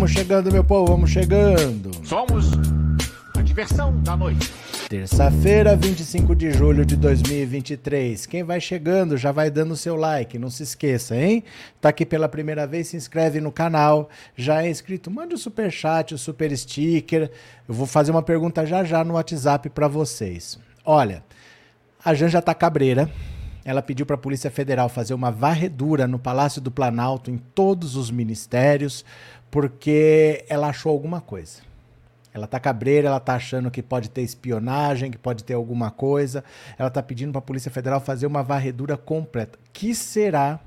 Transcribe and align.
Vamos 0.00 0.14
chegando, 0.14 0.50
meu 0.50 0.64
povo, 0.64 0.92
vamos 0.92 1.10
chegando. 1.10 1.90
Somos 2.06 2.46
a 3.36 3.42
diversão 3.42 4.00
da 4.00 4.16
noite. 4.16 4.50
Terça-feira, 4.88 5.76
25 5.76 6.34
de 6.34 6.52
julho 6.52 6.86
de 6.86 6.96
2023. 6.96 8.24
Quem 8.24 8.42
vai 8.42 8.62
chegando 8.62 9.18
já 9.18 9.30
vai 9.30 9.50
dando 9.50 9.76
seu 9.76 9.96
like, 9.96 10.38
não 10.38 10.48
se 10.48 10.62
esqueça, 10.62 11.14
hein? 11.14 11.44
Tá 11.82 11.90
aqui 11.90 12.06
pela 12.06 12.30
primeira 12.30 12.66
vez, 12.66 12.88
se 12.88 12.96
inscreve 12.96 13.42
no 13.42 13.52
canal. 13.52 14.08
Já 14.34 14.62
é 14.62 14.70
inscrito, 14.70 15.10
mande 15.10 15.34
o 15.34 15.38
super 15.38 15.70
chat, 15.70 16.14
o 16.14 16.18
super 16.18 16.56
sticker. 16.56 17.30
Eu 17.68 17.74
vou 17.74 17.86
fazer 17.86 18.10
uma 18.10 18.22
pergunta 18.22 18.64
já 18.64 18.82
já 18.82 19.04
no 19.04 19.14
WhatsApp 19.14 19.68
para 19.68 19.86
vocês. 19.86 20.58
Olha, 20.82 21.22
a 22.02 22.14
Janja 22.14 22.40
tá 22.40 22.54
cabreira. 22.54 23.10
Ela 23.64 23.82
pediu 23.82 24.06
para 24.06 24.14
a 24.14 24.18
Polícia 24.18 24.50
Federal 24.50 24.88
fazer 24.88 25.12
uma 25.12 25.30
varredura 25.30 26.06
no 26.06 26.18
Palácio 26.18 26.60
do 26.60 26.70
Planalto 26.70 27.30
em 27.30 27.36
todos 27.36 27.94
os 27.94 28.10
ministérios, 28.10 29.04
porque 29.50 30.44
ela 30.48 30.68
achou 30.68 30.92
alguma 30.92 31.20
coisa. 31.20 31.62
Ela 32.32 32.46
tá 32.46 32.60
cabreira, 32.60 33.08
ela 33.08 33.18
tá 33.18 33.34
achando 33.34 33.70
que 33.70 33.82
pode 33.82 34.08
ter 34.08 34.22
espionagem, 34.22 35.10
que 35.10 35.18
pode 35.18 35.42
ter 35.42 35.54
alguma 35.54 35.90
coisa. 35.90 36.44
Ela 36.78 36.88
tá 36.88 37.02
pedindo 37.02 37.32
para 37.32 37.40
a 37.40 37.42
Polícia 37.42 37.70
Federal 37.70 38.00
fazer 38.00 38.26
uma 38.26 38.42
varredura 38.42 38.96
completa. 38.96 39.58
Que 39.72 39.94
será 39.94 40.60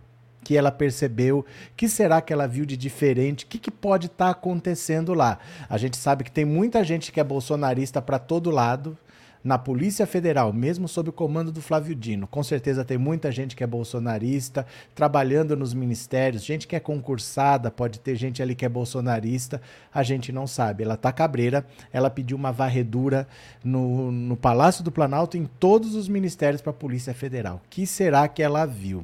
que 0.44 0.58
ela 0.58 0.72
percebeu? 0.72 1.46
Que 1.78 1.88
será 1.88 2.22
que 2.22 2.34
ela 2.34 2.48
viu 2.48 2.66
de 2.66 2.76
diferente? 2.76 3.46
O 3.46 3.48
que, 3.48 3.58
que 3.58 3.72
pode 3.72 4.08
estar 4.08 4.26
tá 4.26 4.32
acontecendo 4.32 5.14
lá? 5.14 5.40
A 5.70 5.78
gente 5.78 5.96
sabe 5.96 6.26
que 6.26 6.32
tem 6.32 6.44
muita 6.44 6.84
gente 6.84 7.12
que 7.14 7.20
é 7.20 7.24
bolsonarista 7.24 8.02
para 8.02 8.20
todo 8.20 8.52
lado 8.52 8.98
na 9.44 9.58
Polícia 9.58 10.08
Federal, 10.08 10.54
mesmo 10.54 10.88
sob 10.88 11.10
o 11.10 11.14
comando 11.14 11.52
do 11.52 11.62
Flávio 11.62 11.94
Dino. 11.94 12.26
Com 12.26 12.42
certeza 12.42 12.86
tem 12.86 12.98
muita 12.98 13.32
gente 13.32 13.56
que 13.56 13.64
é 13.64 13.68
bolsonarista, 13.68 14.66
trabalhando 14.96 15.56
nos 15.58 15.74
ministérios, 15.74 16.46
gente 16.46 16.66
que 16.68 16.76
é 16.76 16.80
concursada, 16.80 17.70
pode 17.70 18.00
ter 18.00 18.16
gente 18.16 18.42
ali 18.42 18.56
que 18.56 18.66
é 18.66 18.70
bolsonarista, 18.70 19.62
a 19.94 20.02
gente 20.02 20.32
não 20.32 20.48
sabe. 20.48 20.84
Ela 20.84 20.96
tá 20.96 21.12
cabreira, 21.12 21.66
ela 21.92 22.10
pediu 22.10 22.38
uma 22.38 22.52
varredura 22.52 23.28
no, 23.64 24.12
no 24.12 24.38
Palácio 24.38 24.84
do 24.84 24.92
Planalto 24.92 25.36
em 25.36 25.46
todos 25.46 25.94
os 25.94 26.08
ministérios 26.08 26.62
para 26.62 26.72
a 26.72 26.76
Polícia 26.76 27.14
Federal. 27.14 27.58
O 27.58 27.70
que 27.70 27.86
será 27.86 28.28
que 28.28 28.42
ela 28.42 28.66
viu? 28.66 29.04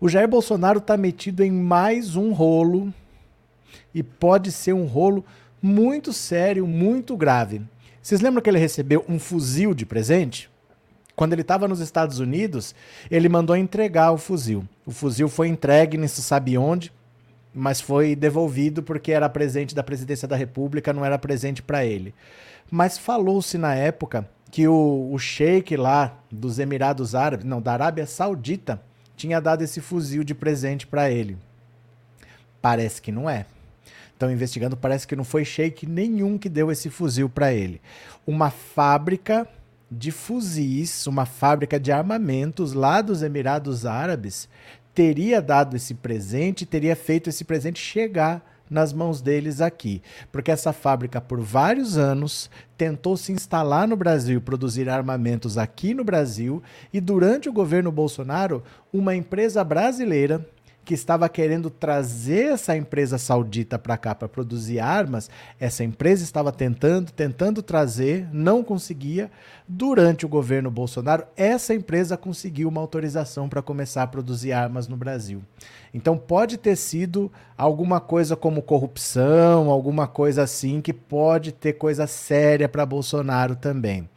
O 0.00 0.08
Jair 0.08 0.28
Bolsonaro 0.28 0.80
tá 0.80 0.96
metido 0.96 1.44
em 1.44 1.50
mais 1.50 2.16
um 2.16 2.32
rolo 2.32 2.92
e 3.94 4.02
pode 4.02 4.50
ser 4.50 4.72
um 4.72 4.84
rolo 4.84 5.24
muito 5.62 6.12
sério, 6.12 6.66
muito 6.66 7.16
grave. 7.16 7.62
Vocês 8.06 8.20
lembram 8.20 8.40
que 8.40 8.48
ele 8.48 8.60
recebeu 8.60 9.04
um 9.08 9.18
fuzil 9.18 9.74
de 9.74 9.84
presente? 9.84 10.48
Quando 11.16 11.32
ele 11.32 11.42
estava 11.42 11.66
nos 11.66 11.80
Estados 11.80 12.20
Unidos, 12.20 12.72
ele 13.10 13.28
mandou 13.28 13.56
entregar 13.56 14.12
o 14.12 14.16
fuzil. 14.16 14.64
O 14.86 14.92
fuzil 14.92 15.28
foi 15.28 15.48
entregue, 15.48 15.98
não 15.98 16.06
se 16.06 16.22
sabe 16.22 16.56
onde, 16.56 16.92
mas 17.52 17.80
foi 17.80 18.14
devolvido 18.14 18.80
porque 18.80 19.10
era 19.10 19.28
presente 19.28 19.74
da 19.74 19.82
presidência 19.82 20.28
da 20.28 20.36
República, 20.36 20.92
não 20.92 21.04
era 21.04 21.18
presente 21.18 21.64
para 21.64 21.84
ele. 21.84 22.14
Mas 22.70 22.96
falou-se 22.96 23.58
na 23.58 23.74
época 23.74 24.30
que 24.52 24.68
o, 24.68 25.10
o 25.12 25.18
sheik 25.18 25.76
lá 25.76 26.16
dos 26.30 26.60
Emirados 26.60 27.12
Árabes, 27.12 27.44
não, 27.44 27.60
da 27.60 27.72
Arábia 27.72 28.06
Saudita, 28.06 28.80
tinha 29.16 29.40
dado 29.40 29.62
esse 29.62 29.80
fuzil 29.80 30.22
de 30.22 30.32
presente 30.32 30.86
para 30.86 31.10
ele. 31.10 31.36
Parece 32.62 33.02
que 33.02 33.10
não 33.10 33.28
é 33.28 33.46
estão 34.16 34.30
investigando, 34.30 34.76
parece 34.76 35.06
que 35.06 35.14
não 35.14 35.24
foi 35.24 35.44
Sheik 35.44 35.86
nenhum 35.86 36.38
que 36.38 36.48
deu 36.48 36.72
esse 36.72 36.90
fuzil 36.90 37.28
para 37.28 37.52
ele. 37.52 37.80
Uma 38.26 38.50
fábrica 38.50 39.46
de 39.90 40.10
fuzis, 40.10 41.06
uma 41.06 41.26
fábrica 41.26 41.78
de 41.78 41.92
armamentos 41.92 42.72
lá 42.72 43.00
dos 43.00 43.22
Emirados 43.22 43.86
Árabes, 43.86 44.48
teria 44.94 45.40
dado 45.40 45.76
esse 45.76 45.94
presente, 45.94 46.66
teria 46.66 46.96
feito 46.96 47.28
esse 47.28 47.44
presente 47.44 47.78
chegar 47.78 48.42
nas 48.68 48.92
mãos 48.92 49.20
deles 49.20 49.60
aqui. 49.60 50.02
Porque 50.32 50.50
essa 50.50 50.72
fábrica, 50.72 51.20
por 51.20 51.40
vários 51.40 51.96
anos, 51.96 52.50
tentou 52.76 53.16
se 53.16 53.30
instalar 53.30 53.86
no 53.86 53.96
Brasil, 53.96 54.40
produzir 54.40 54.88
armamentos 54.88 55.56
aqui 55.58 55.94
no 55.94 56.02
Brasil, 56.02 56.62
e 56.92 57.00
durante 57.00 57.48
o 57.48 57.52
governo 57.52 57.92
Bolsonaro, 57.92 58.64
uma 58.92 59.14
empresa 59.14 59.62
brasileira 59.62 60.44
que 60.86 60.94
estava 60.94 61.28
querendo 61.28 61.68
trazer 61.68 62.52
essa 62.52 62.76
empresa 62.76 63.18
saudita 63.18 63.76
para 63.76 63.98
cá 63.98 64.14
para 64.14 64.28
produzir 64.28 64.78
armas, 64.78 65.28
essa 65.58 65.82
empresa 65.82 66.22
estava 66.22 66.52
tentando, 66.52 67.10
tentando 67.10 67.60
trazer, 67.60 68.28
não 68.32 68.62
conseguia. 68.62 69.28
Durante 69.66 70.24
o 70.24 70.28
governo 70.28 70.70
Bolsonaro, 70.70 71.26
essa 71.36 71.74
empresa 71.74 72.16
conseguiu 72.16 72.68
uma 72.68 72.80
autorização 72.80 73.48
para 73.48 73.60
começar 73.60 74.04
a 74.04 74.06
produzir 74.06 74.52
armas 74.52 74.86
no 74.86 74.96
Brasil. 74.96 75.42
Então 75.92 76.16
pode 76.16 76.56
ter 76.56 76.76
sido 76.76 77.32
alguma 77.58 77.98
coisa 77.98 78.36
como 78.36 78.62
corrupção, 78.62 79.68
alguma 79.68 80.06
coisa 80.06 80.44
assim 80.44 80.80
que 80.80 80.92
pode 80.92 81.50
ter 81.50 81.72
coisa 81.72 82.06
séria 82.06 82.68
para 82.68 82.86
Bolsonaro 82.86 83.56
também. 83.56 84.08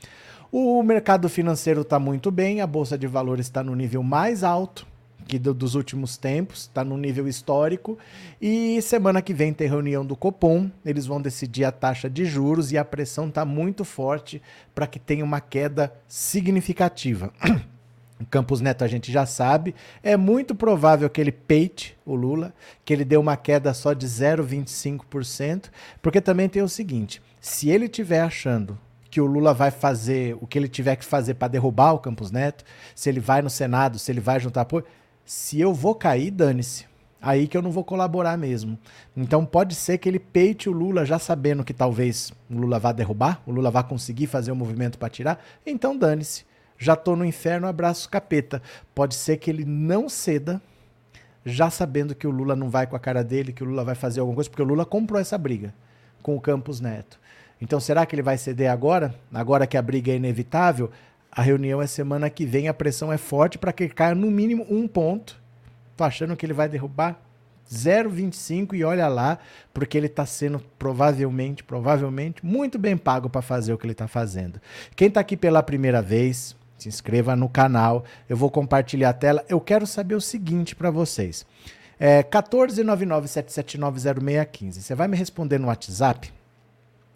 O 0.52 0.84
mercado 0.84 1.28
financeiro 1.28 1.82
está 1.82 1.98
muito 1.98 2.30
bem, 2.30 2.62
a 2.62 2.68
bolsa 2.68 2.96
de 2.96 3.08
valores 3.08 3.48
está 3.48 3.64
no 3.64 3.76
nível 3.76 4.04
mais 4.04 4.44
alto 4.44 4.86
que 5.30 5.38
do, 5.38 5.54
dos 5.54 5.76
últimos 5.76 6.18
tempos, 6.18 6.62
está 6.62 6.84
no 6.84 6.98
nível 6.98 7.28
histórico. 7.28 8.00
E 8.42 8.82
semana 8.82 9.22
que 9.22 9.32
vem 9.32 9.54
tem 9.54 9.70
reunião 9.70 10.04
do 10.04 10.16
Copom, 10.16 10.72
eles 10.84 11.06
vão 11.06 11.22
decidir 11.22 11.64
a 11.66 11.72
taxa 11.72 12.10
de 12.10 12.26
juros 12.26 12.72
e 12.72 12.78
a 12.78 12.84
pressão 12.84 13.28
está 13.28 13.46
muito 13.46 13.86
forte 13.86 14.42
para 14.74 14.88
que 14.88 14.98
tenha 14.98 15.24
uma 15.24 15.40
queda 15.40 15.94
significativa. 16.08 17.32
Campos 18.30 18.60
Neto 18.60 18.84
a 18.84 18.88
gente 18.88 19.12
já 19.12 19.26
sabe. 19.26 19.76
É 20.02 20.18
muito 20.18 20.56
provável 20.56 21.10
que 21.10 21.22
ele 21.22 21.32
peite 21.32 21.96
o 22.04 22.16
Lula, 22.16 22.52
que 22.84 22.92
ele 22.92 23.06
dê 23.06 23.16
uma 23.16 23.38
queda 23.38 23.72
só 23.74 23.94
de 23.94 24.08
0,25%, 24.08 25.66
porque 26.02 26.20
também 26.20 26.50
tem 26.50 26.64
o 26.64 26.68
seguinte: 26.68 27.22
se 27.40 27.70
ele 27.70 27.86
estiver 27.86 28.22
achando 28.22 28.78
que 29.12 29.22
o 29.22 29.26
Lula 29.26 29.54
vai 29.54 29.72
fazer 29.72 30.36
o 30.42 30.48
que 30.48 30.58
ele 30.58 30.68
tiver 30.68 30.96
que 30.96 31.06
fazer 31.06 31.36
para 31.36 31.48
derrubar 31.48 31.94
o 31.94 32.00
Campos 32.00 32.32
Neto, 32.32 32.64
se 32.94 33.10
ele 33.10 33.20
vai 33.20 33.42
no 33.42 33.50
Senado, 33.50 33.98
se 33.98 34.12
ele 34.12 34.20
vai 34.20 34.40
juntar 34.40 34.62
apoio, 34.62 34.86
se 35.30 35.62
eu 35.62 35.72
vou 35.76 35.94
cair, 35.94 36.32
dane-se. 36.32 36.88
Aí 37.22 37.48
que 37.48 37.56
eu 37.56 37.62
não 37.62 37.70
vou 37.70 37.84
colaborar 37.84 38.36
mesmo. 38.36 38.80
Então 39.16 39.46
pode 39.46 39.76
ser 39.76 40.00
que 40.00 40.10
ele 40.10 40.18
peite 40.18 40.68
o 40.68 40.72
Lula 40.72 41.06
já 41.06 41.20
sabendo 41.20 41.64
que 41.64 41.72
talvez 41.72 42.34
o 42.50 42.58
Lula 42.58 42.80
vá 42.80 42.92
derrubar, 42.92 43.40
o 43.46 43.52
Lula 43.52 43.70
vá 43.70 43.84
conseguir 43.84 44.26
fazer 44.26 44.50
o 44.50 44.56
um 44.56 44.58
movimento 44.58 44.98
para 44.98 45.08
tirar. 45.08 45.40
Então 45.64 45.96
dane-se. 45.96 46.46
Já 46.80 46.96
tô 46.96 47.16
no 47.16 47.24
inferno, 47.24 47.68
abraço 47.68 48.10
capeta. 48.10 48.60
Pode 48.96 49.14
ser 49.14 49.38
que 49.38 49.52
ele 49.52 49.66
não 49.66 50.10
ceda, 50.10 50.60
já 51.46 51.70
sabendo 51.70 52.16
que 52.16 52.26
o 52.26 52.32
Lula 52.32 52.56
não 52.56 52.68
vai 52.68 52.88
com 52.88 52.96
a 52.96 53.00
cara 53.00 53.24
dele, 53.24 53.54
que 53.54 53.62
o 53.62 53.68
Lula 53.68 53.84
vai 53.84 53.94
fazer 53.94 54.22
alguma 54.22 54.34
coisa, 54.34 54.50
porque 54.50 54.64
o 54.64 54.66
Lula 54.66 54.84
comprou 54.84 55.22
essa 55.22 55.38
briga 55.38 55.76
com 56.24 56.36
o 56.36 56.42
Campos 56.42 56.82
Neto. 56.82 57.20
Então 57.62 57.80
será 57.80 58.04
que 58.04 58.16
ele 58.16 58.24
vai 58.24 58.40
ceder 58.40 58.72
agora? 58.72 59.14
Agora 59.32 59.68
que 59.68 59.78
a 59.78 59.82
briga 59.84 60.12
é 60.12 60.16
inevitável? 60.16 60.90
A 61.32 61.42
reunião 61.42 61.82
é 61.82 61.88
semana 61.88 62.30
que 62.30 62.46
vem, 62.46 62.68
a 62.68 62.74
pressão 62.74 63.14
é 63.14 63.18
forte 63.18 63.58
para 63.58 63.72
que 63.72 63.88
caia 63.90 64.16
no 64.16 64.32
mínimo 64.32 64.66
um 64.70 64.88
ponto. 64.88 65.40
Tô 65.96 66.04
achando 66.04 66.36
que 66.36 66.46
ele 66.46 66.54
vai 66.54 66.68
derrubar 66.68 67.20
0,25 67.72 68.74
e 68.74 68.84
olha 68.84 69.08
lá, 69.08 69.38
porque 69.74 69.98
ele 69.98 70.08
está 70.08 70.26
sendo 70.26 70.60
provavelmente, 70.78 71.64
provavelmente, 71.64 72.44
muito 72.44 72.80
bem 72.80 72.98
pago 72.98 73.30
para 73.30 73.44
fazer 73.44 73.74
o 73.74 73.78
que 73.78 73.86
ele 73.86 73.92
está 73.92 74.08
fazendo. 74.08 74.60
Quem 74.96 75.08
está 75.08 75.20
aqui 75.20 75.38
pela 75.38 75.62
primeira 75.62 76.02
vez, 76.02 76.58
se 76.80 76.90
inscreva 76.90 77.36
no 77.36 77.48
canal. 77.48 78.04
Eu 78.28 78.36
vou 78.36 78.50
compartilhar 78.50 79.10
a 79.10 79.14
tela. 79.14 79.46
Eu 79.48 79.62
quero 79.62 79.86
saber 79.86 80.16
o 80.16 80.22
seguinte 80.22 80.76
para 80.76 80.90
vocês. 80.90 81.46
É 82.00 82.24
14997790615. 82.24 84.74
Você 84.74 84.96
vai 84.96 85.08
me 85.08 85.16
responder 85.18 85.60
no 85.60 85.68
WhatsApp 85.68 86.34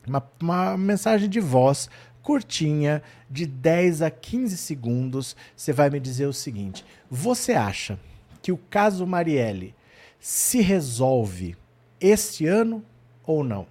uma, 0.06 0.22
uma 0.42 0.78
mensagem 0.78 1.30
de 1.30 1.40
voz 1.40 1.90
curtinha, 2.24 3.04
de 3.30 3.46
10 3.46 4.02
a 4.02 4.10
15 4.10 4.58
segundos, 4.58 5.36
você 5.56 5.74
vai 5.74 5.90
me 5.90 6.00
dizer 6.00 6.26
o 6.26 6.34
seguinte: 6.34 6.84
você 7.12 7.52
acha 7.52 8.00
que 8.42 8.52
o 8.52 8.58
caso 8.58 9.06
Marielle 9.06 9.76
se 10.20 10.62
resolve 10.62 11.56
este 12.00 12.48
ano 12.48 12.84
ou 13.24 13.44
não? 13.44 13.68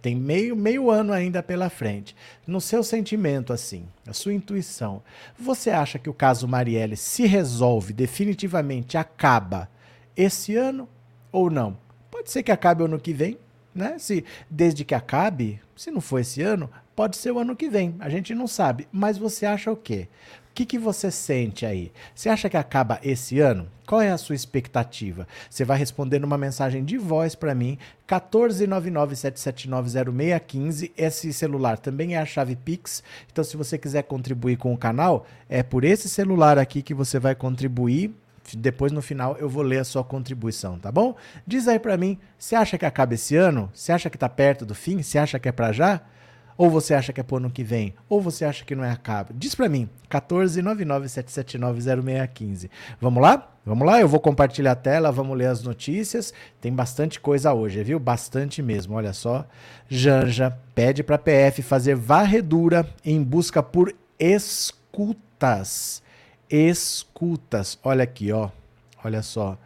Tem 0.00 0.14
meio, 0.14 0.54
meio 0.54 0.90
ano 0.90 1.14
ainda 1.14 1.42
pela 1.42 1.70
frente. 1.70 2.14
No 2.46 2.60
seu 2.60 2.82
sentimento, 2.82 3.54
assim, 3.54 3.88
a 4.06 4.12
sua 4.12 4.34
intuição, 4.34 5.02
você 5.38 5.70
acha 5.70 5.98
que 5.98 6.10
o 6.10 6.14
caso 6.14 6.46
Marielle 6.46 6.94
se 6.94 7.26
resolve 7.26 7.94
definitivamente, 7.94 8.98
acaba 8.98 9.68
esse 10.14 10.54
ano 10.54 10.86
ou 11.32 11.48
não? 11.48 11.76
Pode 12.10 12.30
ser 12.30 12.42
que 12.42 12.52
acabe 12.52 12.84
ano 12.84 13.00
que 13.00 13.14
vem, 13.14 13.38
né? 13.74 13.98
Se 13.98 14.24
desde 14.48 14.84
que 14.84 14.94
acabe, 14.94 15.60
se 15.76 15.90
não 15.90 16.00
for 16.00 16.20
esse 16.20 16.42
ano, 16.42 16.70
Pode 16.96 17.16
ser 17.16 17.32
o 17.32 17.40
ano 17.40 17.56
que 17.56 17.68
vem, 17.68 17.96
a 17.98 18.08
gente 18.08 18.32
não 18.36 18.46
sabe. 18.46 18.86
Mas 18.92 19.18
você 19.18 19.44
acha 19.44 19.72
o 19.72 19.76
quê? 19.76 20.06
O 20.50 20.54
que, 20.54 20.64
que 20.64 20.78
você 20.78 21.10
sente 21.10 21.66
aí? 21.66 21.90
Você 22.14 22.28
acha 22.28 22.48
que 22.48 22.56
acaba 22.56 23.00
esse 23.02 23.40
ano? 23.40 23.68
Qual 23.84 24.00
é 24.00 24.12
a 24.12 24.16
sua 24.16 24.36
expectativa? 24.36 25.26
Você 25.50 25.64
vai 25.64 25.76
responder 25.76 26.20
numa 26.20 26.38
mensagem 26.38 26.84
de 26.84 26.96
voz 26.96 27.34
para 27.34 27.52
mim, 27.52 27.76
14997790615. 28.06 30.92
Esse 30.96 31.32
celular 31.32 31.78
também 31.78 32.14
é 32.14 32.18
a 32.18 32.24
chave 32.24 32.54
Pix. 32.54 33.02
Então, 33.32 33.42
se 33.42 33.56
você 33.56 33.76
quiser 33.76 34.04
contribuir 34.04 34.56
com 34.56 34.72
o 34.72 34.78
canal, 34.78 35.26
é 35.48 35.64
por 35.64 35.82
esse 35.82 36.08
celular 36.08 36.60
aqui 36.60 36.80
que 36.80 36.94
você 36.94 37.18
vai 37.18 37.34
contribuir 37.34 38.14
Depois 38.56 38.92
no 38.92 39.00
final 39.00 39.36
eu 39.38 39.48
vou 39.48 39.62
ler 39.62 39.78
a 39.78 39.84
sua 39.84 40.04
contribuição, 40.04 40.78
tá 40.78 40.92
bom? 40.92 41.16
Diz 41.46 41.66
aí 41.68 41.78
para 41.78 41.96
mim, 41.96 42.18
você 42.38 42.54
acha 42.54 42.76
que 42.76 42.84
acaba 42.84 43.14
esse 43.14 43.34
ano? 43.36 43.70
Você 43.72 43.92
acha 43.92 44.10
que 44.10 44.18
tá 44.18 44.28
perto 44.28 44.66
do 44.66 44.74
fim? 44.74 45.02
Você 45.02 45.16
acha 45.18 45.38
que 45.38 45.48
é 45.48 45.52
para 45.52 45.72
já? 45.72 46.02
Ou 46.56 46.70
você 46.70 46.94
acha 46.94 47.12
que 47.12 47.20
é 47.20 47.24
pro 47.24 47.38
ano 47.38 47.50
que 47.50 47.64
vem? 47.64 47.94
Ou 48.08 48.20
você 48.20 48.44
acha 48.44 48.64
que 48.64 48.76
não 48.76 48.84
é 48.84 48.90
acaba? 48.90 49.30
Diz 49.34 49.54
para 49.54 49.68
mim, 49.68 49.88
14997790615. 50.08 52.70
Vamos 53.00 53.22
lá? 53.22 53.50
Vamos 53.66 53.86
lá, 53.86 53.98
eu 54.00 54.06
vou 54.06 54.20
compartilhar 54.20 54.72
a 54.72 54.76
tela, 54.76 55.10
vamos 55.10 55.36
ler 55.36 55.46
as 55.46 55.62
notícias. 55.62 56.32
Tem 56.60 56.72
bastante 56.72 57.18
coisa 57.18 57.52
hoje, 57.52 57.82
viu? 57.82 57.98
Bastante 57.98 58.62
mesmo. 58.62 58.94
Olha 58.94 59.12
só. 59.12 59.44
Janja 59.88 60.56
pede 60.74 61.02
para 61.02 61.18
PF 61.18 61.62
fazer 61.62 61.96
varredura 61.96 62.86
em 63.04 63.20
busca 63.22 63.62
por 63.62 63.92
escutas. 64.18 66.03
Escutas. 66.48 67.78
Olha 67.82 68.04
aqui, 68.04 68.32
ó. 68.32 68.50
Olha 69.02 69.22
só. 69.22 69.58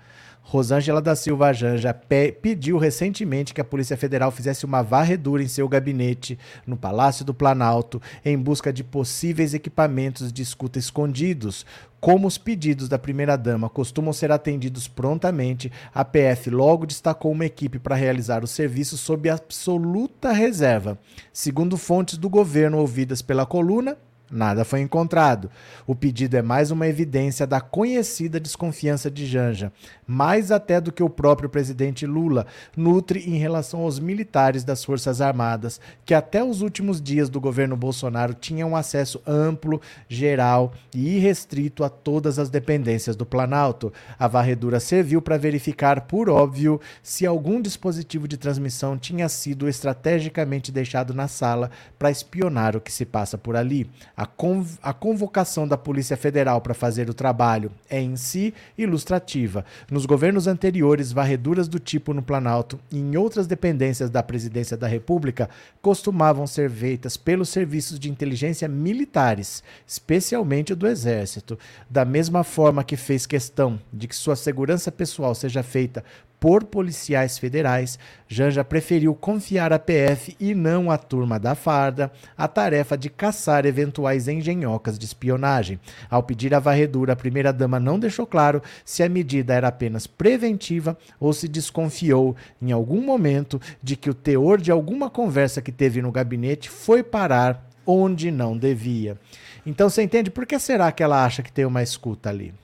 Rosângela 0.49 1.03
da 1.03 1.15
Silva 1.15 1.53
Janja 1.53 1.93
pediu 2.41 2.79
recentemente 2.79 3.53
que 3.53 3.61
a 3.61 3.65
Polícia 3.65 3.99
Federal 3.99 4.31
fizesse 4.31 4.65
uma 4.65 4.81
varredura 4.81 5.43
em 5.43 5.49
seu 5.49 5.69
gabinete 5.69 6.39
no 6.67 6.75
Palácio 6.75 7.23
do 7.23 7.35
Planalto 7.35 8.01
em 8.25 8.39
busca 8.39 8.73
de 8.73 8.83
possíveis 8.83 9.53
equipamentos 9.53 10.33
de 10.33 10.41
escuta 10.41 10.79
escondidos. 10.79 11.67
Como 12.01 12.27
os 12.27 12.39
pedidos 12.39 12.89
da 12.89 12.99
primeira-dama 12.99 13.69
costumam 13.69 14.11
ser 14.11 14.33
atendidos 14.33 14.89
prontamente, 14.89 15.71
a 15.95 16.03
PF 16.03 16.49
logo 16.49 16.87
destacou 16.87 17.31
uma 17.33 17.45
equipe 17.45 17.79
para 17.79 17.95
realizar 17.95 18.43
o 18.43 18.47
serviço 18.47 18.97
sob 18.97 19.29
absoluta 19.29 20.33
reserva. 20.33 20.99
Segundo 21.31 21.77
fontes 21.77 22.17
do 22.17 22.31
governo 22.31 22.79
ouvidas 22.79 23.21
pela 23.21 23.45
coluna, 23.45 23.99
Nada 24.31 24.63
foi 24.63 24.83
encontrado. 24.83 25.51
O 25.87 25.95
pedido 25.95 26.37
é 26.37 26.43
mais 26.43 26.71
uma 26.71 26.87
evidência 26.87 27.47
da 27.47 27.63
conhecida 27.63 28.39
desconfiança 28.39 29.11
de 29.11 29.25
Janja, 29.25 29.73
mais 30.07 30.53
até 30.53 30.83
do 30.83 30.93
que 30.93 31.03
o 31.03 31.09
próprio 31.09 31.49
presidente 31.49 32.07
Lula 32.07 32.47
nutre 32.77 33.21
em 33.21 33.39
relação 33.39 33.81
aos 33.81 33.99
militares 33.99 34.65
das 34.65 34.85
Forças 34.85 35.23
Armadas, 35.23 35.81
que 36.05 36.13
até 36.13 36.45
os 36.45 36.61
últimos 36.61 37.01
dias 37.01 37.31
do 37.31 37.41
governo 37.41 37.75
Bolsonaro 37.75 38.35
tinham 38.35 38.77
acesso 38.77 39.23
amplo, 39.27 39.81
geral 40.09 40.75
e 40.95 41.17
irrestrito 41.17 41.83
a 41.83 41.89
todas 41.89 42.39
as 42.39 42.51
dependências 42.51 43.17
do 43.17 43.25
Planalto. 43.25 43.91
A 44.19 44.29
varredura 44.29 44.79
serviu 44.79 45.23
para 45.23 45.39
verificar, 45.39 46.03
por 46.03 46.29
óbvio, 46.29 46.79
se 47.03 47.25
algum 47.25 47.63
dispositivo 47.63 48.29
de 48.29 48.37
transmissão 48.37 48.99
tinha 48.99 49.29
sido 49.29 49.67
estrategicamente 49.67 50.71
deixado 50.71 51.15
na 51.15 51.29
sala 51.29 51.71
para 51.99 52.11
espionar 52.11 52.77
o 52.77 52.81
que 52.81 52.93
se 52.93 53.07
passa 53.07 53.39
por 53.39 53.57
ali. 53.57 53.91
A, 54.19 54.27
conv 54.27 54.81
a 54.83 54.93
convocação 54.93 55.69
da 55.69 55.79
Polícia 55.79 56.17
Federal 56.17 56.61
para 56.61 56.75
fazer 56.75 57.09
o 57.09 57.15
trabalho 57.15 57.71
é 57.89 58.01
em 58.01 58.17
si 58.17 58.53
ilustrativa. 58.77 59.65
Nos 59.89 60.07
governos 60.07 60.49
anteriores, 60.49 61.13
varreduras 61.13 61.69
do 61.69 61.79
tipo 61.79 62.13
no 62.13 62.21
Planalto 62.21 62.81
e 62.91 62.99
em 62.99 63.17
outras 63.17 63.47
dependências 63.47 64.11
da 64.11 64.21
Presidência 64.21 64.77
da 64.77 64.89
República 64.89 65.49
costumavam 65.81 66.49
ser 66.49 66.69
feitas 66.69 67.17
pelos 67.17 67.49
serviços 67.49 67.97
de 67.97 68.11
inteligência 68.11 68.67
militares, 68.67 69.63
especialmente 69.87 70.75
do 70.75 70.89
Exército. 70.89 71.57
Da 71.89 72.05
mesma 72.05 72.43
forma 72.43 72.83
que 72.83 72.97
fez 72.97 73.25
questão 73.25 73.79
de 73.93 74.09
que 74.09 74.17
sua 74.17 74.35
segurança 74.35 74.91
pessoal 74.91 75.33
seja 75.33 75.63
feita 75.63 76.03
por 76.41 76.65
policiais 76.65 77.39
federais, 77.39 77.99
Janja 78.29 78.63
preferiu 78.63 79.15
confiar 79.15 79.73
à 79.73 79.79
PF 79.79 80.37
e 80.39 80.55
não 80.55 80.91
à 80.91 80.97
turma 80.97 81.39
da 81.39 81.55
farda 81.55 82.13
a 82.37 82.47
tarefa 82.47 82.97
de 82.97 83.09
caçar 83.09 83.67
eventuais 83.67 84.29
engenhocas 84.29 84.99
de 84.99 85.05
espionagem. 85.05 85.81
Ao 86.09 86.23
pedir 86.23 86.55
a 86.55 86.61
varredura, 86.61 87.13
a 87.13 87.17
primeira-dama 87.17 87.81
não 87.81 87.99
deixou 87.99 88.27
claro 88.27 88.63
se 88.85 89.03
a 89.03 89.09
medida 89.09 89.55
era 89.55 89.69
apenas 89.69 90.07
preventiva 90.07 90.97
ou 91.19 91.33
se 91.33 91.49
desconfiou, 91.49 92.37
em 92.63 92.71
algum 92.71 93.01
momento, 93.01 93.61
de 93.83 93.97
que 93.97 94.11
o 94.11 94.15
teor 94.15 94.61
de 94.61 94.71
alguma 94.71 95.11
conversa 95.11 95.63
que 95.63 95.73
teve 95.73 96.01
no 96.01 96.13
gabinete 96.13 96.71
foi 96.71 97.03
parar 97.03 97.69
onde 97.87 98.31
não 98.31 98.57
devia. 98.57 99.19
Então 99.65 99.89
você 99.89 100.03
entende 100.03 100.31
por 100.31 100.47
que 100.47 100.59
será 100.59 100.93
que 100.93 101.03
ela 101.03 101.25
acha 101.25 101.43
que 101.43 101.53
tem 101.53 101.65
uma 101.65 101.83
escuta 101.83 102.29
ali? 102.29 102.55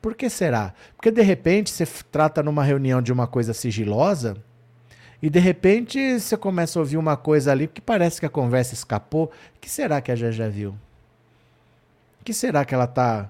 Por 0.00 0.14
que 0.14 0.30
será? 0.30 0.74
Porque 0.96 1.10
de 1.10 1.22
repente 1.22 1.70
você 1.70 1.86
trata 2.10 2.42
numa 2.42 2.62
reunião 2.62 3.02
de 3.02 3.12
uma 3.12 3.26
coisa 3.26 3.52
sigilosa 3.52 4.36
e 5.20 5.28
de 5.28 5.40
repente 5.40 6.20
você 6.20 6.36
começa 6.36 6.78
a 6.78 6.80
ouvir 6.80 6.96
uma 6.96 7.16
coisa 7.16 7.50
ali 7.50 7.66
que 7.66 7.80
parece 7.80 8.20
que 8.20 8.26
a 8.26 8.30
conversa 8.30 8.74
escapou. 8.74 9.24
O 9.24 9.60
que 9.60 9.68
será 9.68 10.00
que 10.00 10.12
a 10.12 10.16
já 10.16 10.48
viu? 10.48 10.70
O 12.20 12.24
que 12.24 12.32
será 12.32 12.64
que 12.64 12.74
ela 12.74 12.84
está 12.84 13.28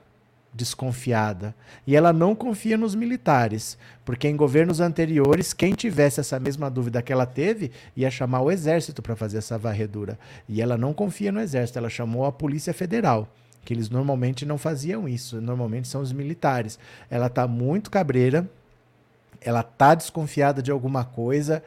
desconfiada? 0.52 1.54
E 1.86 1.96
ela 1.96 2.12
não 2.12 2.34
confia 2.34 2.76
nos 2.76 2.94
militares, 2.94 3.78
porque 4.04 4.28
em 4.28 4.36
governos 4.36 4.80
anteriores, 4.80 5.54
quem 5.54 5.72
tivesse 5.72 6.20
essa 6.20 6.38
mesma 6.38 6.70
dúvida 6.70 7.00
que 7.00 7.12
ela 7.12 7.24
teve, 7.24 7.70
ia 7.96 8.10
chamar 8.10 8.42
o 8.42 8.50
exército 8.50 9.00
para 9.00 9.16
fazer 9.16 9.38
essa 9.38 9.56
varredura. 9.56 10.18
E 10.46 10.60
ela 10.60 10.76
não 10.76 10.92
confia 10.92 11.32
no 11.32 11.40
exército, 11.40 11.78
ela 11.78 11.88
chamou 11.88 12.26
a 12.26 12.32
Polícia 12.32 12.74
Federal 12.74 13.32
que 13.68 13.74
eles 13.74 13.90
normalmente 13.90 14.46
não 14.46 14.56
faziam 14.56 15.06
isso, 15.06 15.42
normalmente 15.42 15.88
são 15.88 16.00
os 16.00 16.10
militares. 16.10 16.78
Ela 17.10 17.26
está 17.26 17.46
muito 17.46 17.90
cabreira, 17.90 18.48
ela 19.42 19.60
está 19.60 19.94
desconfiada 19.94 20.62
de 20.62 20.70
alguma 20.70 21.04
coisa 21.04 21.62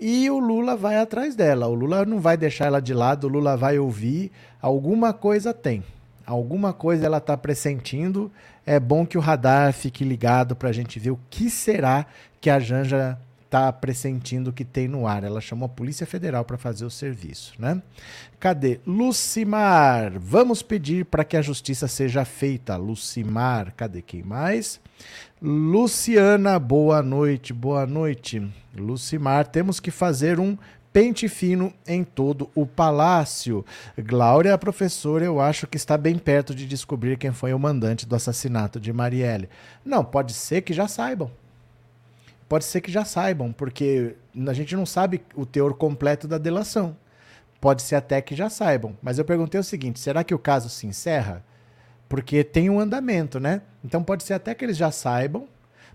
e 0.00 0.30
o 0.30 0.38
Lula 0.38 0.74
vai 0.74 0.96
atrás 0.96 1.36
dela. 1.36 1.66
O 1.66 1.74
Lula 1.74 2.06
não 2.06 2.20
vai 2.20 2.38
deixar 2.38 2.68
ela 2.68 2.80
de 2.80 2.94
lado, 2.94 3.24
o 3.24 3.28
Lula 3.28 3.54
vai 3.54 3.78
ouvir, 3.78 4.32
alguma 4.62 5.12
coisa 5.12 5.52
tem. 5.52 5.84
Alguma 6.24 6.72
coisa 6.72 7.04
ela 7.04 7.18
está 7.18 7.36
pressentindo. 7.36 8.32
É 8.64 8.80
bom 8.80 9.04
que 9.04 9.18
o 9.18 9.20
radar 9.20 9.74
fique 9.74 10.04
ligado 10.04 10.56
para 10.56 10.70
a 10.70 10.72
gente 10.72 10.98
ver 10.98 11.10
o 11.10 11.20
que 11.28 11.50
será 11.50 12.06
que 12.40 12.48
a 12.48 12.58
Janja 12.58 13.18
está 13.52 13.70
pressentindo 13.70 14.50
que 14.50 14.64
tem 14.64 14.88
no 14.88 15.06
ar. 15.06 15.22
Ela 15.22 15.40
chamou 15.40 15.66
a 15.66 15.68
Polícia 15.68 16.06
Federal 16.06 16.42
para 16.42 16.56
fazer 16.56 16.86
o 16.86 16.90
serviço, 16.90 17.52
né? 17.58 17.82
Cadê? 18.40 18.80
Lucimar, 18.86 20.18
vamos 20.18 20.62
pedir 20.62 21.04
para 21.04 21.22
que 21.22 21.36
a 21.36 21.42
justiça 21.42 21.86
seja 21.86 22.24
feita. 22.24 22.76
Lucimar, 22.76 23.74
cadê 23.76 24.00
quem 24.00 24.22
mais? 24.22 24.80
Luciana, 25.40 26.58
boa 26.58 27.02
noite, 27.02 27.52
boa 27.52 27.86
noite. 27.86 28.42
Lucimar, 28.74 29.46
temos 29.46 29.78
que 29.78 29.90
fazer 29.90 30.40
um 30.40 30.56
pente 30.90 31.28
fino 31.28 31.74
em 31.86 32.02
todo 32.02 32.48
o 32.54 32.64
palácio. 32.64 33.66
Glória, 33.98 34.56
professora, 34.56 35.26
eu 35.26 35.42
acho 35.42 35.66
que 35.66 35.76
está 35.76 35.98
bem 35.98 36.16
perto 36.16 36.54
de 36.54 36.66
descobrir 36.66 37.18
quem 37.18 37.32
foi 37.32 37.52
o 37.52 37.58
mandante 37.58 38.06
do 38.06 38.16
assassinato 38.16 38.80
de 38.80 38.94
Marielle. 38.94 39.50
Não, 39.84 40.02
pode 40.02 40.32
ser 40.32 40.62
que 40.62 40.72
já 40.72 40.88
saibam 40.88 41.30
pode 42.52 42.66
ser 42.66 42.82
que 42.82 42.92
já 42.92 43.02
saibam, 43.02 43.50
porque 43.50 44.14
a 44.46 44.52
gente 44.52 44.76
não 44.76 44.84
sabe 44.84 45.22
o 45.34 45.46
teor 45.46 45.72
completo 45.72 46.28
da 46.28 46.36
delação. 46.36 46.94
Pode 47.58 47.80
ser 47.80 47.94
até 47.94 48.20
que 48.20 48.34
já 48.34 48.50
saibam. 48.50 48.94
Mas 49.00 49.18
eu 49.18 49.24
perguntei 49.24 49.58
o 49.58 49.64
seguinte: 49.64 49.98
será 49.98 50.22
que 50.22 50.34
o 50.34 50.38
caso 50.38 50.68
se 50.68 50.86
encerra? 50.86 51.42
Porque 52.10 52.44
tem 52.44 52.68
um 52.68 52.78
andamento, 52.78 53.40
né? 53.40 53.62
Então 53.82 54.04
pode 54.04 54.22
ser 54.22 54.34
até 54.34 54.54
que 54.54 54.62
eles 54.62 54.76
já 54.76 54.90
saibam, 54.90 55.48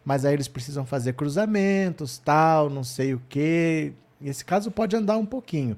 mas 0.03 0.25
aí 0.25 0.33
eles 0.33 0.47
precisam 0.47 0.83
fazer 0.83 1.13
cruzamentos, 1.13 2.17
tal, 2.17 2.71
não 2.71 2.83
sei 2.83 3.13
o 3.13 3.21
quê. 3.29 3.93
Esse 4.19 4.43
caso 4.43 4.71
pode 4.71 4.95
andar 4.95 5.19
um 5.19 5.27
pouquinho. 5.27 5.77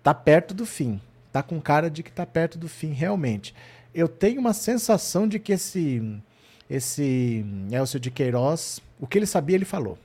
Tá 0.00 0.14
perto 0.14 0.54
do 0.54 0.64
fim. 0.64 1.00
Tá 1.32 1.42
com 1.42 1.60
cara 1.60 1.90
de 1.90 2.04
que 2.04 2.12
tá 2.12 2.24
perto 2.24 2.56
do 2.56 2.68
fim, 2.68 2.92
realmente. 2.92 3.52
Eu 3.92 4.06
tenho 4.06 4.40
uma 4.40 4.52
sensação 4.52 5.26
de 5.26 5.40
que 5.40 5.54
esse 5.54 6.22
esse 6.70 7.44
Elcio 7.72 7.98
de 7.98 8.12
Queiroz, 8.12 8.80
o 9.00 9.08
que 9.08 9.18
ele 9.18 9.26
sabia, 9.26 9.56
ele 9.56 9.64
falou. 9.64 9.98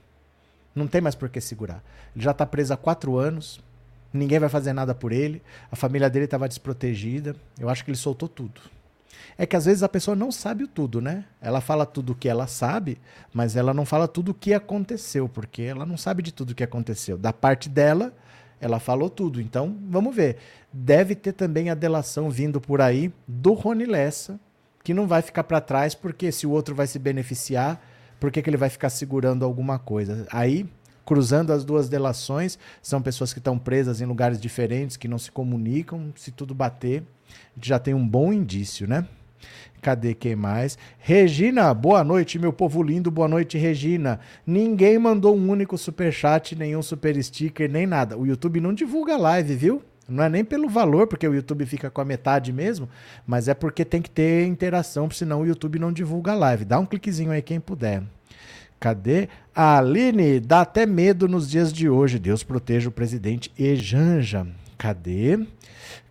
Não 0.75 0.87
tem 0.87 0.99
mais 0.99 1.15
por 1.15 1.29
que 1.29 1.39
segurar. 1.39 1.81
Ele 2.13 2.23
já 2.23 2.31
está 2.31 2.45
preso 2.45 2.73
há 2.73 2.77
quatro 2.77 3.17
anos. 3.17 3.61
Ninguém 4.11 4.39
vai 4.39 4.49
fazer 4.49 4.73
nada 4.73 4.93
por 4.93 5.11
ele. 5.11 5.41
A 5.71 5.75
família 5.75 6.09
dele 6.09 6.25
estava 6.25 6.47
desprotegida. 6.47 7.35
Eu 7.57 7.69
acho 7.69 7.83
que 7.83 7.91
ele 7.91 7.97
soltou 7.97 8.27
tudo. 8.27 8.59
É 9.37 9.45
que 9.45 9.55
às 9.55 9.65
vezes 9.65 9.83
a 9.83 9.89
pessoa 9.89 10.15
não 10.15 10.31
sabe 10.31 10.63
o 10.63 10.67
tudo, 10.67 11.01
né? 11.01 11.25
Ela 11.41 11.59
fala 11.61 11.85
tudo 11.85 12.11
o 12.11 12.15
que 12.15 12.29
ela 12.29 12.47
sabe, 12.47 12.97
mas 13.33 13.55
ela 13.55 13.73
não 13.73 13.85
fala 13.85 14.07
tudo 14.07 14.31
o 14.31 14.33
que 14.33 14.53
aconteceu, 14.53 15.27
porque 15.27 15.61
ela 15.61 15.85
não 15.85 15.97
sabe 15.97 16.21
de 16.21 16.31
tudo 16.31 16.51
o 16.51 16.55
que 16.55 16.63
aconteceu. 16.63 17.17
Da 17.17 17.33
parte 17.33 17.67
dela, 17.67 18.13
ela 18.59 18.79
falou 18.79 19.09
tudo. 19.09 19.41
Então, 19.41 19.77
vamos 19.89 20.15
ver. 20.15 20.37
Deve 20.71 21.15
ter 21.15 21.33
também 21.33 21.69
a 21.69 21.75
delação 21.75 22.29
vindo 22.29 22.61
por 22.61 22.81
aí 22.81 23.11
do 23.27 23.53
Rony 23.53 23.85
Lessa, 23.85 24.39
que 24.83 24.93
não 24.93 25.07
vai 25.07 25.21
ficar 25.21 25.43
para 25.43 25.59
trás, 25.59 25.95
porque 25.95 26.31
se 26.31 26.45
o 26.47 26.51
outro 26.51 26.75
vai 26.75 26.87
se 26.87 26.99
beneficiar, 26.99 27.81
por 28.25 28.31
que, 28.31 28.41
que 28.41 28.49
ele 28.49 28.57
vai 28.57 28.71
ficar 28.71 28.89
segurando 28.89 29.45
alguma 29.45 29.77
coisa? 29.77 30.25
Aí, 30.31 30.65
cruzando 31.05 31.53
as 31.53 31.63
duas 31.63 31.87
delações, 31.87 32.57
são 32.81 32.99
pessoas 32.99 33.31
que 33.31 33.37
estão 33.37 33.55
presas 33.55 34.01
em 34.01 34.05
lugares 34.05 34.41
diferentes, 34.41 34.97
que 34.97 35.07
não 35.07 35.19
se 35.19 35.31
comunicam. 35.31 36.11
Se 36.15 36.31
tudo 36.31 36.55
bater, 36.55 37.03
já 37.61 37.77
tem 37.77 37.93
um 37.93 38.07
bom 38.07 38.33
indício, 38.33 38.87
né? 38.87 39.07
Cadê 39.79 40.15
quem 40.15 40.35
mais? 40.35 40.75
Regina, 40.97 41.71
boa 41.71 42.03
noite, 42.03 42.39
meu 42.39 42.51
povo 42.51 42.81
lindo. 42.81 43.11
Boa 43.11 43.27
noite, 43.27 43.59
Regina. 43.59 44.19
Ninguém 44.43 44.97
mandou 44.97 45.37
um 45.37 45.51
único 45.51 45.77
super 45.77 46.11
chat, 46.11 46.55
nenhum 46.55 46.81
super 46.81 47.23
sticker, 47.23 47.71
nem 47.71 47.85
nada. 47.85 48.17
O 48.17 48.25
YouTube 48.25 48.59
não 48.59 48.73
divulga 48.73 49.15
live, 49.17 49.53
viu? 49.53 49.83
Não 50.07 50.23
é 50.23 50.29
nem 50.29 50.45
pelo 50.45 50.69
valor, 50.69 51.07
porque 51.07 51.27
o 51.27 51.33
YouTube 51.33 51.65
fica 51.65 51.89
com 51.89 51.99
a 51.99 52.05
metade 52.05 52.53
mesmo, 52.53 52.87
mas 53.25 53.47
é 53.47 53.53
porque 53.53 53.83
tem 53.83 54.01
que 54.01 54.09
ter 54.09 54.45
interação, 54.45 55.09
senão 55.09 55.41
o 55.41 55.45
YouTube 55.47 55.79
não 55.79 55.91
divulga 55.91 56.31
a 56.31 56.35
live. 56.35 56.65
Dá 56.65 56.79
um 56.79 56.85
cliquezinho 56.85 57.31
aí 57.31 57.41
quem 57.41 57.59
puder. 57.59 58.03
Cadê? 58.79 59.29
A 59.55 59.79
Aline, 59.79 60.39
dá 60.39 60.61
até 60.61 60.85
medo 60.85 61.27
nos 61.27 61.49
dias 61.49 61.73
de 61.73 61.89
hoje. 61.89 62.19
Deus 62.19 62.43
proteja 62.43 62.89
o 62.89 62.91
presidente 62.91 63.51
Ejanja. 63.57 64.45
Cadê? 64.77 65.39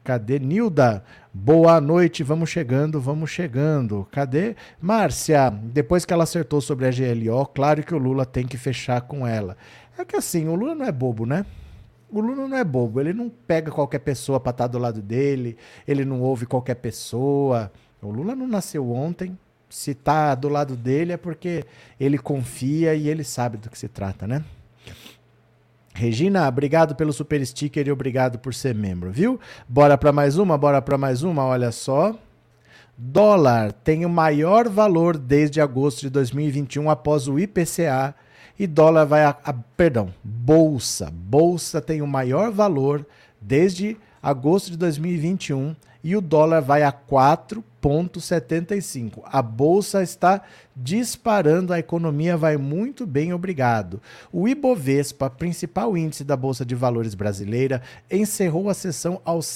Cadê 0.03 0.39
Nilda? 0.39 1.05
Boa 1.33 1.81
noite, 1.81 2.23
vamos 2.23 2.51
chegando, 2.51 3.01
vamos 3.01 3.31
chegando. 3.31 4.07
Cadê? 4.11 4.57
Márcia, 4.81 5.51
depois 5.51 6.05
que 6.05 6.13
ela 6.13 6.25
acertou 6.25 6.61
sobre 6.61 6.87
a 6.87 6.91
GLO, 6.91 7.47
claro 7.47 7.83
que 7.83 7.95
o 7.95 7.99
Lula 7.99 8.27
tem 8.27 8.47
que 8.47 8.57
fechar 8.57 9.03
com 9.03 9.27
ela. 9.27 9.57
É 9.97 10.05
que 10.05 10.17
assim, 10.17 10.49
o 10.49 10.55
Lula 10.55 10.75
não 10.75 10.85
é 10.85 10.93
bobo, 10.93 11.27
né? 11.27 11.47
O 12.14 12.21
Lula 12.21 12.47
não 12.47 12.56
é 12.56 12.62
bobo, 12.62 13.00
ele 13.00 13.12
não 13.12 13.28
pega 13.28 13.73
qualquer 13.73 13.99
pessoa 13.99 14.38
para 14.38 14.50
estar 14.50 14.64
tá 14.64 14.68
do 14.68 14.78
lado 14.78 15.02
dele, 15.02 15.56
ele 15.87 16.04
não 16.04 16.21
ouve 16.21 16.47
qualquer 16.47 16.76
pessoa. 16.76 17.73
O 18.00 18.09
Lula 18.09 18.37
não 18.37 18.47
nasceu 18.47 18.88
ontem. 18.92 19.37
Se 19.68 19.97
tá 19.97 20.33
do 20.37 20.49
lado 20.49 20.76
dele 20.76 21.12
é 21.12 21.16
porque 21.16 21.64
ele 21.99 22.16
confia 22.16 22.94
e 22.94 23.09
ele 23.09 23.25
sabe 23.25 23.56
do 23.56 23.68
que 23.68 23.76
se 23.76 23.88
trata, 23.88 24.28
né? 24.28 24.44
Regina, 25.92 26.47
obrigado 26.47 26.94
pelo 26.94 27.12
super 27.12 27.44
sticker 27.44 27.88
e 27.88 27.90
obrigado 27.90 28.38
por 28.38 28.54
ser 28.54 28.76
membro, 28.76 29.11
viu? 29.11 29.40
Bora 29.68 29.99
para 29.99 30.12
mais 30.12 30.38
uma, 30.38 30.56
bora 30.56 30.80
para 30.80 30.97
mais 30.97 31.25
uma, 31.25 31.44
olha 31.44 31.73
só. 31.73 32.16
Dólar 32.97 33.73
tem 33.73 34.06
o 34.06 34.09
maior 34.09 34.68
valor 34.68 35.18
desde 35.18 35.61
agosto 35.61 36.02
de 36.02 36.11
2021 36.11 36.88
após 36.88 37.26
o 37.26 37.40
IPCA 37.40 38.14
e 38.58 38.66
dólar 38.66 39.04
vai 39.04 39.25
a, 39.25 39.37
a 39.44 39.52
perdão, 39.52 40.12
bolsa. 40.23 41.12
Bolsa 41.12 41.80
tem 41.80 42.02
o 42.02 42.06
maior 42.06 42.50
valor 42.50 43.06
desde 43.40 43.96
agosto 44.23 44.70
de 44.70 44.76
2021 44.78 45.75
e 46.02 46.14
o 46.14 46.20
dólar 46.20 46.61
vai 46.61 46.82
a 46.82 46.92
4,75. 46.92 49.23
A 49.25 49.40
bolsa 49.40 50.02
está 50.02 50.42
disparando, 50.76 51.73
a 51.73 51.78
economia 51.78 52.37
vai 52.37 52.58
muito 52.58 53.06
bem, 53.06 53.32
obrigado. 53.32 54.02
O 54.30 54.46
Ibovespa, 54.46 55.30
principal 55.30 55.96
índice 55.96 56.23
da 56.23 56.37
Bolsa 56.37 56.62
de 56.64 56.75
Valores 56.75 57.14
brasileira, 57.14 57.80
encerrou 58.11 58.68
a 58.68 58.75
sessão 58.75 59.23
aos 59.25 59.46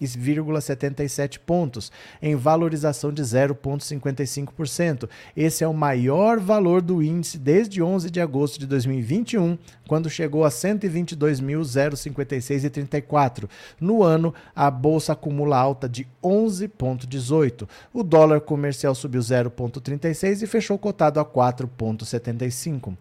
122.007,77 0.00 1.38
pontos, 1.38 1.90
em 2.20 2.34
valorização 2.36 3.10
de 3.12 3.22
0,55%. 3.22 5.08
Esse 5.36 5.62
é 5.64 5.68
o 5.68 5.74
maior 5.74 6.38
valor 6.38 6.80
do 6.82 7.02
índice 7.02 7.38
desde 7.38 7.82
11 7.82 8.10
de 8.10 8.20
agosto 8.20 8.60
de 8.60 8.66
2021, 8.66 9.56
quando 9.86 10.10
chegou 10.10 10.44
a 10.44 10.48
122.056,34. 10.48 13.48
No 13.80 14.02
ano, 14.02 14.34
a 14.54 14.70
bolsa 14.70 15.12
acumula 15.12 15.56
alta 15.56 15.88
de 15.88 16.06
11,18. 16.22 17.66
O 17.92 18.02
dólar 18.02 18.40
comercial 18.40 18.94
subiu 18.94 19.20
0,36 19.20 20.42
e 20.42 20.46
fechou 20.46 20.78
cotado 20.78 21.20
a 21.20 21.24
4,75. 21.24 22.96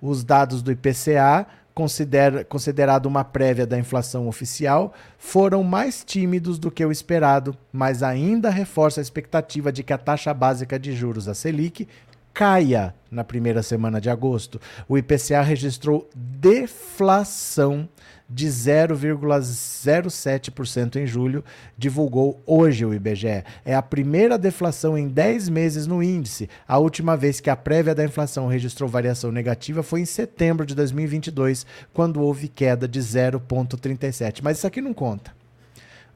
Os 0.00 0.22
dados 0.22 0.60
do 0.60 0.70
IPCA, 0.70 1.46
considera, 1.74 2.44
considerado 2.44 3.06
uma 3.06 3.24
prévia 3.24 3.66
da 3.66 3.78
inflação 3.78 4.28
oficial, 4.28 4.94
foram 5.18 5.62
mais 5.64 6.04
tímidos 6.04 6.58
do 6.58 6.70
que 6.70 6.84
o 6.84 6.92
esperado, 6.92 7.56
mas 7.72 8.02
ainda 8.02 8.48
reforça 8.48 9.00
a 9.00 9.02
expectativa 9.02 9.72
de 9.72 9.82
que 9.82 9.92
a 9.92 9.98
taxa 9.98 10.32
básica 10.32 10.78
de 10.78 10.92
juros, 10.92 11.28
a 11.28 11.34
Selic, 11.34 11.88
caia 12.32 12.94
na 13.10 13.24
primeira 13.24 13.62
semana 13.62 14.00
de 14.00 14.10
agosto. 14.10 14.60
O 14.88 14.98
IPCA 14.98 15.40
registrou 15.40 16.08
deflação 16.14 17.88
de 18.28 18.48
0,07% 18.48 20.96
em 20.96 21.06
julho, 21.06 21.44
divulgou 21.76 22.40
hoje 22.46 22.84
o 22.84 22.94
IBGE. 22.94 23.44
É 23.64 23.74
a 23.74 23.82
primeira 23.82 24.38
deflação 24.38 24.96
em 24.96 25.08
10 25.08 25.50
meses 25.50 25.86
no 25.86 26.02
índice. 26.02 26.48
A 26.66 26.78
última 26.78 27.14
vez 27.16 27.40
que 27.40 27.50
a 27.50 27.56
prévia 27.56 27.94
da 27.94 28.04
inflação 28.04 28.46
registrou 28.46 28.88
variação 28.88 29.30
negativa 29.30 29.82
foi 29.82 30.00
em 30.00 30.06
setembro 30.06 30.64
de 30.64 30.74
2022, 30.74 31.66
quando 31.92 32.22
houve 32.22 32.48
queda 32.48 32.88
de 32.88 33.00
0,37. 33.00 34.40
Mas 34.42 34.56
isso 34.58 34.66
aqui 34.66 34.80
não 34.80 34.94
conta. 34.94 35.32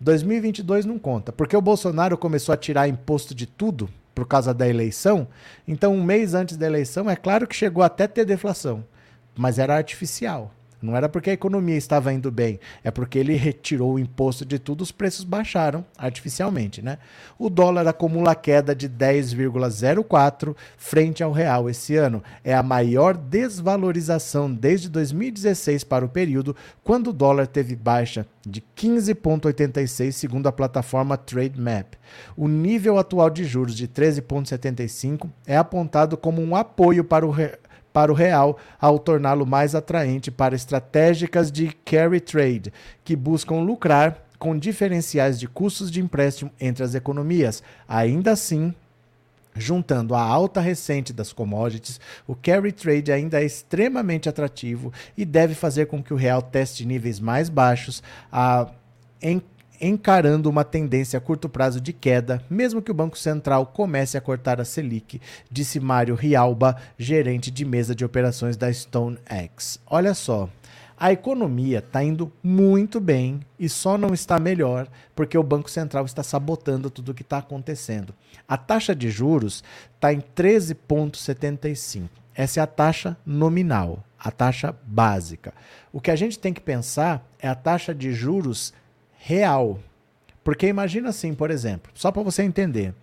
2022 0.01 0.87
não 0.87 0.99
conta, 0.99 1.33
porque 1.33 1.57
o 1.57 1.61
Bolsonaro 1.61 2.17
começou 2.17 2.53
a 2.53 2.57
tirar 2.57 2.89
imposto 2.89 3.35
de 3.35 3.47
tudo 3.47 3.91
por 4.15 4.27
causa 4.27 4.55
da 4.55 4.69
eleição. 4.69 5.27
Então, 5.67 5.95
um 5.95 6.03
mês 6.03 6.35
antes 6.35 6.57
da 6.57 6.67
eleição, 6.67 7.11
é 7.11 7.17
claro 7.17 7.47
que 7.47 7.55
chegou 7.55 7.83
até 7.83 8.07
ter 8.07 8.25
deflação, 8.25 8.85
mas 9.37 9.59
era 9.59 9.77
artificial. 9.77 10.55
Não 10.81 10.97
era 10.97 11.09
porque 11.09 11.31
a 11.31 11.33
economia 11.33 11.77
estava 11.77 12.13
indo 12.13 12.31
bem, 12.31 12.61
é 12.85 12.91
porque 12.91 13.19
ele 13.19 13.35
retirou 13.35 13.95
o 13.95 13.99
imposto 13.99 14.45
de 14.45 14.59
tudo, 14.59 14.83
os 14.83 14.93
preços 14.93 15.25
baixaram 15.25 15.85
artificialmente, 15.97 16.81
né? 16.81 16.99
O 17.37 17.51
dólar 17.51 17.89
acumula 17.89 18.35
queda 18.35 18.77
de 18.77 18.89
10,04 18.89 20.55
frente 20.77 21.23
ao 21.23 21.33
real 21.33 21.69
esse 21.69 21.97
ano. 21.97 22.23
É 22.45 22.55
a 22.55 22.63
maior 22.63 23.17
desvalorização 23.17 24.53
desde 24.53 24.89
2016 24.89 25.83
para 25.83 26.05
o 26.05 26.09
período, 26.09 26.55
quando 26.85 27.09
o 27.09 27.13
dólar 27.13 27.49
teve 27.49 27.75
baixa 27.75 28.25
de 28.47 28.63
15,86 28.77 30.13
segundo 30.13 30.47
a 30.47 30.53
plataforma 30.53 31.17
TradeMap. 31.17 31.95
O 32.37 32.47
nível 32.47 32.99
atual 32.99 33.31
de 33.31 33.45
juros 33.45 33.75
de 33.75 33.89
13,75 33.89 35.29
é 35.45 35.57
apontado 35.57 36.17
como 36.17 36.41
um 36.41 36.55
apoio 36.55 37.03
para 37.03 37.27
o 37.27 37.31
real 37.31 37.59
para 37.99 38.13
o 38.13 38.15
real 38.15 38.57
ao 38.81 38.97
torná-lo 38.97 39.45
mais 39.45 39.75
atraente 39.75 40.31
para 40.31 40.55
estratégicas 40.55 41.51
de 41.51 41.75
carry 41.85 42.21
trade, 42.21 42.73
que 43.03 43.17
buscam 43.17 43.57
lucrar 43.57 44.25
com 44.39 44.57
diferenciais 44.57 45.37
de 45.37 45.49
custos 45.49 45.91
de 45.91 46.01
empréstimo 46.01 46.49
entre 46.61 46.85
as 46.85 46.95
economias. 46.95 47.61
Ainda 47.89 48.31
assim, 48.31 48.73
Juntando 49.57 50.15
a 50.15 50.21
alta 50.21 50.61
recente 50.61 51.13
das 51.13 51.33
commodities, 51.33 52.01
o 52.29 52.37
carry 52.37 52.71
trade 52.71 53.11
ainda 53.11 53.43
é 53.43 53.45
extremamente 53.45 54.29
atrativo 54.29 54.93
e 55.17 55.25
deve 55.25 55.53
fazer 55.53 55.87
com 55.87 56.01
que 56.01 56.15
o 56.15 56.17
real 56.17 56.41
teste 56.41 56.87
níveis 56.87 57.19
mais 57.19 57.49
baixos, 57.49 58.01
a, 58.31 58.71
em 59.21 59.43
encarando 59.81 60.49
uma 60.51 60.65
tendência 60.65 61.17
a 61.17 61.21
curto 61.21 61.49
prazo 61.49 61.81
de 61.81 61.93
queda, 61.93 62.43
mesmo 62.49 62.83
que 62.83 62.91
o 62.91 62.95
Banco 62.95 63.19
Central 63.19 63.67
comece 63.67 64.17
a 64.17 64.21
cortar 64.21 64.61
a 64.61 64.65
Selic, 64.65 65.21
disse 65.51 65.81
Mário 65.81 66.15
Rialba, 66.15 66.77
gerente 66.99 67.51
de 67.51 67.65
mesa 67.65 67.95
de 67.95 68.05
operações 68.05 68.57
da 68.57 68.73
StoneX. 68.73 69.81
Olha 69.87 70.15
só, 70.15 70.49
a 71.01 71.13
economia 71.13 71.79
está 71.79 72.03
indo 72.03 72.33
muito 72.43 72.99
bem 72.99 73.39
e 73.57 73.69
só 73.69 73.97
não 73.97 74.13
está 74.13 74.41
melhor 74.41 74.89
porque 75.15 75.39
o 75.39 75.45
Banco 75.45 75.71
Central 75.71 76.05
está 76.05 76.25
sabotando 76.25 76.91
tudo 76.91 77.13
o 77.13 77.15
que 77.15 77.23
está 77.23 77.39
acontecendo. 77.39 78.13
A 78.49 78.57
taxa 78.57 78.97
de 78.97 79.09
juros 79.09 79.63
está 79.95 80.13
em 80.13 80.21
13,75. 80.21 82.09
Essa 82.35 82.61
é 82.61 82.63
a 82.63 82.67
taxa 82.67 83.17
nominal, 83.25 84.05
a 84.19 84.33
taxa 84.33 84.75
básica. 84.85 85.55
O 85.93 86.01
que 86.01 86.11
a 86.11 86.17
gente 86.17 86.37
tem 86.37 86.53
que 86.53 86.61
pensar 86.61 87.25
é 87.39 87.47
a 87.49 87.55
taxa 87.55 87.95
de 87.95 88.13
juros 88.13 88.73
real. 89.29 89.79
Porque 90.43 90.67
imagina 90.67 91.11
assim, 91.11 91.35
por 91.35 91.51
exemplo, 91.51 91.93
só 91.95 92.11
para 92.11 92.23
você 92.23 92.43
entender. 92.43 92.95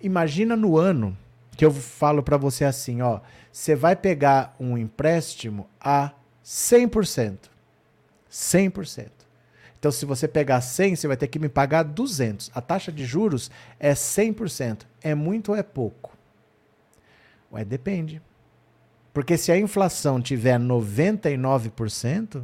Imagina 0.00 0.56
no 0.56 0.78
ano 0.78 1.16
que 1.56 1.64
eu 1.64 1.70
falo 1.70 2.22
para 2.22 2.38
você 2.38 2.64
assim, 2.64 3.02
ó, 3.02 3.20
você 3.52 3.76
vai 3.76 3.94
pegar 3.94 4.56
um 4.58 4.78
empréstimo 4.78 5.68
a 5.78 6.12
100%. 6.42 7.50
100%. 8.30 9.10
Então, 9.78 9.92
se 9.92 10.06
você 10.06 10.26
pegar 10.26 10.62
100, 10.62 10.96
você 10.96 11.06
vai 11.06 11.16
ter 11.16 11.28
que 11.28 11.38
me 11.38 11.48
pagar 11.48 11.82
200. 11.82 12.50
A 12.54 12.62
taxa 12.62 12.90
de 12.90 13.04
juros 13.04 13.50
é 13.78 13.92
100%. 13.92 14.86
É 15.02 15.14
muito 15.14 15.50
ou 15.50 15.56
é 15.56 15.62
pouco? 15.62 16.16
Ué, 17.52 17.64
depende. 17.64 18.22
Porque 19.12 19.36
se 19.36 19.52
a 19.52 19.58
inflação 19.58 20.20
tiver 20.20 20.58
99%, 20.58 22.42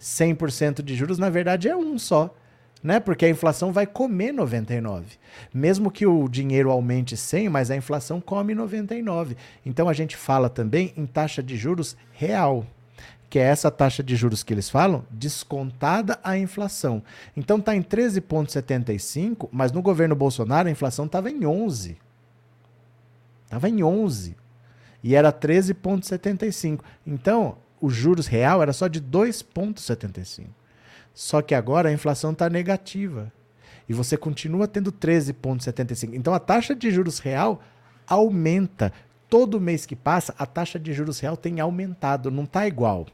100% 0.00 0.82
de 0.82 0.94
juros, 0.94 1.18
na 1.18 1.30
verdade 1.30 1.68
é 1.68 1.76
um 1.76 1.98
só. 1.98 2.34
Né? 2.82 3.00
Porque 3.00 3.24
a 3.24 3.28
inflação 3.28 3.72
vai 3.72 3.86
comer 3.86 4.32
99. 4.32 5.18
Mesmo 5.52 5.90
que 5.90 6.06
o 6.06 6.28
dinheiro 6.28 6.70
aumente 6.70 7.16
100, 7.16 7.48
mas 7.48 7.70
a 7.70 7.76
inflação 7.76 8.20
come 8.20 8.54
99. 8.54 9.36
Então 9.66 9.88
a 9.88 9.92
gente 9.92 10.16
fala 10.16 10.48
também 10.48 10.92
em 10.96 11.04
taxa 11.04 11.42
de 11.42 11.56
juros 11.56 11.96
real, 12.12 12.64
que 13.28 13.38
é 13.38 13.42
essa 13.42 13.70
taxa 13.70 14.02
de 14.02 14.14
juros 14.14 14.42
que 14.44 14.54
eles 14.54 14.70
falam, 14.70 15.04
descontada 15.10 16.18
a 16.22 16.38
inflação. 16.38 17.02
Então 17.36 17.58
está 17.58 17.74
em 17.74 17.82
13,75, 17.82 19.48
mas 19.50 19.72
no 19.72 19.82
governo 19.82 20.14
Bolsonaro 20.14 20.68
a 20.68 20.70
inflação 20.70 21.06
estava 21.06 21.30
em 21.30 21.44
11. 21.44 21.98
Estava 23.44 23.68
em 23.68 23.82
11. 23.82 24.36
E 25.02 25.14
era 25.14 25.32
13,75. 25.32 26.80
Então, 27.06 27.56
o 27.80 27.90
juros 27.90 28.26
real 28.26 28.62
era 28.62 28.72
só 28.72 28.88
de 28.88 29.00
2,75. 29.00 30.46
Só 31.14 31.42
que 31.42 31.54
agora 31.54 31.88
a 31.88 31.92
inflação 31.92 32.32
está 32.32 32.48
negativa. 32.48 33.32
E 33.88 33.92
você 33.92 34.16
continua 34.16 34.68
tendo 34.68 34.92
13,75. 34.92 36.14
Então 36.14 36.34
a 36.34 36.38
taxa 36.38 36.74
de 36.74 36.90
juros 36.90 37.18
real 37.18 37.62
aumenta. 38.06 38.92
Todo 39.28 39.60
mês 39.60 39.84
que 39.84 39.96
passa, 39.96 40.34
a 40.38 40.46
taxa 40.46 40.78
de 40.78 40.92
juros 40.92 41.20
real 41.20 41.36
tem 41.36 41.60
aumentado, 41.60 42.30
não 42.30 42.44
está 42.44 42.66
igual. 42.66 43.06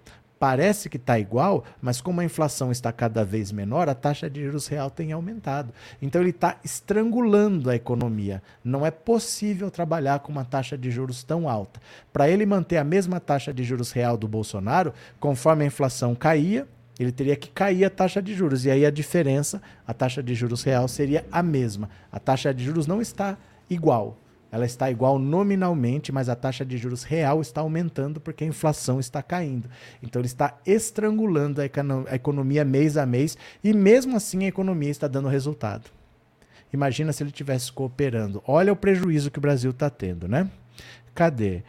Parece 0.45 0.91
que 0.91 0.99
está 0.99 1.19
igual, 1.19 1.65
mas 1.81 2.03
como 2.03 2.21
a 2.21 2.25
inflação 2.25 2.71
está 2.71 2.93
cada 2.93 3.25
vez 3.25 3.51
menor, 3.51 3.89
a 3.89 3.95
taxa 3.95 4.29
de 4.29 4.45
juros 4.45 4.67
real 4.67 4.91
tem 4.91 5.11
aumentado. 5.11 5.73
Então 6.03 6.21
ele 6.21 6.33
está 6.33 6.59
estrangulando 6.63 7.71
a 7.71 7.75
economia. 7.75 8.43
Não 8.63 8.85
é 8.85 8.91
possível 8.91 9.71
trabalhar 9.71 10.19
com 10.19 10.31
uma 10.31 10.45
taxa 10.45 10.77
de 10.77 10.91
juros 10.91 11.25
tão 11.25 11.49
alta. 11.49 11.81
Para 12.13 12.29
ele 12.29 12.45
manter 12.45 12.77
a 12.77 12.85
mesma 12.85 13.21
taxa 13.21 13.55
de 13.55 13.65
juros 13.65 13.91
real 13.91 14.19
do 14.19 14.29
Bolsonaro, 14.29 14.93
conforme 15.19 15.65
a 15.65 15.69
inflação 15.69 16.15
caía, 16.15 16.69
ele 17.01 17.11
teria 17.11 17.37
que 17.37 17.49
cair 17.49 17.87
a 17.87 17.89
taxa 17.89 18.21
de 18.21 18.35
juros. 18.35 18.67
E 18.67 18.71
aí 18.71 18.85
a 18.85 18.91
diferença, 18.91 19.63
a 19.87 19.95
taxa 19.95 20.23
de 20.23 20.35
juros 20.35 20.63
real 20.63 20.87
seria 20.89 21.25
a 21.33 21.43
mesma. 21.43 21.89
A 22.13 22.21
taxa 22.21 22.53
de 22.53 22.63
juros 22.63 22.87
não 22.87 23.01
está 23.01 23.39
igual 23.71 24.19
ela 24.55 24.65
está 24.65 24.89
igual 24.89 25.19
nominalmente, 25.19 26.13
mas 26.13 26.29
a 26.29 26.37
taxa 26.37 26.65
de 26.65 26.79
juros 26.79 27.03
real 27.03 27.41
está 27.41 27.61
aumentando 27.61 28.21
porque 28.21 28.45
a 28.45 28.47
inflação 28.47 29.01
está 29.01 29.21
caindo. 29.21 29.69
Então 30.01 30.21
ele 30.21 30.29
está 30.29 30.57
estrangulando 30.65 31.61
a, 31.61 31.65
a 31.65 32.15
economia 32.15 32.65
mês 32.65 32.97
a 32.97 33.05
mês 33.05 33.37
e 33.65 33.73
mesmo 33.73 34.17
assim 34.17 34.45
a 34.45 34.47
economia 34.47 34.93
está 34.93 35.09
dando 35.09 35.27
resultado. 35.27 35.91
Imagina 36.73 37.13
se 37.13 37.25
ele 37.25 37.31
estivesse 37.31 37.73
cooperando. 37.73 38.45
Olha 38.47 38.73
o 38.73 38.77
prejuízo 38.77 39.29
que 39.29 39.39
o 39.39 39.43
Brasil 39.43 39.73
está 39.73 39.91
tendo, 39.91 40.29
né? 40.29 40.49
Cadê? 41.17 41.65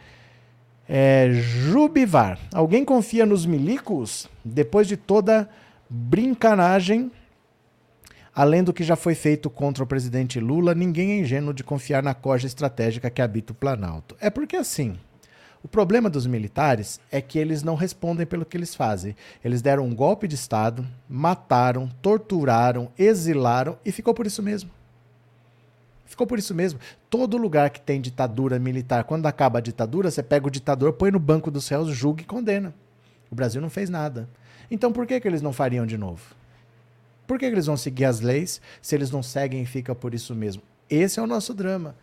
É, 0.88 1.28
Jubivar. 1.32 2.38
Alguém 2.54 2.84
confia 2.84 3.26
nos 3.26 3.44
milicos? 3.44 4.28
Depois 4.44 4.86
de 4.86 4.96
toda 4.96 5.48
brincanagem 5.90 7.10
Além 8.36 8.62
do 8.62 8.70
que 8.70 8.84
já 8.84 8.96
foi 8.96 9.14
feito 9.14 9.48
contra 9.48 9.82
o 9.82 9.86
presidente 9.86 10.38
Lula, 10.38 10.74
ninguém 10.74 11.12
é 11.12 11.18
ingênuo 11.20 11.54
de 11.54 11.64
confiar 11.64 12.02
na 12.02 12.12
corja 12.12 12.46
estratégica 12.46 13.08
que 13.08 13.22
habita 13.22 13.54
o 13.54 13.56
Planalto. 13.56 14.14
É 14.20 14.28
porque 14.28 14.56
assim, 14.56 14.98
o 15.64 15.68
problema 15.68 16.10
dos 16.10 16.26
militares 16.26 17.00
é 17.10 17.22
que 17.22 17.38
eles 17.38 17.62
não 17.62 17.74
respondem 17.74 18.26
pelo 18.26 18.44
que 18.44 18.54
eles 18.54 18.74
fazem. 18.74 19.16
Eles 19.42 19.62
deram 19.62 19.86
um 19.86 19.94
golpe 19.94 20.28
de 20.28 20.34
Estado, 20.34 20.86
mataram, 21.08 21.88
torturaram, 22.02 22.90
exilaram 22.98 23.78
e 23.82 23.90
ficou 23.90 24.12
por 24.12 24.26
isso 24.26 24.42
mesmo. 24.42 24.68
Ficou 26.04 26.26
por 26.26 26.38
isso 26.38 26.54
mesmo. 26.54 26.78
Todo 27.08 27.38
lugar 27.38 27.70
que 27.70 27.80
tem 27.80 28.02
ditadura 28.02 28.58
militar, 28.58 29.04
quando 29.04 29.24
acaba 29.24 29.60
a 29.60 29.62
ditadura, 29.62 30.10
você 30.10 30.22
pega 30.22 30.46
o 30.46 30.50
ditador, 30.50 30.92
põe 30.92 31.10
no 31.10 31.18
banco 31.18 31.50
dos 31.50 31.66
réus, 31.68 31.88
julga 31.88 32.20
e 32.20 32.26
condena. 32.26 32.74
O 33.30 33.34
Brasil 33.34 33.62
não 33.62 33.70
fez 33.70 33.88
nada. 33.88 34.28
Então 34.70 34.92
por 34.92 35.06
que, 35.06 35.18
que 35.18 35.26
eles 35.26 35.40
não 35.40 35.54
fariam 35.54 35.86
de 35.86 35.96
novo? 35.96 36.36
Por 37.26 37.38
que 37.38 37.44
eles 37.44 37.66
vão 37.66 37.76
seguir 37.76 38.04
as 38.04 38.20
leis 38.20 38.60
se 38.80 38.94
eles 38.94 39.10
não 39.10 39.22
seguem 39.22 39.62
e 39.62 39.66
fica 39.66 39.94
por 39.94 40.14
isso 40.14 40.34
mesmo? 40.34 40.62
Esse 40.88 41.18
é 41.18 41.22
o 41.22 41.26
nosso 41.26 41.52
drama. 41.52 41.94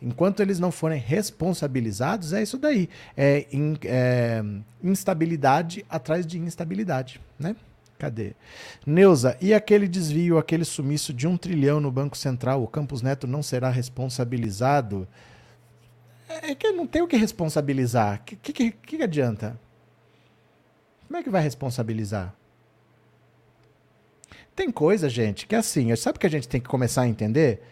Enquanto 0.00 0.40
eles 0.40 0.58
não 0.58 0.70
forem 0.70 1.00
responsabilizados, 1.00 2.32
é 2.32 2.42
isso 2.42 2.58
daí. 2.58 2.88
É, 3.16 3.46
in, 3.50 3.76
é 3.84 4.42
instabilidade 4.82 5.84
atrás 5.88 6.26
de 6.26 6.38
instabilidade, 6.38 7.20
né? 7.38 7.56
Cadê? 7.98 8.34
Neuza, 8.84 9.38
e 9.40 9.54
aquele 9.54 9.88
desvio, 9.88 10.36
aquele 10.36 10.66
sumiço 10.66 11.14
de 11.14 11.26
um 11.26 11.36
trilhão 11.36 11.80
no 11.80 11.90
Banco 11.90 12.16
Central, 12.16 12.62
o 12.62 12.68
Campos 12.68 13.00
Neto 13.00 13.26
não 13.26 13.42
será 13.42 13.70
responsabilizado? 13.70 15.08
É 16.28 16.54
que 16.54 16.70
não 16.72 16.86
tem 16.86 17.00
o 17.00 17.08
que 17.08 17.16
responsabilizar. 17.16 18.20
O 18.20 18.24
que, 18.24 18.52
que, 18.52 18.70
que 18.72 19.02
adianta? 19.02 19.58
Como 21.06 21.18
é 21.18 21.22
que 21.22 21.30
vai 21.30 21.40
responsabilizar? 21.40 22.34
Tem 24.56 24.70
coisa, 24.70 25.06
gente, 25.10 25.46
que 25.46 25.54
é 25.54 25.58
assim, 25.58 25.94
sabe 25.94 26.18
que 26.18 26.26
a 26.26 26.30
gente 26.30 26.48
tem 26.48 26.62
que 26.62 26.66
começar 26.66 27.02
a 27.02 27.06
entender? 27.06 27.62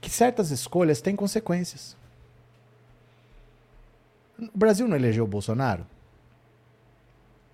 Que 0.00 0.08
certas 0.08 0.52
escolhas 0.52 1.00
têm 1.00 1.16
consequências. 1.16 1.96
O 4.38 4.56
Brasil 4.56 4.86
não 4.86 4.96
elegeu 4.96 5.24
o 5.24 5.28
Bolsonaro? 5.28 5.84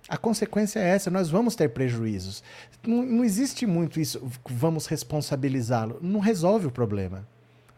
A 0.07 0.15
consequência 0.15 0.79
é 0.79 0.89
essa, 0.89 1.09
nós 1.09 1.29
vamos 1.29 1.55
ter 1.55 1.69
prejuízos. 1.69 2.43
Não, 2.85 3.01
não 3.03 3.23
existe 3.23 3.65
muito 3.65 3.99
isso, 3.99 4.29
vamos 4.47 4.85
responsabilizá-lo. 4.85 5.97
Não 5.99 6.19
resolve 6.19 6.67
o 6.67 6.71
problema. 6.71 7.27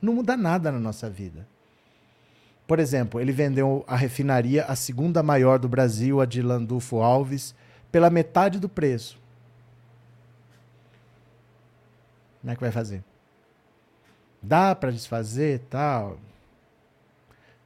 Não 0.01 0.13
muda 0.13 0.35
nada 0.35 0.69
na 0.69 0.79
nossa 0.79 1.09
vida. 1.09 1.47
Por 2.67 2.79
exemplo, 2.79 3.21
ele 3.21 3.31
vendeu 3.31 3.85
a 3.87 3.95
refinaria, 3.95 4.65
a 4.65 4.75
segunda 4.75 5.23
maior 5.23 5.59
do 5.59 5.69
Brasil, 5.69 6.19
a 6.19 6.25
de 6.25 6.41
Landulfo 6.41 6.97
Alves, 6.97 7.55
pela 7.89 8.09
metade 8.09 8.59
do 8.59 8.67
preço. 8.67 9.22
Como 12.43 12.51
é 12.51 12.55
que 12.55 12.61
vai 12.61 12.71
fazer? 12.71 13.01
Dá 14.41 14.75
para 14.75 14.91
desfazer 14.91 15.61
tal? 15.69 16.19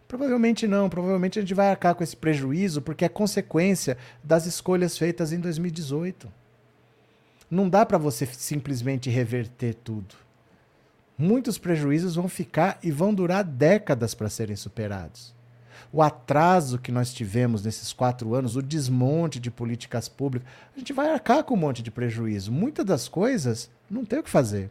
Provavelmente 0.08 0.68
não. 0.68 0.88
Provavelmente 0.88 1.40
a 1.40 1.42
gente 1.42 1.56
vai 1.56 1.72
arcar 1.72 1.96
com 1.96 2.04
esse 2.04 2.16
prejuízo 2.16 2.80
porque 2.80 3.04
é 3.04 3.10
consequência 3.10 3.98
das 4.24 4.46
escolhas 4.46 4.96
feitas 4.96 5.34
em 5.34 5.40
2018. 5.40 6.32
Não 7.50 7.68
dá 7.68 7.84
para 7.84 7.98
você 7.98 8.28
simplesmente 8.28 9.10
reverter 9.10 9.74
tudo. 9.74 10.14
Muitos 11.18 11.58
prejuízos 11.58 12.14
vão 12.14 12.30
ficar 12.30 12.78
e 12.84 12.92
vão 12.92 13.12
durar 13.12 13.44
décadas 13.44 14.14
para 14.14 14.30
serem 14.30 14.56
superados. 14.56 15.36
O 15.92 16.04
atraso 16.04 16.78
que 16.78 16.92
nós 16.92 17.12
tivemos 17.12 17.64
nesses 17.64 17.92
quatro 17.92 18.36
anos, 18.36 18.56
o 18.56 18.62
desmonte 18.62 19.40
de 19.40 19.50
políticas 19.50 20.08
públicas, 20.08 20.48
a 20.76 20.78
gente 20.78 20.94
vai 20.94 21.10
arcar 21.10 21.44
com 21.44 21.56
um 21.56 21.58
monte 21.58 21.82
de 21.82 21.90
prejuízo. 21.90 22.52
Muitas 22.52 22.86
das 22.86 23.08
coisas 23.08 23.72
não 23.90 24.06
tem 24.06 24.20
o 24.20 24.24
que 24.24 24.30
fazer. 24.30 24.70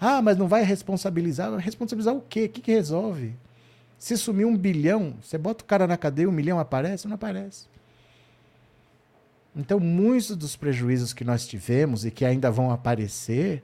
Ah, 0.00 0.20
mas 0.20 0.36
não 0.36 0.48
vai 0.48 0.62
responsabilizar. 0.62 1.54
Responsabilizar 1.56 2.14
o 2.14 2.20
quê? 2.20 2.44
O 2.44 2.48
que, 2.48 2.60
que 2.60 2.72
resolve? 2.72 3.34
Se 3.98 4.16
sumir 4.16 4.44
um 4.44 4.56
bilhão, 4.56 5.14
você 5.22 5.38
bota 5.38 5.64
o 5.64 5.66
cara 5.66 5.86
na 5.86 5.96
cadeia, 5.96 6.28
um 6.28 6.32
milhão 6.32 6.58
aparece? 6.58 7.06
Não 7.06 7.14
aparece. 7.14 7.66
Então, 9.56 9.78
muitos 9.78 10.36
dos 10.36 10.56
prejuízos 10.56 11.12
que 11.12 11.24
nós 11.24 11.46
tivemos 11.46 12.04
e 12.04 12.10
que 12.10 12.24
ainda 12.24 12.50
vão 12.50 12.70
aparecer 12.70 13.62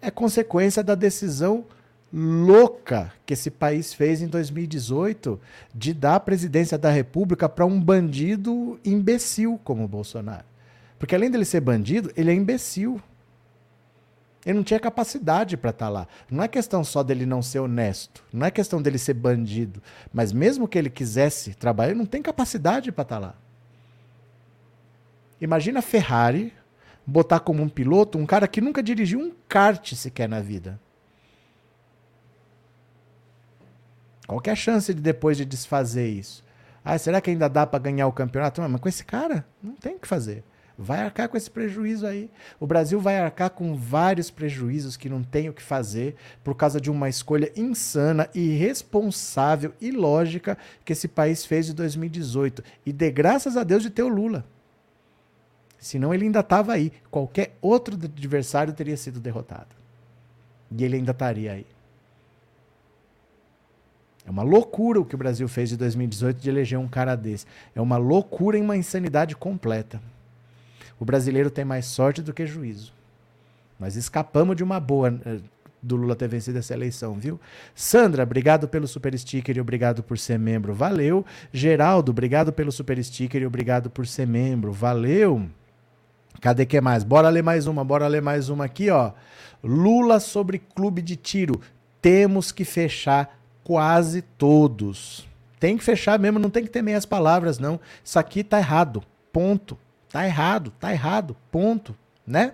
é 0.00 0.10
consequência 0.10 0.82
da 0.82 0.94
decisão 0.94 1.64
louca 2.12 3.12
que 3.26 3.32
esse 3.32 3.50
país 3.50 3.92
fez 3.92 4.22
em 4.22 4.28
2018 4.28 5.40
de 5.74 5.92
dar 5.92 6.14
a 6.14 6.20
presidência 6.20 6.78
da 6.78 6.90
República 6.90 7.48
para 7.48 7.66
um 7.66 7.80
bandido 7.80 8.78
imbecil 8.84 9.60
como 9.64 9.84
o 9.84 9.88
Bolsonaro. 9.88 10.44
Porque 10.98 11.14
além 11.14 11.30
dele 11.30 11.44
ser 11.44 11.60
bandido, 11.60 12.10
ele 12.16 12.30
é 12.30 12.34
imbecil. 12.34 13.00
Ele 14.44 14.56
não 14.56 14.64
tinha 14.64 14.78
capacidade 14.78 15.56
para 15.56 15.70
estar 15.70 15.86
tá 15.86 15.90
lá. 15.90 16.08
Não 16.30 16.42
é 16.42 16.48
questão 16.48 16.84
só 16.84 17.02
dele 17.02 17.24
não 17.24 17.40
ser 17.40 17.60
honesto, 17.60 18.22
não 18.32 18.46
é 18.46 18.50
questão 18.50 18.80
dele 18.80 18.98
ser 18.98 19.14
bandido, 19.14 19.82
mas 20.12 20.32
mesmo 20.32 20.68
que 20.68 20.76
ele 20.76 20.90
quisesse 20.90 21.54
trabalhar, 21.54 21.90
ele 21.90 21.98
não 21.98 22.06
tem 22.06 22.22
capacidade 22.22 22.92
para 22.92 23.02
estar 23.02 23.20
tá 23.20 23.26
lá. 23.26 23.34
Imagina 25.40 25.78
a 25.78 25.82
Ferrari 25.82 26.52
botar 27.06 27.40
como 27.40 27.62
um 27.62 27.68
piloto 27.68 28.18
um 28.18 28.26
cara 28.26 28.46
que 28.46 28.60
nunca 28.60 28.82
dirigiu 28.82 29.18
um 29.18 29.32
kart 29.48 29.94
sequer 29.94 30.28
na 30.28 30.40
vida. 30.40 30.80
Qual 34.26 34.40
é 34.44 34.50
a 34.50 34.56
chance 34.56 34.92
de 34.92 35.00
depois 35.00 35.36
de 35.36 35.44
desfazer 35.44 36.08
isso? 36.08 36.42
Ah, 36.82 36.96
será 36.98 37.20
que 37.20 37.30
ainda 37.30 37.48
dá 37.48 37.66
para 37.66 37.78
ganhar 37.78 38.06
o 38.06 38.12
campeonato? 38.12 38.60
Mas 38.62 38.80
com 38.80 38.88
esse 38.88 39.04
cara, 39.04 39.46
não 39.62 39.74
tem 39.74 39.96
o 39.96 39.98
que 39.98 40.08
fazer 40.08 40.44
vai 40.76 41.00
arcar 41.00 41.28
com 41.28 41.36
esse 41.36 41.50
prejuízo 41.50 42.06
aí. 42.06 42.30
O 42.58 42.66
Brasil 42.66 43.00
vai 43.00 43.18
arcar 43.18 43.50
com 43.50 43.74
vários 43.76 44.30
prejuízos 44.30 44.96
que 44.96 45.08
não 45.08 45.22
tem 45.22 45.48
o 45.48 45.52
que 45.52 45.62
fazer 45.62 46.16
por 46.42 46.54
causa 46.54 46.80
de 46.80 46.90
uma 46.90 47.08
escolha 47.08 47.52
insana, 47.56 48.28
irresponsável 48.34 49.72
e 49.80 49.90
lógica 49.90 50.58
que 50.84 50.92
esse 50.92 51.08
país 51.08 51.46
fez 51.46 51.68
em 51.68 51.74
2018. 51.74 52.62
E 52.84 52.92
de 52.92 53.10
graças 53.10 53.56
a 53.56 53.62
Deus 53.62 53.82
de 53.82 53.90
ter 53.90 54.02
o 54.02 54.08
Lula. 54.08 54.44
Senão 55.78 56.14
ele 56.14 56.24
ainda 56.24 56.40
estava 56.40 56.72
aí. 56.72 56.92
Qualquer 57.10 57.56
outro 57.60 57.94
adversário 57.94 58.72
teria 58.72 58.96
sido 58.96 59.20
derrotado. 59.20 59.76
E 60.76 60.82
ele 60.82 60.96
ainda 60.96 61.12
estaria 61.12 61.52
aí. 61.52 61.66
É 64.26 64.30
uma 64.30 64.42
loucura 64.42 65.00
o 65.00 65.04
que 65.04 65.14
o 65.14 65.18
Brasil 65.18 65.46
fez 65.46 65.68
de 65.68 65.76
2018 65.76 66.40
de 66.40 66.48
eleger 66.48 66.78
um 66.78 66.88
cara 66.88 67.14
desse. 67.14 67.46
É 67.74 67.80
uma 67.80 67.98
loucura 67.98 68.56
e 68.56 68.62
uma 68.62 68.76
insanidade 68.76 69.36
completa. 69.36 70.00
O 71.04 71.06
brasileiro 71.06 71.50
tem 71.50 71.66
mais 71.66 71.84
sorte 71.84 72.22
do 72.22 72.32
que 72.32 72.46
juízo. 72.46 72.90
Nós 73.78 73.94
escapamos 73.94 74.56
de 74.56 74.64
uma 74.64 74.80
boa 74.80 75.20
eh, 75.26 75.36
do 75.82 75.96
Lula 75.96 76.16
ter 76.16 76.26
vencido 76.28 76.58
essa 76.58 76.72
eleição, 76.72 77.12
viu? 77.12 77.38
Sandra, 77.74 78.22
obrigado 78.22 78.66
pelo 78.66 78.88
super 78.88 79.14
sticker 79.18 79.54
e 79.54 79.60
obrigado 79.60 80.02
por 80.02 80.16
ser 80.16 80.38
membro. 80.38 80.72
Valeu. 80.72 81.22
Geraldo, 81.52 82.10
obrigado 82.10 82.54
pelo 82.54 82.72
super 82.72 83.04
sticker 83.04 83.42
e 83.42 83.46
obrigado 83.46 83.90
por 83.90 84.06
ser 84.06 84.26
membro. 84.26 84.72
Valeu. 84.72 85.46
Cadê 86.40 86.64
que 86.64 86.80
mais? 86.80 87.04
Bora 87.04 87.28
ler 87.28 87.42
mais 87.42 87.66
uma, 87.66 87.84
bora 87.84 88.08
ler 88.08 88.22
mais 88.22 88.48
uma 88.48 88.64
aqui, 88.64 88.88
ó. 88.88 89.12
Lula 89.62 90.18
sobre 90.18 90.58
clube 90.58 91.02
de 91.02 91.16
tiro. 91.16 91.60
Temos 92.00 92.50
que 92.50 92.64
fechar 92.64 93.38
quase 93.62 94.22
todos. 94.22 95.28
Tem 95.60 95.76
que 95.76 95.84
fechar 95.84 96.18
mesmo, 96.18 96.38
não 96.38 96.48
tem 96.48 96.64
que 96.64 96.70
ter 96.70 96.80
meias 96.80 97.04
palavras, 97.04 97.58
não. 97.58 97.78
Isso 98.02 98.18
aqui 98.18 98.42
tá 98.42 98.56
errado. 98.56 99.02
Ponto. 99.30 99.76
Tá 100.14 100.24
errado, 100.24 100.72
tá 100.78 100.92
errado, 100.92 101.36
ponto, 101.50 101.92
né? 102.24 102.52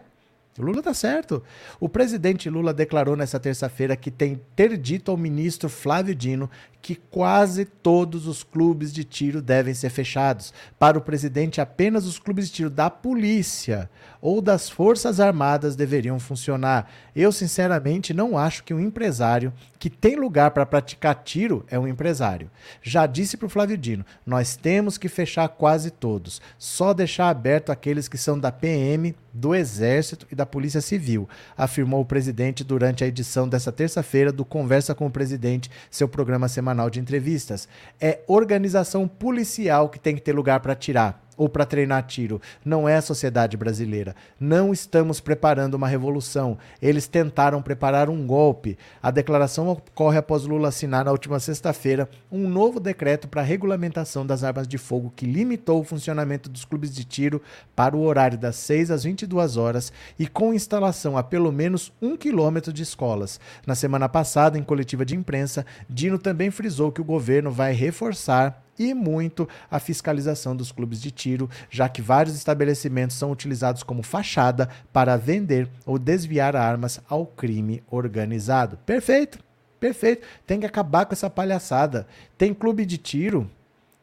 O 0.58 0.62
Lula 0.62 0.82
tá 0.82 0.94
certo. 0.94 1.42
O 1.78 1.90
presidente 1.90 2.48
Lula 2.48 2.72
declarou 2.72 3.14
nessa 3.14 3.38
terça-feira 3.38 3.94
que 3.98 4.10
tem 4.10 4.40
ter 4.56 4.78
dito 4.78 5.10
ao 5.10 5.16
ministro 5.18 5.68
Flávio 5.68 6.14
Dino 6.14 6.50
que 6.80 6.94
quase 6.94 7.66
todos 7.66 8.26
os 8.26 8.42
clubes 8.42 8.94
de 8.94 9.04
tiro 9.04 9.42
devem 9.42 9.74
ser 9.74 9.90
fechados. 9.90 10.54
Para 10.78 10.96
o 10.96 11.02
presidente, 11.02 11.60
apenas 11.60 12.06
os 12.06 12.18
clubes 12.18 12.46
de 12.46 12.54
tiro 12.54 12.70
da 12.70 12.88
polícia 12.88 13.90
ou 14.20 14.40
das 14.40 14.68
Forças 14.68 15.20
Armadas 15.20 15.76
deveriam 15.76 16.18
funcionar. 16.18 16.90
Eu, 17.14 17.32
sinceramente, 17.32 18.12
não 18.12 18.36
acho 18.36 18.62
que 18.64 18.74
um 18.74 18.80
empresário 18.80 19.52
que 19.78 19.88
tem 19.88 20.16
lugar 20.16 20.50
para 20.50 20.66
praticar 20.66 21.14
tiro 21.24 21.64
é 21.68 21.78
um 21.78 21.88
empresário. 21.88 22.50
Já 22.82 23.06
disse 23.06 23.36
para 23.36 23.46
o 23.46 23.50
Flávio 23.50 23.78
Dino: 23.78 24.04
nós 24.26 24.56
temos 24.56 24.98
que 24.98 25.08
fechar 25.08 25.48
quase 25.48 25.90
todos, 25.90 26.40
só 26.58 26.92
deixar 26.92 27.30
aberto 27.30 27.70
aqueles 27.70 28.08
que 28.08 28.18
são 28.18 28.38
da 28.38 28.52
PM, 28.52 29.14
do 29.32 29.54
Exército 29.54 30.26
e 30.30 30.34
da 30.34 30.44
Polícia 30.44 30.80
Civil, 30.80 31.28
afirmou 31.56 32.02
o 32.02 32.04
presidente 32.04 32.64
durante 32.64 33.04
a 33.04 33.06
edição 33.06 33.48
dessa 33.48 33.72
terça-feira 33.72 34.32
do 34.32 34.44
Conversa 34.44 34.94
com 34.94 35.06
o 35.06 35.10
Presidente, 35.10 35.70
seu 35.90 36.08
programa 36.08 36.48
semanal 36.48 36.90
de 36.90 37.00
entrevistas. 37.00 37.68
É 38.00 38.20
organização 38.26 39.06
policial 39.06 39.88
que 39.88 39.98
tem 39.98 40.14
que 40.14 40.22
ter 40.22 40.32
lugar 40.32 40.60
para 40.60 40.74
tirar 40.74 41.24
ou 41.36 41.48
para 41.48 41.64
treinar 41.64 42.06
tiro. 42.06 42.40
Não 42.64 42.88
é 42.88 42.96
a 42.96 43.02
sociedade 43.02 43.56
brasileira. 43.56 44.14
Não 44.38 44.72
estamos 44.72 45.20
preparando 45.20 45.74
uma 45.74 45.88
revolução. 45.88 46.58
Eles 46.80 47.06
tentaram 47.06 47.62
preparar 47.62 48.08
um 48.08 48.26
golpe. 48.26 48.76
A 49.02 49.10
declaração 49.10 49.68
ocorre 49.68 50.18
após 50.18 50.44
Lula 50.44 50.68
assinar 50.68 51.04
na 51.04 51.10
última 51.10 51.40
sexta-feira 51.40 52.08
um 52.30 52.48
novo 52.48 52.78
decreto 52.78 53.28
para 53.28 53.42
regulamentação 53.42 54.26
das 54.26 54.44
armas 54.44 54.66
de 54.66 54.78
fogo 54.78 55.12
que 55.14 55.26
limitou 55.26 55.80
o 55.80 55.84
funcionamento 55.84 56.48
dos 56.48 56.64
clubes 56.64 56.94
de 56.94 57.04
tiro 57.04 57.42
para 57.74 57.96
o 57.96 58.02
horário 58.02 58.38
das 58.38 58.56
6 58.56 58.90
às 58.90 59.04
22 59.04 59.56
horas 59.56 59.92
e 60.18 60.26
com 60.26 60.54
instalação 60.54 61.16
a 61.16 61.22
pelo 61.22 61.52
menos 61.52 61.92
um 62.00 62.16
quilômetro 62.16 62.72
de 62.72 62.82
escolas. 62.82 63.40
Na 63.66 63.74
semana 63.74 64.08
passada, 64.08 64.58
em 64.58 64.62
coletiva 64.62 65.04
de 65.04 65.16
imprensa, 65.16 65.64
Dino 65.88 66.18
também 66.18 66.50
frisou 66.50 66.92
que 66.92 67.00
o 67.00 67.04
governo 67.04 67.50
vai 67.50 67.72
reforçar 67.72 68.62
e 68.80 68.94
muito 68.94 69.46
a 69.70 69.78
fiscalização 69.78 70.56
dos 70.56 70.72
clubes 70.72 71.02
de 71.02 71.10
tiro, 71.10 71.50
já 71.68 71.86
que 71.86 72.00
vários 72.00 72.34
estabelecimentos 72.34 73.14
são 73.14 73.30
utilizados 73.30 73.82
como 73.82 74.02
fachada 74.02 74.70
para 74.90 75.18
vender 75.18 75.68
ou 75.84 75.98
desviar 75.98 76.56
armas 76.56 76.98
ao 77.06 77.26
crime 77.26 77.82
organizado. 77.90 78.78
Perfeito, 78.86 79.38
perfeito. 79.78 80.26
Tem 80.46 80.58
que 80.58 80.64
acabar 80.64 81.04
com 81.04 81.12
essa 81.12 81.28
palhaçada. 81.28 82.06
Tem 82.38 82.54
clube 82.54 82.86
de 82.86 82.96
tiro 82.96 83.50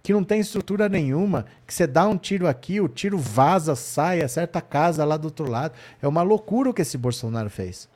que 0.03 0.13
não 0.13 0.23
tem 0.23 0.39
estrutura 0.39 0.87
nenhuma, 0.87 1.45
que 1.65 1.73
você 1.73 1.85
dá 1.85 2.07
um 2.07 2.17
tiro 2.17 2.47
aqui, 2.47 2.79
o 2.79 2.87
tiro 2.87 3.17
vaza, 3.17 3.75
sai, 3.75 4.21
acerta 4.21 4.59
a 4.59 4.61
casa 4.61 5.03
lá 5.03 5.17
do 5.17 5.25
outro 5.25 5.49
lado. 5.49 5.73
É 6.01 6.07
uma 6.07 6.21
loucura 6.21 6.69
o 6.69 6.73
que 6.73 6.83
esse 6.83 6.97
Bolsonaro 6.97 7.49
fez. 7.49 7.89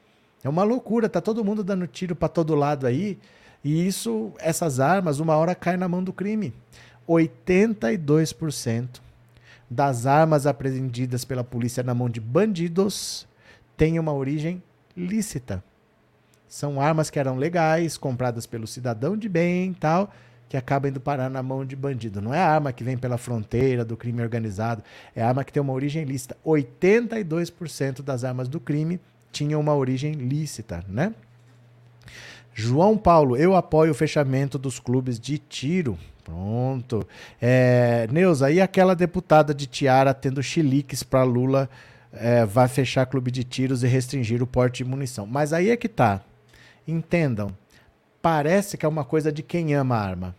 É 0.43 0.49
uma 0.49 0.63
loucura, 0.63 1.07
tá 1.07 1.21
todo 1.21 1.45
mundo 1.45 1.63
dando 1.63 1.85
tiro 1.85 2.15
para 2.15 2.27
todo 2.27 2.55
lado 2.55 2.87
aí. 2.87 3.19
E 3.63 3.87
isso, 3.87 4.31
essas 4.39 4.79
armas, 4.79 5.19
uma 5.19 5.35
hora 5.35 5.53
cai 5.53 5.77
na 5.77 5.87
mão 5.87 6.03
do 6.03 6.11
crime. 6.11 6.53
82% 7.07 9.01
das 9.69 10.05
armas 10.05 10.45
apreendidas 10.45 11.23
pela 11.23 11.43
polícia 11.43 11.83
na 11.83 11.93
mão 11.93 12.09
de 12.09 12.19
bandidos 12.19 13.27
têm 13.77 13.99
uma 13.99 14.13
origem 14.13 14.61
lícita. 14.95 15.63
São 16.47 16.81
armas 16.81 17.09
que 17.09 17.17
eram 17.17 17.37
legais, 17.37 17.97
compradas 17.97 18.45
pelo 18.45 18.67
cidadão 18.67 19.15
de 19.15 19.29
bem 19.29 19.73
tal, 19.73 20.11
que 20.49 20.57
acabam 20.57 20.89
indo 20.89 20.99
parar 20.99 21.29
na 21.29 21.41
mão 21.41 21.65
de 21.65 21.77
bandido. 21.77 22.21
Não 22.21 22.33
é 22.33 22.39
arma 22.39 22.73
que 22.73 22.83
vem 22.83 22.97
pela 22.97 23.17
fronteira 23.17 23.85
do 23.85 23.95
crime 23.95 24.21
organizado, 24.21 24.83
é 25.15 25.23
arma 25.23 25.45
que 25.45 25.53
tem 25.53 25.61
uma 25.61 25.71
origem 25.71 26.03
lícita. 26.03 26.35
82% 26.45 28.01
das 28.01 28.25
armas 28.25 28.49
do 28.49 28.59
crime 28.59 28.99
tinham 29.31 29.61
uma 29.61 29.73
origem 29.73 30.11
lícita, 30.11 30.83
né? 30.89 31.13
João 32.53 32.97
Paulo, 32.97 33.37
eu 33.37 33.55
apoio 33.55 33.91
o 33.91 33.95
fechamento 33.95 34.57
dos 34.57 34.79
clubes 34.79 35.19
de 35.19 35.37
tiro. 35.37 35.97
Pronto. 36.23 37.07
É, 37.41 38.07
Neuza, 38.11 38.51
e 38.51 38.61
aquela 38.61 38.95
deputada 38.95 39.53
de 39.53 39.65
Tiara 39.65 40.13
tendo 40.13 40.41
chiliques 40.43 41.03
para 41.03 41.23
Lula 41.23 41.69
é, 42.13 42.45
vai 42.45 42.67
fechar 42.67 43.05
clube 43.05 43.31
de 43.31 43.43
tiros 43.43 43.83
e 43.83 43.87
restringir 43.87 44.43
o 44.43 44.47
porte 44.47 44.83
de 44.83 44.89
munição. 44.89 45.25
Mas 45.25 45.53
aí 45.53 45.69
é 45.69 45.77
que 45.77 45.89
tá. 45.89 46.21
Entendam. 46.87 47.55
Parece 48.21 48.77
que 48.77 48.85
é 48.85 48.89
uma 48.89 49.03
coisa 49.03 49.31
de 49.31 49.41
quem 49.41 49.73
ama 49.73 49.95
a 49.95 50.01
arma. 50.01 50.35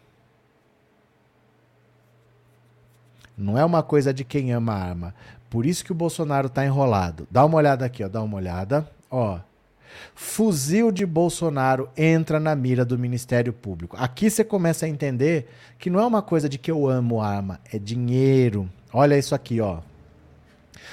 Não 3.36 3.58
é 3.58 3.64
uma 3.64 3.82
coisa 3.82 4.12
de 4.12 4.24
quem 4.24 4.52
ama 4.52 4.72
a 4.72 4.82
arma. 4.82 5.14
Por 5.50 5.66
isso 5.66 5.84
que 5.84 5.92
o 5.92 5.94
Bolsonaro 5.94 6.48
tá 6.48 6.64
enrolado. 6.64 7.26
Dá 7.30 7.44
uma 7.44 7.56
olhada 7.56 7.84
aqui, 7.84 8.04
ó. 8.04 8.08
Dá 8.08 8.22
uma 8.22 8.36
olhada. 8.36 8.88
Ó. 9.10 9.38
Fuzil 10.14 10.92
de 10.92 11.04
Bolsonaro 11.06 11.88
entra 11.96 12.38
na 12.38 12.54
mira 12.54 12.84
do 12.84 12.98
Ministério 12.98 13.52
Público. 13.52 13.96
Aqui 13.98 14.30
você 14.30 14.44
começa 14.44 14.86
a 14.86 14.88
entender 14.88 15.48
que 15.78 15.90
não 15.90 16.00
é 16.00 16.06
uma 16.06 16.22
coisa 16.22 16.48
de 16.48 16.58
que 16.58 16.70
eu 16.70 16.88
amo 16.88 17.20
arma, 17.20 17.60
é 17.72 17.78
dinheiro. 17.78 18.68
Olha 18.92 19.18
isso 19.18 19.34
aqui, 19.34 19.60
ó. 19.60 19.80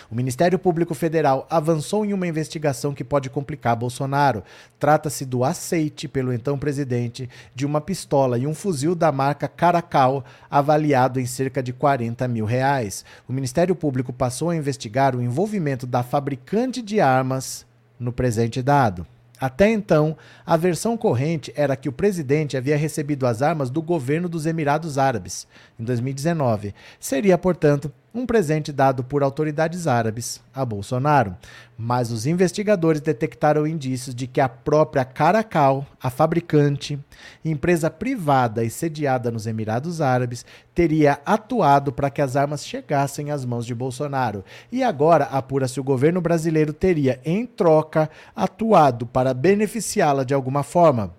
O 0.09 0.15
Ministério 0.15 0.57
Público 0.57 0.95
Federal 0.95 1.45
avançou 1.51 2.03
em 2.03 2.13
uma 2.13 2.25
investigação 2.25 2.95
que 2.95 3.03
pode 3.03 3.29
complicar 3.29 3.75
Bolsonaro. 3.75 4.43
Trata-se 4.79 5.23
do 5.23 5.43
aceite 5.43 6.07
pelo 6.07 6.33
então 6.33 6.57
presidente 6.57 7.29
de 7.53 7.63
uma 7.63 7.79
pistola 7.79 8.37
e 8.39 8.47
um 8.47 8.55
fuzil 8.55 8.95
da 8.95 9.11
marca 9.11 9.47
Caracal, 9.47 10.25
avaliado 10.49 11.19
em 11.19 11.27
cerca 11.27 11.61
de 11.61 11.73
40 11.73 12.27
mil 12.27 12.45
reais. 12.45 13.05
O 13.27 13.33
Ministério 13.33 13.75
Público 13.75 14.11
passou 14.11 14.49
a 14.49 14.55
investigar 14.55 15.15
o 15.15 15.21
envolvimento 15.21 15.85
da 15.85 16.01
fabricante 16.01 16.81
de 16.81 16.99
armas 16.99 17.68
no 17.99 18.11
presente 18.11 18.61
dado. 18.61 19.05
Até 19.39 19.69
então, 19.69 20.17
a 20.45 20.57
versão 20.57 20.97
corrente 20.97 21.53
era 21.55 21.75
que 21.75 21.87
o 21.87 21.93
presidente 21.93 22.57
havia 22.57 22.75
recebido 22.75 23.25
as 23.25 23.41
armas 23.41 23.69
do 23.69 23.81
governo 23.81 24.27
dos 24.27 24.45
Emirados 24.45 24.97
Árabes 24.97 25.47
em 25.79 25.83
2019. 25.83 26.73
Seria, 26.99 27.37
portanto, 27.37 27.91
um 28.13 28.25
presente 28.25 28.71
dado 28.71 29.03
por 29.03 29.21
autoridades 29.21 29.87
árabes 29.87 30.41
a 30.53 30.65
Bolsonaro. 30.65 31.35
Mas 31.77 32.11
os 32.11 32.25
investigadores 32.25 33.01
detectaram 33.01 33.67
indícios 33.67 34.15
de 34.15 34.27
que 34.27 34.41
a 34.41 34.49
própria 34.49 35.05
Caracal, 35.05 35.85
a 36.01 36.09
fabricante, 36.09 36.99
empresa 37.45 37.89
privada 37.89 38.63
e 38.63 38.69
sediada 38.69 39.31
nos 39.31 39.47
Emirados 39.47 40.01
Árabes, 40.01 40.45
teria 40.73 41.19
atuado 41.25 41.91
para 41.91 42.09
que 42.09 42.21
as 42.21 42.35
armas 42.35 42.65
chegassem 42.65 43.31
às 43.31 43.45
mãos 43.45 43.65
de 43.65 43.75
Bolsonaro. 43.75 44.43
E 44.71 44.83
agora 44.83 45.25
apura-se 45.25 45.79
o 45.79 45.83
governo 45.83 46.19
brasileiro 46.19 46.73
teria, 46.73 47.19
em 47.23 47.45
troca, 47.45 48.09
atuado 48.35 49.05
para 49.05 49.33
beneficiá-la 49.33 50.23
de 50.23 50.33
alguma 50.33 50.63
forma. 50.63 51.13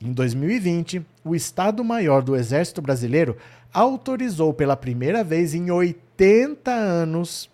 Em 0.00 0.12
2020, 0.12 1.04
o 1.24 1.34
Estado-Maior 1.34 2.22
do 2.22 2.36
Exército 2.36 2.82
Brasileiro 2.82 3.36
autorizou 3.76 4.54
pela 4.54 4.74
primeira 4.74 5.22
vez 5.22 5.54
em 5.54 5.70
80 5.70 6.70
anos 6.70 7.50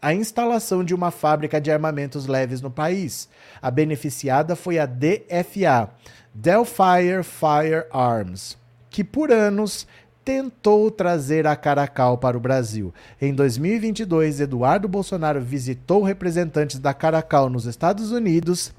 a 0.00 0.14
instalação 0.14 0.82
de 0.82 0.94
uma 0.94 1.10
fábrica 1.10 1.60
de 1.60 1.70
armamentos 1.70 2.26
leves 2.26 2.62
no 2.62 2.70
país. 2.70 3.28
A 3.60 3.70
beneficiada 3.70 4.56
foi 4.56 4.78
a 4.78 4.86
DFA, 4.86 5.90
Delfire 6.32 7.22
Firearms, 7.22 8.56
que 8.88 9.04
por 9.04 9.30
anos 9.30 9.86
tentou 10.24 10.90
trazer 10.90 11.46
a 11.46 11.54
Caracal 11.54 12.16
para 12.16 12.38
o 12.38 12.40
Brasil. 12.40 12.94
Em 13.20 13.34
2022, 13.34 14.40
Eduardo 14.40 14.88
Bolsonaro 14.88 15.42
visitou 15.42 16.02
representantes 16.02 16.78
da 16.78 16.94
Caracal 16.94 17.50
nos 17.50 17.66
Estados 17.66 18.12
Unidos 18.12 18.72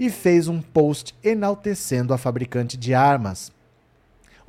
e 0.00 0.10
fez 0.10 0.48
um 0.48 0.60
post 0.60 1.14
enaltecendo 1.22 2.12
a 2.12 2.18
fabricante 2.18 2.76
de 2.76 2.92
armas. 2.92 3.52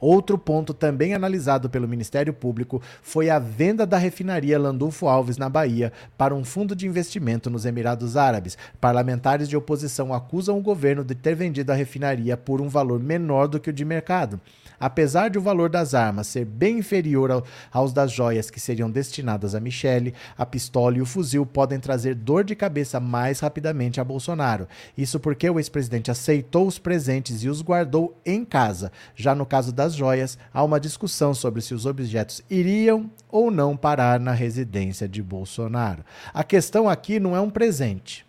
Outro 0.02 0.36
ponto 0.36 0.74
também 0.74 1.14
analisado 1.14 1.70
pelo 1.70 1.88
Ministério 1.88 2.34
Público 2.34 2.82
foi 3.04 3.30
a 3.30 3.38
venda 3.38 3.86
da 3.86 4.00
refinaria 4.00 4.58
Landulfo 4.58 5.08
Alves 5.08 5.38
na 5.38 5.48
Bahia 5.48 5.94
para 6.18 6.34
um 6.34 6.44
fundo 6.44 6.76
de 6.76 6.88
investimento 6.88 7.52
nos 7.52 7.68
Emirados 7.68 8.18
Árabes. 8.18 8.58
Parlamentares 8.82 9.48
de 9.48 9.56
oposição 9.56 10.12
acusam 10.12 10.58
o 10.58 10.62
governo 10.62 11.06
de 11.06 11.14
ter 11.14 11.36
vendido 11.36 11.72
a 11.72 11.76
refinaria 11.76 12.36
por 12.36 12.60
um 12.62 12.68
valor 12.68 13.00
menor 13.00 13.48
do 13.48 13.60
que 13.60 13.70
o 13.70 13.74
de 13.74 13.86
mercado. 13.86 14.42
Apesar 14.80 15.30
de 15.30 15.38
o 15.38 15.42
valor 15.42 15.70
das 15.70 15.94
armas 15.94 16.26
ser 16.26 16.44
bem 16.44 16.80
inferior 16.80 17.30
ao, 17.30 17.44
aos 17.72 17.94
das 17.94 18.12
joias 18.12 18.50
que 18.50 18.60
seriam 18.60 18.90
destinadas 18.90 19.54
a 19.54 19.60
Michele, 19.60 20.16
a 20.36 20.44
pistola 20.44 20.98
e 20.98 21.02
o 21.02 21.06
fuzil 21.06 21.46
podem 21.46 21.80
trazer 21.80 22.16
dor 22.16 22.44
de 22.44 22.56
cabeça 22.56 23.00
mais 23.00 23.40
rapidamente 23.40 24.02
a 24.02 24.04
Bolsonaro. 24.04 24.68
Isso 24.98 25.20
porque 25.20 25.48
o 25.48 25.60
ex-presidente 25.60 26.10
aceitou 26.10 26.66
os 26.66 26.80
presentes 26.80 27.44
e 27.44 27.50
os 27.50 27.62
guardou 27.62 28.20
em 28.26 28.44
casa. 28.44 28.92
Já 29.16 29.36
no 29.36 29.46
caso 29.46 29.72
das 29.72 29.91
joias, 29.94 30.38
há 30.54 30.64
uma 30.64 30.80
discussão 30.80 31.34
sobre 31.34 31.62
se 31.62 31.74
os 31.74 31.86
objetos 31.86 32.42
iriam 32.50 33.10
ou 33.30 33.52
não 33.52 33.76
parar 33.76 34.20
na 34.20 34.32
residência 34.32 35.08
de 35.08 35.22
Bolsonaro. 35.22 36.04
A 36.34 36.44
questão 36.44 36.90
aqui 36.90 37.20
não 37.20 37.36
é 37.36 37.42
um 37.42 37.50
presente. 37.50 38.26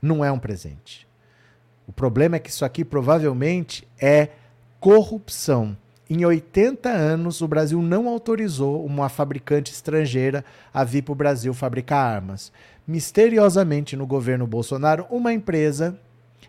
Não 0.00 0.24
é 0.24 0.30
um 0.30 0.38
presente. 0.38 1.06
O 1.86 1.92
problema 1.92 2.36
é 2.36 2.38
que 2.38 2.50
isso 2.50 2.64
aqui 2.64 2.84
provavelmente 2.84 3.86
é 4.00 4.28
corrupção. 4.78 5.76
Em 6.10 6.24
80 6.24 6.88
anos, 6.88 7.40
o 7.40 7.48
Brasil 7.48 7.82
não 7.82 8.08
autorizou 8.08 8.84
uma 8.84 9.08
fabricante 9.08 9.72
estrangeira 9.72 10.44
a 10.72 10.84
vir 10.84 11.02
para 11.02 11.12
o 11.12 11.16
Brasil 11.16 11.52
fabricar 11.52 12.14
armas. 12.14 12.50
Misteriosamente, 12.86 13.96
no 13.96 14.06
governo 14.06 14.46
Bolsonaro, 14.46 15.06
uma 15.10 15.32
empresa 15.32 15.98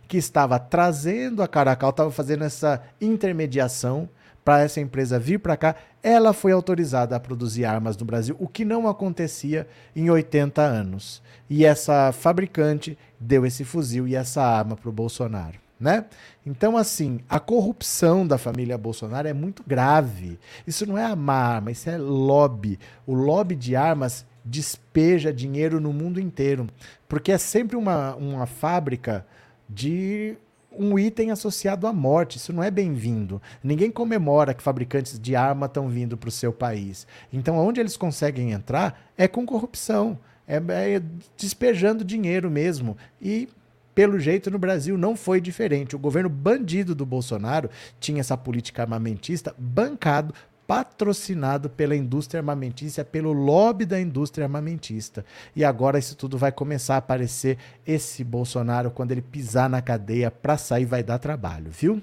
que 0.10 0.17
estava 0.17 0.58
trazendo 0.58 1.43
a 1.43 1.48
Caracal, 1.48 1.91
estava 1.91 2.12
fazendo 2.12 2.43
essa 2.43 2.82
intermediação 3.00 4.10
para 4.43 4.63
essa 4.63 4.82
empresa 4.82 5.19
vir 5.19 5.38
para 5.38 5.56
cá, 5.56 5.76
ela 6.02 6.34
foi 6.34 6.52
autorizada 6.52 7.15
a 7.15 7.19
produzir 7.19 7.63
armas 7.63 7.95
no 7.95 8.06
Brasil, 8.06 8.36
o 8.39 8.48
que 8.48 8.65
não 8.65 8.88
acontecia 8.88 9.67
em 9.95 10.10
80 10.10 10.63
anos. 10.63 11.22
E 11.48 11.63
essa 11.63 12.12
fabricante 12.12 12.98
deu 13.19 13.45
esse 13.45 13.63
fuzil 13.63 14.08
e 14.08 14.15
essa 14.15 14.41
arma 14.41 14.76
para 14.76 14.89
o 14.89 14.93
Bolsonaro. 14.93 15.60
Né? 15.80 16.06
Então, 16.43 16.76
assim, 16.76 17.19
a 17.30 17.39
corrupção 17.39 18.26
da 18.26 18.39
família 18.39 18.78
Bolsonaro 18.80 19.28
é 19.28 19.34
muito 19.34 19.63
grave. 19.65 20.39
Isso 20.65 20.88
não 20.88 20.98
é 20.98 21.06
a 21.06 21.15
arma, 21.32 21.72
isso 21.72 21.88
é 21.88 22.00
lobby. 22.00 22.80
O 23.06 23.13
lobby 23.13 23.56
de 23.56 23.76
armas 23.76 24.26
despeja 24.43 25.32
dinheiro 25.32 25.80
no 25.80 25.93
mundo 25.93 26.19
inteiro, 26.19 26.65
porque 27.08 27.32
é 27.32 27.38
sempre 27.38 27.78
uma, 27.78 28.15
uma 28.15 28.48
fábrica 28.48 29.26
de 29.70 30.36
um 30.72 30.98
item 30.98 31.32
associado 31.32 31.88
à 31.88 31.94
morte. 31.94 32.38
Isso 32.38 32.54
não 32.54 32.64
é 32.64 32.72
bem-vindo. 32.72 33.42
Ninguém 33.64 33.92
comemora 33.92 34.54
que 34.54 34.64
fabricantes 34.64 35.20
de 35.20 35.36
arma 35.36 35.66
estão 35.66 35.88
vindo 35.88 36.18
para 36.18 36.30
o 36.30 36.32
seu 36.32 36.52
país. 36.52 37.06
Então, 37.32 37.58
onde 37.58 37.80
eles 37.80 37.98
conseguem 37.98 38.52
entrar 38.52 39.12
é 39.18 39.28
com 39.28 39.46
corrupção, 39.46 40.18
é, 40.48 40.56
é 40.58 41.02
despejando 41.38 42.04
dinheiro 42.04 42.50
mesmo. 42.50 42.98
E 43.22 43.50
pelo 43.94 44.18
jeito, 44.18 44.50
no 44.50 44.58
Brasil 44.58 44.98
não 44.98 45.16
foi 45.16 45.42
diferente. 45.42 45.96
O 45.96 46.00
governo 46.00 46.30
bandido 46.30 46.96
do 46.96 47.06
Bolsonaro 47.06 47.70
tinha 48.00 48.22
essa 48.22 48.38
política 48.38 48.84
armamentista 48.84 49.54
bancado 49.58 50.34
patrocinado 50.70 51.68
pela 51.68 51.96
indústria 51.96 52.42
armamentista, 52.42 53.04
pelo 53.04 53.34
lobby 53.34 53.88
da 53.88 54.00
indústria 54.00 54.46
armamentista. 54.46 55.26
E 55.56 55.66
agora 55.66 55.98
isso 55.98 56.16
tudo 56.16 56.38
vai 56.38 56.52
começar 56.52 56.94
a 56.94 56.98
aparecer. 56.98 57.58
Esse 57.88 58.24
Bolsonaro, 58.24 58.92
quando 58.92 59.12
ele 59.12 59.24
pisar 59.24 59.68
na 59.68 59.82
cadeia 59.82 60.30
para 60.30 60.60
sair, 60.60 60.86
vai 60.86 61.02
dar 61.02 61.18
trabalho, 61.18 61.72
viu? 61.72 62.00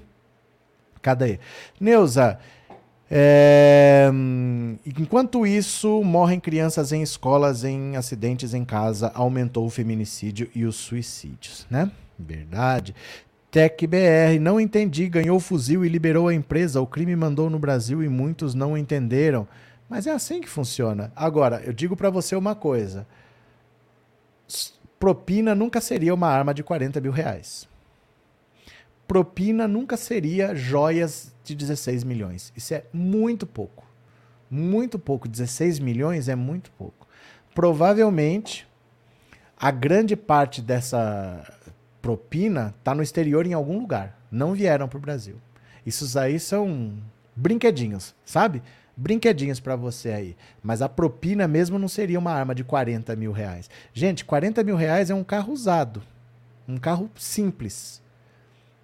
Cadê? 1.01 1.39
Neuza, 1.79 2.41
é... 3.09 4.11
Enquanto 4.99 5.47
isso, 5.47 6.03
morrem 6.03 6.41
crianças 6.41 6.91
em 6.91 7.03
escolas, 7.03 7.63
em 7.63 7.95
acidentes 7.95 8.53
em 8.53 8.65
casa, 8.65 9.13
aumentou 9.15 9.65
o 9.65 9.71
feminicídio 9.71 10.51
e 10.53 10.65
os 10.65 10.75
suicídios, 10.75 11.69
né? 11.71 11.89
Verdade. 12.19 12.97
Tec 13.57 13.87
BR, 13.87 14.39
não 14.39 14.61
entendi, 14.61 15.09
ganhou 15.09 15.41
fuzil 15.41 15.85
e 15.85 15.89
liberou 15.89 16.29
a 16.29 16.35
empresa. 16.35 16.81
O 16.81 16.87
crime 16.87 17.17
mandou 17.17 17.49
no 17.49 17.59
Brasil 17.59 18.03
e 18.03 18.09
muitos 18.09 18.55
não 18.55 18.77
entenderam. 18.77 19.49
Mas 19.89 20.07
é 20.07 20.11
assim 20.11 20.41
que 20.41 20.49
funciona. 20.49 21.11
Agora, 21.17 21.63
eu 21.65 21.73
digo 21.73 21.97
para 21.97 22.11
você 22.11 22.37
uma 22.37 22.55
coisa: 22.55 23.07
propina 24.99 25.55
nunca 25.55 25.81
seria 25.81 26.13
uma 26.13 26.29
arma 26.29 26.53
de 26.53 26.63
40 26.63 27.01
mil 27.01 27.13
reais 27.13 27.67
propina 29.07 29.69
nunca 29.69 29.97
seria 29.97 30.55
joias 30.55 31.33
de 31.45 31.55
16 31.55 32.05
milhões. 32.05 32.53
Isso 32.57 32.75
é 32.75 32.85
muito 32.93 33.47
pouco. 33.47 33.87
Muito 34.51 34.99
pouco. 34.99 35.29
16 35.29 35.79
milhões 35.79 36.29
é 36.29 36.35
muito 36.35 36.71
pouco. 36.73 37.07
Provavelmente, 37.55 38.69
a 39.57 39.71
grande 39.71 40.17
parte 40.17 40.61
dessa 40.61 41.56
propina 42.07 42.75
está 42.79 42.95
no 42.95 43.03
exterior 43.03 43.47
em 43.47 43.53
algum 43.53 43.79
lugar. 43.79 44.19
Não 44.31 44.55
vieram 44.55 44.89
para 44.89 44.99
o 44.99 45.01
Brasil. 45.01 45.37
Isso 45.85 46.19
aí 46.19 46.39
são 46.39 46.93
brinquedinhos, 47.35 48.15
sabe? 48.25 48.63
Brinquedinhos 48.97 49.61
para 49.61 49.77
você 49.77 50.11
aí. 50.11 50.37
Mas 50.63 50.83
a 50.83 50.89
propina 50.89 51.47
mesmo 51.47 51.79
não 51.79 51.89
seria 51.89 52.19
uma 52.19 52.33
arma 52.33 52.55
de 52.55 52.65
40 52.65 53.15
mil 53.17 53.33
reais. 53.33 53.69
Gente, 53.93 54.25
40 54.25 54.63
mil 54.65 54.77
reais 54.77 55.11
é 55.11 55.15
um 55.15 55.25
carro 55.25 55.53
usado. 55.53 56.03
Um 56.67 56.77
carro 56.77 57.11
simples 57.15 58.03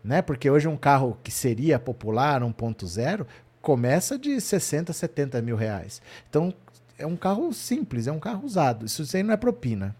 né? 0.02 0.20
Porque 0.20 0.50
hoje 0.50 0.68
um 0.68 0.76
carro 0.76 1.18
que 1.22 1.30
seria 1.30 1.78
popular, 1.78 2.42
1.0, 2.42 3.26
começa 3.60 4.18
de 4.18 4.40
60, 4.40 4.92
70 4.92 5.40
mil 5.42 5.56
reais. 5.56 6.02
Então, 6.28 6.52
é 6.98 7.06
um 7.06 7.16
carro 7.16 7.52
simples, 7.52 8.06
é 8.06 8.12
um 8.12 8.18
carro 8.18 8.44
usado. 8.44 8.86
Isso 8.86 9.04
aí 9.16 9.22
não 9.22 9.34
é 9.34 9.36
propina. 9.36 9.94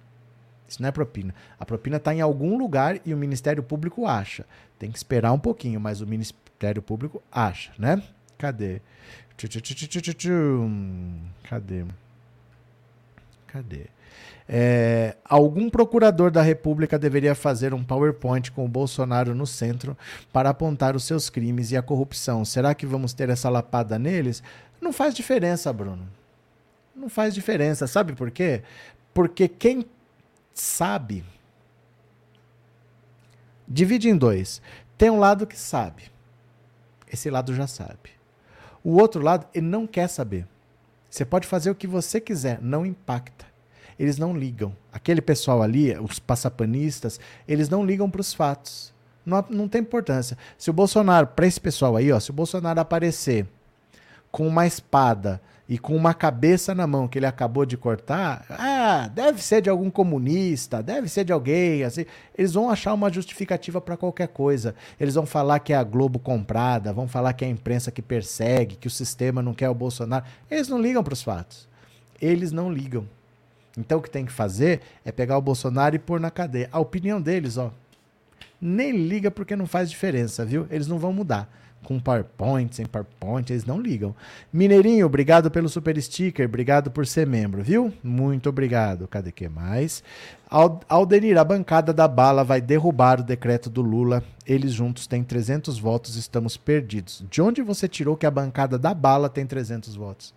Isso 0.73 0.81
não 0.81 0.89
é 0.89 0.93
propina. 0.93 1.35
A 1.61 1.67
propina 1.67 1.99
está 1.99 2.15
em 2.15 2.23
algum 2.23 2.57
lugar 2.57 2.99
e 3.05 3.13
o 3.13 3.17
Ministério 3.17 3.63
Público 3.63 4.07
acha. 4.07 4.47
Tem 4.79 4.91
que 4.91 4.97
esperar 4.97 5.31
um 5.33 5.39
pouquinho, 5.39 5.79
mas 5.79 6.01
o 6.01 6.07
Ministério 6.07 6.81
Público 6.81 7.23
acha, 7.31 7.73
né? 7.79 8.03
Cadê? 8.39 8.81
Cadê? 11.47 11.85
Cadê? 13.49 13.87
É, 14.49 15.15
algum 15.27 15.69
procurador 15.69 16.31
da 16.31 16.41
República 16.41 16.99
deveria 16.99 17.35
fazer 17.35 17.75
um 17.75 17.85
PowerPoint 17.85 18.51
com 18.51 18.65
o 18.65 18.69
Bolsonaro 18.69 19.35
no 19.35 19.47
centro 19.47 19.97
para 20.33 20.49
apontar 20.49 20.97
os 20.97 21.05
seus 21.05 21.29
crimes 21.29 21.71
e 21.71 21.77
a 21.77 21.83
corrupção. 21.83 22.47
Será 22.47 22.75
que 22.75 22.87
vamos 22.87 23.13
ter 23.13 23.29
essa 23.29 23.51
lapada 23.51 23.99
neles? 23.99 24.43
Não 24.81 24.93
faz 24.93 25.15
diferença, 25.15 25.71
Bruno. 25.71 26.09
Não 26.97 27.11
faz 27.11 27.35
diferença. 27.35 27.87
Sabe 27.87 28.15
por 28.15 28.31
quê? 28.31 28.63
Porque 29.13 29.49
quem 29.49 29.85
sabe 30.55 31.25
divide 33.67 34.09
em 34.09 34.17
dois. 34.17 34.61
Tem 34.99 35.09
um 35.09 35.19
lado 35.19 35.47
que 35.47 35.59
sabe. 35.59 36.05
Esse 37.11 37.31
lado 37.31 37.55
já 37.55 37.67
sabe. 37.67 38.11
O 38.85 38.97
outro 39.01 39.23
lado, 39.23 39.47
ele 39.55 39.67
não 39.67 39.87
quer 39.87 40.09
saber. 40.09 40.47
Você 41.09 41.25
pode 41.25 41.47
fazer 41.47 41.71
o 41.71 41.75
que 41.75 41.87
você 41.87 42.21
quiser, 42.21 42.61
não 42.61 42.85
impacta 42.85 43.53
eles 43.99 44.19
não 44.19 44.37
ligam. 44.37 44.77
Aquele 44.93 45.21
pessoal 45.21 45.63
ali, 45.63 45.97
os 45.99 46.19
passapanistas, 46.19 47.21
eles 47.47 47.69
não 47.69 47.85
ligam 47.85 48.11
para 48.11 48.21
os 48.21 48.35
fatos. 48.35 48.93
Não, 49.25 49.45
não 49.49 49.69
tem 49.69 49.81
importância. 49.81 50.37
Se 50.59 50.71
o 50.71 50.73
Bolsonaro, 50.73 51.29
para 51.29 51.47
esse 51.47 51.61
pessoal 51.61 51.97
aí, 51.97 52.11
ó, 52.11 52.19
se 52.19 52.31
o 52.31 52.35
Bolsonaro 52.35 52.81
aparecer 52.81 53.47
com 54.31 54.47
uma 54.47 54.67
espada 54.67 55.41
e 55.73 55.79
com 55.79 55.97
uma 55.97 56.13
cabeça 56.13 56.75
na 56.75 56.87
mão 56.87 57.09
que 57.09 57.19
ele 57.19 57.25
acabou 57.25 57.65
de 57.65 57.79
cortar, 57.79 58.45
ah, 58.51 59.09
deve 59.09 59.43
ser 59.43 59.63
de 59.63 59.71
algum 59.71 59.89
comunista, 59.89 60.83
deve 60.83 61.09
ser 61.09 61.25
de 61.25 61.33
alguém, 61.33 61.83
assim, 61.83 62.05
eles 62.37 62.53
vão 62.53 62.69
achar 62.69 62.93
uma 62.93 63.11
justificativa 63.11 63.81
para 63.81 63.97
qualquer 63.97 64.29
coisa. 64.29 64.75
Eles 65.01 65.15
vão 65.15 65.25
falar 65.25 65.61
que 65.61 65.73
é 65.73 65.77
a 65.77 65.83
Globo 65.83 66.19
comprada, 66.19 66.93
vão 66.93 67.09
falar 67.09 67.33
que 67.33 67.43
é 67.43 67.49
a 67.49 67.51
imprensa 67.51 67.91
que 67.91 68.03
persegue, 68.03 68.77
que 68.77 68.87
o 68.87 68.91
sistema 68.91 69.41
não 69.41 69.55
quer 69.55 69.71
o 69.71 69.75
Bolsonaro. 69.75 70.27
Eles 70.51 70.69
não 70.69 70.79
ligam 70.79 71.03
para 71.03 71.15
os 71.15 71.23
fatos. 71.23 71.67
Eles 72.21 72.53
não 72.53 72.71
ligam. 72.71 73.09
Então 73.79 73.99
o 73.99 74.03
que 74.03 74.11
tem 74.11 74.27
que 74.27 74.33
fazer 74.33 74.83
é 75.07 75.11
pegar 75.11 75.39
o 75.39 75.43
Bolsonaro 75.43 75.97
e 75.97 75.99
pôr 75.99 76.21
na 76.21 76.31
cadeia. 76.31 76.69
A 76.71 76.81
opinião 76.81 77.19
deles, 77.19 77.57
ó, 77.57 77.73
nem 78.61 78.93
liga 78.93 79.31
porque 79.31 79.57
não 79.57 79.67
faz 79.67 79.89
diferença, 79.89 80.45
viu? 80.45 80.67
Eles 80.71 80.87
não 80.87 80.99
vão 80.99 81.15
mudar. 81.15 81.49
Com 81.85 81.99
PowerPoint, 81.99 82.75
sem 82.75 82.87
PowerPoint, 82.87 83.51
eles 83.51 83.65
não 83.65 83.81
ligam. 83.81 84.15
Mineirinho, 84.53 85.05
obrigado 85.05 85.51
pelo 85.51 85.69
super 85.69 86.01
sticker, 86.01 86.47
obrigado 86.47 86.91
por 86.91 87.07
ser 87.07 87.27
membro, 87.27 87.63
viu? 87.63 87.93
Muito 88.03 88.49
obrigado. 88.49 89.09
Cadê 89.09 89.33
que 89.33 89.49
mais? 89.49 90.03
Aldenir, 90.89 91.39
a 91.39 91.45
bancada 91.45 91.93
da 91.93 92.07
bala 92.07 92.45
vai 92.45 92.61
derrubar 92.61 93.21
o 93.21 93.25
decreto 93.25 93.69
do 93.69 93.83
Lula. 93.83 94.23
Eles 94.47 94.73
juntos 94.73 95.07
têm 95.07 95.25
300 95.25 95.79
votos, 95.79 96.15
estamos 96.15 96.57
perdidos. 96.57 97.25
De 97.29 97.43
onde 97.43 97.63
você 97.63 97.89
tirou 97.89 98.17
que 98.17 98.27
a 98.27 98.31
bancada 98.31 98.79
da 98.79 98.95
bala 98.95 99.29
tem 99.29 99.45
300 99.45 99.97
votos? 99.97 100.35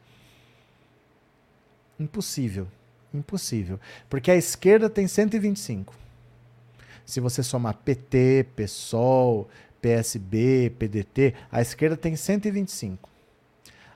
Impossível. 2.00 2.68
Impossível. 3.14 3.80
Porque 4.10 4.32
a 4.32 4.36
esquerda 4.36 4.90
tem 4.90 5.08
125. 5.08 5.94
Se 7.06 7.20
você 7.20 7.44
somar 7.44 7.76
PT, 7.76 8.48
PSOL, 8.56 9.48
PSB, 9.86 10.74
PDT, 10.80 11.36
a 11.52 11.62
esquerda 11.62 11.95
tem 11.95 12.15
125. 12.15 13.08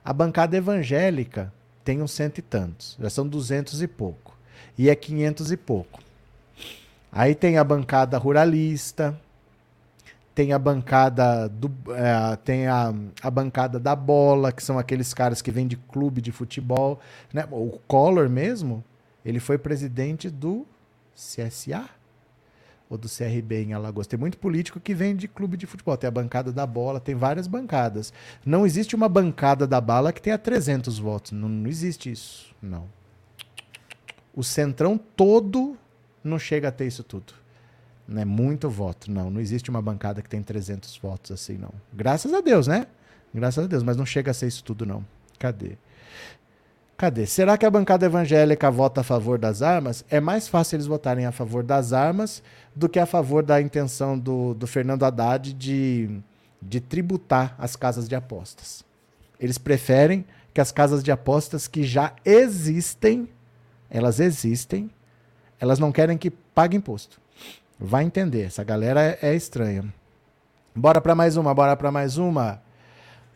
A 0.04 0.12
bancada 0.12 0.56
evangélica 0.56 1.52
tem 1.82 2.00
uns 2.00 2.12
cento 2.12 2.38
e 2.38 2.42
tantos. 2.42 2.96
Já 3.00 3.10
são 3.10 3.26
duzentos 3.26 3.82
e 3.82 3.88
pouco. 3.88 4.38
E 4.78 4.88
é 4.88 4.94
quinhentos 4.94 5.50
e 5.50 5.56
pouco. 5.56 5.98
Aí 7.10 7.34
tem 7.34 7.58
a 7.58 7.64
bancada 7.64 8.16
ruralista, 8.18 9.20
tem 10.32 10.52
a 10.52 10.60
bancada 10.60 11.48
do, 11.48 11.68
é, 11.92 12.36
tem 12.36 12.68
a, 12.68 12.94
a 13.20 13.28
bancada 13.28 13.80
da 13.80 13.96
bola, 13.96 14.52
que 14.52 14.62
são 14.62 14.78
aqueles 14.78 15.12
caras 15.12 15.42
que 15.42 15.50
vêm 15.50 15.66
de 15.66 15.76
clube 15.76 16.20
de 16.20 16.30
futebol. 16.30 17.00
Né? 17.34 17.48
O 17.50 17.80
Collor 17.88 18.30
mesmo, 18.30 18.84
ele 19.24 19.40
foi 19.40 19.58
presidente 19.58 20.30
do 20.30 20.64
CSA 21.16 21.90
ou 22.90 22.98
do 22.98 23.08
CRB 23.08 23.62
em 23.62 23.72
Alagoas. 23.72 24.08
Tem 24.08 24.18
muito 24.18 24.36
político 24.36 24.80
que 24.80 24.92
vem 24.92 25.14
de 25.14 25.28
clube 25.28 25.56
de 25.56 25.64
futebol. 25.64 25.96
Tem 25.96 26.08
a 26.08 26.10
bancada 26.10 26.52
da 26.52 26.66
bola, 26.66 26.98
tem 26.98 27.14
várias 27.14 27.46
bancadas. 27.46 28.12
Não 28.44 28.66
existe 28.66 28.96
uma 28.96 29.08
bancada 29.08 29.64
da 29.64 29.80
bala 29.80 30.12
que 30.12 30.20
tenha 30.20 30.36
300 30.36 30.98
votos. 30.98 31.30
Não, 31.30 31.48
não 31.48 31.70
existe 31.70 32.10
isso. 32.10 32.52
Não. 32.60 32.86
O 34.34 34.42
centrão 34.42 34.98
todo 34.98 35.78
não 36.22 36.38
chega 36.38 36.68
a 36.68 36.72
ter 36.72 36.88
isso 36.88 37.04
tudo. 37.04 37.32
Não 38.08 38.20
é 38.20 38.24
muito 38.24 38.68
voto. 38.68 39.08
Não, 39.08 39.30
não 39.30 39.40
existe 39.40 39.70
uma 39.70 39.80
bancada 39.80 40.20
que 40.20 40.28
tem 40.28 40.42
300 40.42 40.96
votos 40.98 41.30
assim, 41.30 41.56
não. 41.56 41.72
Graças 41.92 42.34
a 42.34 42.40
Deus, 42.40 42.66
né? 42.66 42.88
Graças 43.32 43.64
a 43.64 43.68
Deus, 43.68 43.84
mas 43.84 43.96
não 43.96 44.04
chega 44.04 44.32
a 44.32 44.34
ser 44.34 44.48
isso 44.48 44.64
tudo, 44.64 44.84
não. 44.84 45.06
Cadê? 45.38 45.78
Cadê? 47.00 47.24
Será 47.24 47.56
que 47.56 47.64
a 47.64 47.70
bancada 47.70 48.04
evangélica 48.04 48.70
vota 48.70 49.00
a 49.00 49.02
favor 49.02 49.38
das 49.38 49.62
armas? 49.62 50.04
É 50.10 50.20
mais 50.20 50.46
fácil 50.46 50.76
eles 50.76 50.86
votarem 50.86 51.24
a 51.24 51.32
favor 51.32 51.62
das 51.62 51.94
armas 51.94 52.42
do 52.76 52.90
que 52.90 52.98
a 52.98 53.06
favor 53.06 53.42
da 53.42 53.58
intenção 53.58 54.18
do, 54.18 54.52
do 54.52 54.66
Fernando 54.66 55.04
Haddad 55.04 55.54
de, 55.54 56.20
de 56.60 56.78
tributar 56.78 57.54
as 57.56 57.74
casas 57.74 58.06
de 58.06 58.14
apostas. 58.14 58.84
Eles 59.40 59.56
preferem 59.56 60.26
que 60.52 60.60
as 60.60 60.70
casas 60.70 61.02
de 61.02 61.10
apostas 61.10 61.66
que 61.66 61.84
já 61.84 62.12
existem, 62.22 63.30
elas 63.88 64.20
existem, 64.20 64.90
elas 65.58 65.78
não 65.78 65.90
querem 65.90 66.18
que 66.18 66.30
pague 66.30 66.76
imposto. 66.76 67.18
Vai 67.78 68.04
entender, 68.04 68.42
essa 68.42 68.62
galera 68.62 69.00
é, 69.00 69.18
é 69.22 69.34
estranha. 69.34 69.86
Bora 70.76 71.00
para 71.00 71.14
mais 71.14 71.38
uma, 71.38 71.54
bora 71.54 71.74
para 71.74 71.90
mais 71.90 72.18
uma. 72.18 72.60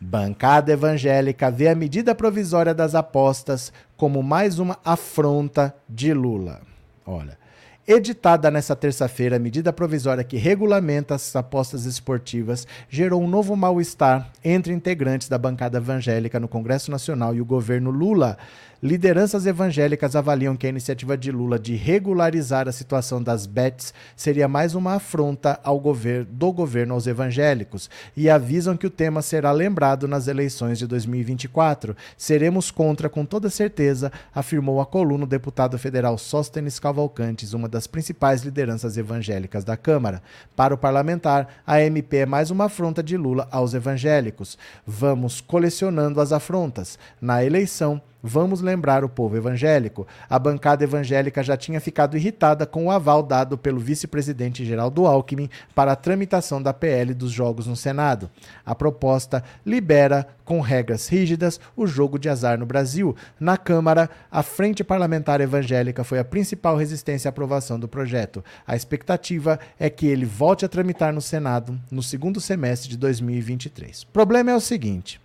Bancada 0.07 0.71
evangélica 0.71 1.51
vê 1.51 1.69
a 1.69 1.75
medida 1.75 2.15
provisória 2.15 2.75
das 2.75 2.95
apostas 2.95 3.73
como 3.97 4.23
mais 4.23 4.59
uma 4.59 4.79
afronta 4.85 5.75
de 5.89 6.13
Lula. 6.13 6.61
Olha, 7.07 7.39
Editada 7.87 8.51
nesta 8.51 8.75
terça-feira, 8.75 9.37
a 9.37 9.39
medida 9.39 9.71
provisória 9.71 10.25
que 10.25 10.39
regulamenta 10.39 11.15
as 11.15 11.37
apostas 11.37 11.85
esportivas 11.85 12.67
gerou 12.89 13.23
um 13.23 13.29
novo 13.29 13.55
mal-estar 13.55 14.31
entre 14.43 14.73
integrantes 14.73 15.29
da 15.29 15.37
bancada 15.37 15.77
evangélica 15.77 16.41
no 16.41 16.49
Congresso 16.49 16.91
Nacional 16.91 17.35
e 17.35 17.43
o 17.43 17.45
governo 17.45 17.91
Lula. 17.91 18.39
Lideranças 18.83 19.47
evangélicas 19.47 20.15
avaliam 20.15 20.57
que 20.57 20.67
a 20.67 20.71
iniciativa 20.71 21.17
de 21.17 21.31
Lula 21.31 21.59
de 21.59 21.75
regularizar 21.75 22.69
a 22.69 22.73
situação 22.73 23.23
das 23.23 23.47
bets 23.47 23.95
seria 24.17 24.47
mais 24.47 24.75
uma 24.75 24.95
afronta 24.95 25.59
ao 25.63 25.79
governo 25.79 26.27
do 26.31 26.53
governo 26.53 26.95
aos 26.95 27.07
evangélicos 27.07 27.89
e 28.17 28.29
avisam 28.29 28.77
que 28.77 28.87
o 28.87 28.91
tema 28.91 29.23
será 29.23 29.53
lembrado 29.53 30.07
nas 30.07 30.29
eleições 30.29 30.79
de 30.79 30.87
2024. 30.87 31.97
Seremos 32.17 32.71
contra 32.71 33.09
com 33.09 33.25
toda 33.25 33.49
certeza, 33.49 34.13
afirmou 34.35 34.81
a 34.81 34.87
coluna 34.87 35.25
o 35.25 35.29
deputado 35.29 35.79
federal 35.79 36.19
Sóstenes 36.19 36.79
Cavalcantes, 36.79 37.55
uma 37.55 37.69
das 37.69 37.87
principais 37.87 38.43
lideranças 38.43 38.97
evangélicas 38.97 39.65
da 39.65 39.77
Câmara. 39.77 40.23
Para 40.55 40.75
o 40.75 40.79
parlamentar, 40.79 41.63
a 41.67 41.81
MP 41.81 42.19
é 42.19 42.27
mais 42.27 42.51
uma 42.51 42.67
afronta 42.67 43.03
de 43.03 43.17
Lula 43.17 43.49
aos 43.51 43.73
evangélicos. 43.73 44.59
Vamos 44.87 45.41
colecionando 45.41 46.21
as 46.21 46.33
afrontas. 46.33 46.99
Na 47.21 47.45
eleição, 47.45 48.01
Vamos 48.27 48.63
lembrar 48.63 49.05
o 49.05 49.09
povo 49.11 49.37
evangélico. 49.37 50.07
A 50.31 50.39
bancada 50.39 50.83
evangélica 50.83 51.43
já 51.43 51.59
tinha 51.59 51.79
ficado 51.79 52.17
irritada 52.17 52.65
com 52.65 52.87
o 52.87 52.91
aval 52.91 53.23
dado 53.23 53.59
pelo 53.59 53.79
vice-presidente 53.79 54.65
Geraldo 54.65 55.05
Alckmin 55.05 55.51
para 55.75 55.93
a 55.93 55.97
tramitação 55.97 56.63
da 56.63 56.73
PL 56.73 57.13
dos 57.13 57.31
jogos 57.31 57.67
no 57.67 57.77
Senado. 57.77 58.31
A 58.65 58.75
proposta 58.75 59.45
libera, 59.67 60.27
com 60.43 60.63
regras 60.63 61.07
rígidas, 61.07 61.61
o 61.77 61.87
jogo 61.87 62.19
de 62.19 62.31
azar 62.31 62.59
no 62.59 62.65
Brasil. 62.65 63.15
Na 63.39 63.59
Câmara, 63.59 64.09
a 64.33 64.43
Frente 64.43 64.83
Parlamentar 64.83 65.43
Evangélica 65.43 66.03
foi 66.03 66.19
a 66.19 66.25
principal 66.25 66.79
resistência 66.79 67.29
à 67.29 67.31
aprovação 67.31 67.79
do 67.79 67.87
projeto. 67.87 68.43
A 68.67 68.75
expectativa 68.75 69.61
é 69.79 69.91
que 69.91 70.07
ele 70.07 70.25
volte 70.25 70.65
a 70.65 70.69
tramitar 70.69 71.13
no 71.13 71.21
Senado 71.21 71.79
no 71.91 72.03
segundo 72.03 72.41
semestre 72.41 72.89
de 72.89 72.97
2023. 72.97 74.05
O 74.05 74.07
problema 74.07 74.51
é 74.51 74.57
o 74.57 74.61
seguinte: 74.61 75.21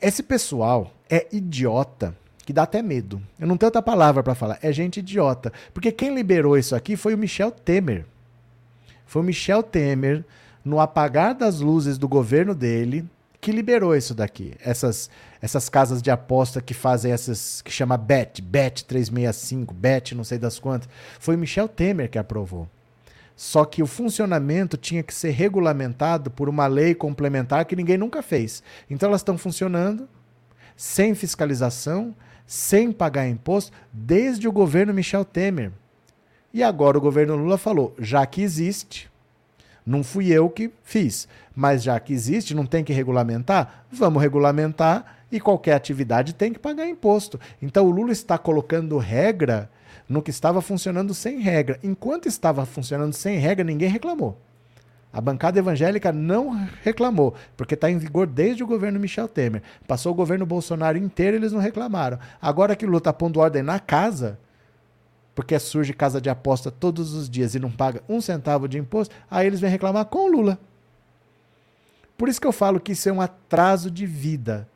esse 0.00 0.22
pessoal 0.22 0.92
é 1.12 1.26
idiota 1.30 2.16
que 2.46 2.54
dá 2.54 2.62
até 2.62 2.80
medo. 2.80 3.20
Eu 3.38 3.46
não 3.46 3.58
tenho 3.58 3.68
outra 3.68 3.82
palavra 3.82 4.22
para 4.22 4.34
falar. 4.34 4.58
É 4.62 4.72
gente 4.72 5.00
idiota. 5.00 5.52
Porque 5.74 5.92
quem 5.92 6.14
liberou 6.14 6.56
isso 6.56 6.74
aqui 6.74 6.96
foi 6.96 7.14
o 7.14 7.18
Michel 7.18 7.50
Temer. 7.50 8.06
Foi 9.04 9.20
o 9.20 9.24
Michel 9.24 9.62
Temer, 9.62 10.24
no 10.64 10.80
apagar 10.80 11.34
das 11.34 11.60
luzes 11.60 11.98
do 11.98 12.08
governo 12.08 12.54
dele, 12.54 13.04
que 13.42 13.52
liberou 13.52 13.94
isso 13.94 14.14
daqui. 14.14 14.54
Essas, 14.64 15.10
essas 15.42 15.68
casas 15.68 16.00
de 16.00 16.10
aposta 16.10 16.62
que 16.62 16.72
fazem 16.72 17.12
essas. 17.12 17.60
que 17.60 17.70
chama 17.70 17.98
BET, 17.98 18.40
BET 18.40 18.82
365, 18.86 19.74
BET 19.74 20.14
não 20.14 20.24
sei 20.24 20.38
das 20.38 20.58
quantas. 20.58 20.88
Foi 21.20 21.36
o 21.36 21.38
Michel 21.38 21.68
Temer 21.68 22.10
que 22.10 22.18
aprovou. 22.18 22.66
Só 23.36 23.66
que 23.66 23.82
o 23.82 23.86
funcionamento 23.86 24.78
tinha 24.78 25.02
que 25.02 25.12
ser 25.12 25.30
regulamentado 25.30 26.30
por 26.30 26.48
uma 26.48 26.66
lei 26.66 26.94
complementar 26.94 27.66
que 27.66 27.76
ninguém 27.76 27.98
nunca 27.98 28.22
fez. 28.22 28.62
Então 28.88 29.10
elas 29.10 29.20
estão 29.20 29.36
funcionando 29.36 30.08
sem 30.82 31.14
fiscalização, 31.14 32.12
sem 32.44 32.90
pagar 32.90 33.28
imposto, 33.28 33.70
desde 33.92 34.48
o 34.48 34.52
governo 34.52 34.92
Michel 34.92 35.24
Temer. 35.24 35.70
E 36.52 36.60
agora 36.60 36.98
o 36.98 37.00
governo 37.00 37.36
Lula 37.36 37.56
falou: 37.56 37.94
já 38.00 38.26
que 38.26 38.42
existe, 38.42 39.08
não 39.86 40.02
fui 40.02 40.32
eu 40.32 40.50
que 40.50 40.72
fiz, 40.82 41.28
mas 41.54 41.84
já 41.84 42.00
que 42.00 42.12
existe, 42.12 42.52
não 42.52 42.66
tem 42.66 42.82
que 42.82 42.92
regulamentar? 42.92 43.84
Vamos 43.92 44.20
regulamentar 44.20 45.18
e 45.30 45.38
qualquer 45.38 45.74
atividade 45.74 46.34
tem 46.34 46.52
que 46.52 46.58
pagar 46.58 46.88
imposto. 46.88 47.38
Então 47.62 47.86
o 47.86 47.90
Lula 47.92 48.10
está 48.10 48.36
colocando 48.36 48.98
regra 48.98 49.70
no 50.08 50.20
que 50.20 50.30
estava 50.30 50.60
funcionando 50.60 51.14
sem 51.14 51.38
regra. 51.38 51.78
Enquanto 51.80 52.26
estava 52.26 52.66
funcionando 52.66 53.12
sem 53.12 53.38
regra, 53.38 53.64
ninguém 53.64 53.88
reclamou. 53.88 54.36
A 55.12 55.20
bancada 55.20 55.58
evangélica 55.58 56.10
não 56.10 56.66
reclamou, 56.82 57.34
porque 57.56 57.74
está 57.74 57.90
em 57.90 57.98
vigor 57.98 58.26
desde 58.26 58.64
o 58.64 58.66
governo 58.66 58.98
Michel 58.98 59.28
Temer. 59.28 59.62
Passou 59.86 60.12
o 60.12 60.14
governo 60.14 60.46
Bolsonaro 60.46 60.96
inteiro 60.96 61.36
eles 61.36 61.52
não 61.52 61.60
reclamaram. 61.60 62.18
Agora 62.40 62.74
que 62.74 62.86
Lula 62.86 62.98
está 62.98 63.12
pondo 63.12 63.38
ordem 63.38 63.62
na 63.62 63.78
casa, 63.78 64.38
porque 65.34 65.58
surge 65.58 65.92
casa 65.92 66.18
de 66.18 66.30
aposta 66.30 66.70
todos 66.70 67.12
os 67.12 67.28
dias 67.28 67.54
e 67.54 67.58
não 67.58 67.70
paga 67.70 68.02
um 68.08 68.22
centavo 68.22 68.66
de 68.66 68.78
imposto, 68.78 69.14
aí 69.30 69.46
eles 69.46 69.60
vêm 69.60 69.70
reclamar 69.70 70.06
com 70.06 70.26
o 70.26 70.32
Lula. 70.32 70.58
Por 72.16 72.28
isso 72.28 72.40
que 72.40 72.46
eu 72.46 72.52
falo 72.52 72.80
que 72.80 72.92
isso 72.92 73.08
é 73.08 73.12
um 73.12 73.20
atraso 73.20 73.90
de 73.90 74.06
vida. 74.06 74.66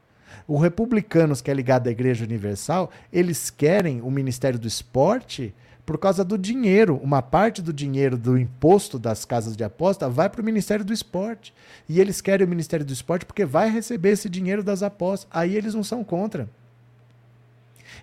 Os 0.46 0.61
republicanos, 0.61 1.40
que 1.40 1.51
é 1.51 1.55
ligado 1.55 1.88
à 1.88 1.90
Igreja 1.90 2.25
Universal, 2.25 2.90
eles 3.12 3.49
querem 3.49 4.03
o 4.03 4.11
Ministério 4.11 4.59
do 4.59 4.68
Esporte 4.68 5.55
por 5.87 5.96
causa 5.96 6.25
do 6.25 6.37
dinheiro. 6.37 7.01
Uma 7.01 7.22
parte 7.22 7.62
do 7.62 7.72
dinheiro 7.72 8.18
do 8.18 8.37
imposto 8.37 8.99
das 8.99 9.25
casas 9.25 9.57
de 9.57 9.62
aposta 9.62 10.09
vai 10.09 10.29
para 10.29 10.42
o 10.42 10.44
Ministério 10.44 10.85
do 10.85 10.92
Esporte. 10.92 11.55
E 11.88 12.01
eles 12.01 12.20
querem 12.20 12.44
o 12.44 12.51
Ministério 12.51 12.85
do 12.85 12.92
Esporte 12.92 13.25
porque 13.25 13.44
vai 13.44 13.70
receber 13.70 14.11
esse 14.11 14.29
dinheiro 14.29 14.64
das 14.64 14.83
apostas. 14.83 15.29
Aí 15.31 15.57
eles 15.57 15.75
não 15.75 15.85
são 15.85 16.03
contra. 16.03 16.49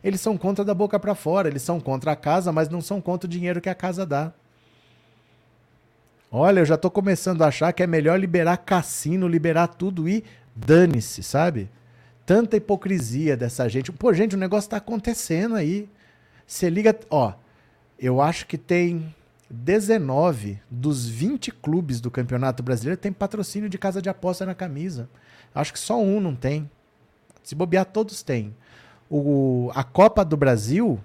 Eles 0.01 0.21
são 0.21 0.37
contra 0.37 0.63
da 0.63 0.73
boca 0.73 0.97
para 0.97 1.13
fora. 1.13 1.49
Eles 1.49 1.61
são 1.61 1.79
contra 1.81 2.13
a 2.13 2.15
casa, 2.15 2.53
mas 2.53 2.69
não 2.69 2.79
são 2.79 3.01
contra 3.01 3.27
o 3.27 3.29
dinheiro 3.29 3.59
que 3.59 3.69
a 3.69 3.75
casa 3.75 4.05
dá. 4.05 4.31
Olha, 6.31 6.61
eu 6.61 6.65
já 6.65 6.75
estou 6.75 6.89
começando 6.89 7.41
a 7.43 7.47
achar 7.47 7.73
que 7.73 7.83
é 7.83 7.87
melhor 7.87 8.17
liberar 8.17 8.57
cassino, 8.57 9.27
liberar 9.27 9.67
tudo 9.67 10.07
e 10.07 10.23
dane-se, 10.55 11.21
sabe? 11.21 11.69
Tanta 12.25 12.55
hipocrisia 12.57 13.35
dessa 13.35 13.67
gente. 13.67 13.91
Pô, 13.91 14.13
gente, 14.13 14.35
o 14.35 14.39
negócio 14.39 14.67
está 14.67 14.77
acontecendo 14.77 15.55
aí. 15.55 15.87
Você 16.47 16.69
liga, 16.69 16.97
ó, 17.09 17.33
eu 18.05 18.21
acho 18.21 18.45
que 18.45 18.57
tem 18.57 19.15
19 19.49 20.59
dos 20.69 21.07
20 21.07 21.51
clubes 21.51 22.01
do 22.01 22.11
Campeonato 22.11 22.61
Brasileiro 22.61 22.99
tem 22.99 23.13
patrocínio 23.13 23.69
de 23.69 23.77
casa 23.77 24.01
de 24.01 24.09
aposta 24.09 24.45
na 24.45 24.53
camisa. 24.53 25.09
Acho 25.55 25.71
que 25.71 25.79
só 25.79 26.01
um 26.01 26.19
não 26.19 26.35
tem. 26.35 26.69
Se 27.41 27.55
bobear, 27.55 27.85
todos 27.85 28.21
têm. 28.21 28.53
O, 29.09 29.71
a 29.73 29.85
Copa 29.85 30.25
do 30.25 30.35
Brasil, 30.35 30.99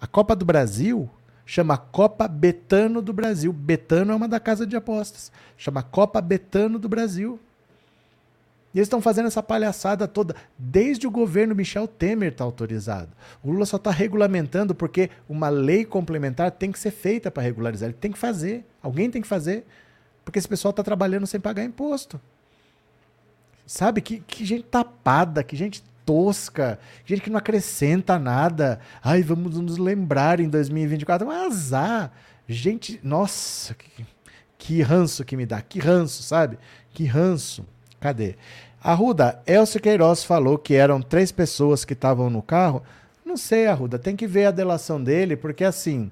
a 0.00 0.06
Copa 0.06 0.36
do 0.36 0.44
Brasil 0.44 1.10
chama 1.44 1.76
Copa 1.76 2.28
Betano 2.28 3.02
do 3.02 3.12
Brasil. 3.12 3.52
Betano 3.52 4.12
é 4.12 4.14
uma 4.14 4.28
da 4.28 4.38
casa 4.38 4.64
de 4.64 4.76
apostas. 4.76 5.32
Chama 5.56 5.82
Copa 5.82 6.20
Betano 6.20 6.78
do 6.78 6.88
Brasil. 6.88 7.40
E 8.74 8.78
eles 8.78 8.86
estão 8.86 9.00
fazendo 9.00 9.26
essa 9.26 9.42
palhaçada 9.42 10.06
toda. 10.06 10.36
Desde 10.58 11.06
o 11.06 11.10
governo 11.10 11.54
Michel 11.54 11.88
Temer 11.88 12.32
está 12.32 12.44
autorizado. 12.44 13.10
O 13.42 13.50
Lula 13.50 13.64
só 13.64 13.76
está 13.76 13.90
regulamentando 13.90 14.74
porque 14.74 15.10
uma 15.28 15.48
lei 15.48 15.84
complementar 15.84 16.50
tem 16.50 16.70
que 16.70 16.78
ser 16.78 16.90
feita 16.90 17.30
para 17.30 17.42
regularizar. 17.42 17.88
Ele 17.88 17.98
tem 17.98 18.12
que 18.12 18.18
fazer. 18.18 18.64
Alguém 18.82 19.10
tem 19.10 19.22
que 19.22 19.28
fazer. 19.28 19.64
Porque 20.24 20.38
esse 20.38 20.48
pessoal 20.48 20.70
está 20.70 20.82
trabalhando 20.82 21.26
sem 21.26 21.40
pagar 21.40 21.64
imposto. 21.64 22.20
Sabe? 23.66 24.02
Que, 24.02 24.20
que 24.20 24.44
gente 24.44 24.64
tapada, 24.64 25.42
que 25.42 25.56
gente 25.56 25.82
tosca, 26.04 26.78
gente 27.04 27.22
que 27.22 27.30
não 27.30 27.38
acrescenta 27.38 28.18
nada. 28.18 28.80
Ai, 29.02 29.22
vamos 29.22 29.58
nos 29.58 29.78
lembrar 29.78 30.40
em 30.40 30.48
2024. 30.48 31.26
Um 31.26 31.30
azar. 31.30 32.12
Gente, 32.46 33.00
nossa, 33.02 33.74
que, 33.74 34.06
que 34.58 34.82
ranço 34.82 35.24
que 35.24 35.36
me 35.36 35.46
dá. 35.46 35.62
Que 35.62 35.78
ranço, 35.78 36.22
sabe? 36.22 36.58
Que 36.92 37.06
ranço. 37.06 37.66
Cadê? 38.00 38.36
Arruda, 38.82 39.42
Elcio 39.46 39.80
Queiroz 39.80 40.22
falou 40.24 40.56
que 40.56 40.74
eram 40.74 41.02
três 41.02 41.32
pessoas 41.32 41.84
que 41.84 41.94
estavam 41.94 42.30
no 42.30 42.42
carro. 42.42 42.82
Não 43.24 43.36
sei, 43.36 43.66
Arruda, 43.66 43.98
tem 43.98 44.14
que 44.14 44.26
ver 44.26 44.46
a 44.46 44.50
delação 44.50 45.02
dele, 45.02 45.36
porque 45.36 45.64
assim, 45.64 46.10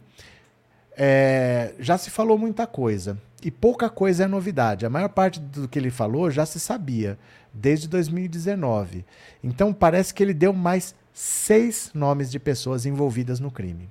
é, 0.96 1.74
já 1.78 1.96
se 1.96 2.10
falou 2.10 2.36
muita 2.36 2.66
coisa. 2.66 3.18
E 3.42 3.50
pouca 3.50 3.88
coisa 3.88 4.24
é 4.24 4.26
novidade. 4.26 4.86
A 4.86 4.90
maior 4.90 5.08
parte 5.10 5.38
do 5.38 5.68
que 5.68 5.78
ele 5.78 5.90
falou 5.90 6.30
já 6.30 6.44
se 6.44 6.58
sabia, 6.58 7.18
desde 7.52 7.86
2019. 7.86 9.04
Então 9.44 9.72
parece 9.72 10.12
que 10.12 10.22
ele 10.22 10.34
deu 10.34 10.52
mais 10.52 10.94
seis 11.12 11.90
nomes 11.94 12.30
de 12.30 12.38
pessoas 12.38 12.84
envolvidas 12.86 13.38
no 13.38 13.50
crime. 13.50 13.88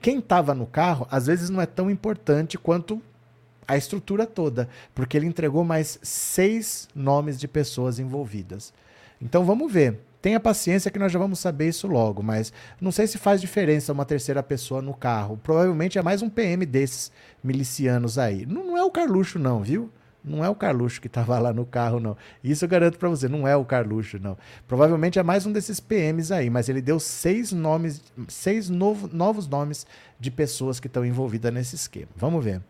Quem 0.00 0.18
estava 0.18 0.54
no 0.54 0.66
carro, 0.66 1.06
às 1.10 1.26
vezes 1.26 1.50
não 1.50 1.60
é 1.60 1.66
tão 1.66 1.90
importante 1.90 2.56
quanto 2.56 3.02
a 3.68 3.76
estrutura 3.76 4.26
toda, 4.26 4.68
porque 4.94 5.16
ele 5.16 5.26
entregou 5.26 5.62
mais 5.62 5.98
seis 6.02 6.88
nomes 6.94 7.38
de 7.38 7.46
pessoas 7.46 7.98
envolvidas. 7.98 8.72
Então 9.20 9.44
vamos 9.44 9.70
ver. 9.70 10.00
Tenha 10.20 10.40
paciência 10.40 10.90
que 10.90 10.98
nós 10.98 11.12
já 11.12 11.18
vamos 11.18 11.38
saber 11.38 11.68
isso 11.68 11.86
logo, 11.86 12.24
mas 12.24 12.52
não 12.80 12.90
sei 12.90 13.06
se 13.06 13.18
faz 13.18 13.40
diferença 13.40 13.92
uma 13.92 14.04
terceira 14.04 14.42
pessoa 14.42 14.82
no 14.82 14.92
carro. 14.92 15.38
Provavelmente 15.44 15.96
é 15.96 16.02
mais 16.02 16.22
um 16.22 16.28
PM 16.28 16.66
desses 16.66 17.12
milicianos 17.44 18.18
aí. 18.18 18.44
Não, 18.44 18.66
não 18.66 18.76
é 18.76 18.82
o 18.82 18.90
Carluxo, 18.90 19.38
não, 19.38 19.62
viu? 19.62 19.92
Não 20.28 20.44
é 20.44 20.48
o 20.48 20.54
Carluxo 20.54 21.00
que 21.00 21.06
estava 21.06 21.38
lá 21.38 21.52
no 21.52 21.64
carro, 21.64 21.98
não. 21.98 22.16
Isso 22.42 22.64
eu 22.64 22.68
garanto 22.68 22.98
para 22.98 23.08
você, 23.08 23.28
não 23.28 23.46
é 23.46 23.56
o 23.56 23.64
Carluxo, 23.64 24.18
não. 24.20 24.36
Provavelmente 24.66 25.18
é 25.18 25.22
mais 25.22 25.46
um 25.46 25.52
desses 25.52 25.80
PMs 25.80 26.30
aí, 26.30 26.50
mas 26.50 26.68
ele 26.68 26.80
deu 26.80 27.00
seis 27.00 27.52
nomes, 27.52 28.02
seis 28.28 28.68
novo, 28.68 29.08
novos 29.12 29.48
nomes 29.48 29.86
de 30.20 30.30
pessoas 30.30 30.80
que 30.80 30.86
estão 30.86 31.04
envolvidas 31.04 31.52
nesse 31.52 31.76
esquema. 31.76 32.08
Vamos 32.16 32.44
ver. 32.44 32.60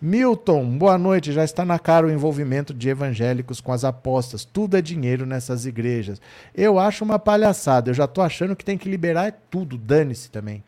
Milton, 0.00 0.78
boa 0.78 0.98
noite. 0.98 1.32
Já 1.32 1.44
está 1.44 1.64
na 1.64 1.78
cara 1.78 2.06
o 2.06 2.10
envolvimento 2.10 2.74
de 2.74 2.88
evangélicos 2.88 3.60
com 3.60 3.72
as 3.72 3.84
apostas. 3.84 4.44
Tudo 4.44 4.76
é 4.76 4.82
dinheiro 4.82 5.24
nessas 5.24 5.66
igrejas. 5.66 6.20
Eu 6.54 6.78
acho 6.78 7.04
uma 7.04 7.18
palhaçada. 7.18 7.90
Eu 7.90 7.94
já 7.94 8.04
estou 8.04 8.22
achando 8.22 8.54
que 8.54 8.64
tem 8.64 8.76
que 8.76 8.88
liberar 8.88 9.32
tudo. 9.50 9.78
Dane-se 9.78 10.30
também. 10.30 10.62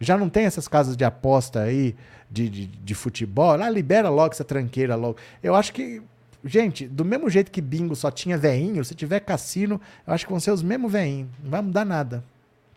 Já 0.00 0.16
não 0.18 0.28
tem 0.28 0.44
essas 0.44 0.68
casas 0.68 0.96
de 0.96 1.04
aposta 1.04 1.60
aí 1.60 1.94
de, 2.30 2.48
de, 2.48 2.66
de 2.66 2.94
futebol? 2.94 3.52
Ah, 3.52 3.70
libera 3.70 4.08
logo 4.08 4.32
essa 4.32 4.44
tranqueira 4.44 4.94
logo. 4.96 5.16
Eu 5.42 5.54
acho 5.54 5.72
que 5.72 6.02
Gente, 6.44 6.86
do 6.86 7.06
mesmo 7.06 7.30
jeito 7.30 7.50
que 7.50 7.62
bingo 7.62 7.96
só 7.96 8.10
tinha 8.10 8.36
veinho, 8.36 8.84
se 8.84 8.94
tiver 8.94 9.20
cassino, 9.20 9.80
eu 10.06 10.12
acho 10.12 10.26
que 10.26 10.30
vão 10.30 10.38
ser 10.38 10.50
os 10.50 10.62
mesmos 10.62 10.92
veinhos. 10.92 11.30
Não 11.42 11.50
vai 11.50 11.62
mudar 11.62 11.86
nada, 11.86 12.22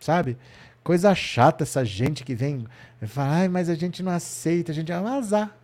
sabe? 0.00 0.38
Coisa 0.82 1.14
chata 1.14 1.64
essa 1.64 1.84
gente 1.84 2.24
que 2.24 2.34
vem 2.34 2.66
e 3.02 3.06
fala, 3.06 3.30
ai, 3.30 3.48
mas 3.48 3.68
a 3.68 3.74
gente 3.74 4.02
não 4.02 4.10
aceita, 4.10 4.72
a 4.72 4.74
gente 4.74 4.90
um 4.90 5.06
azar. 5.06 5.54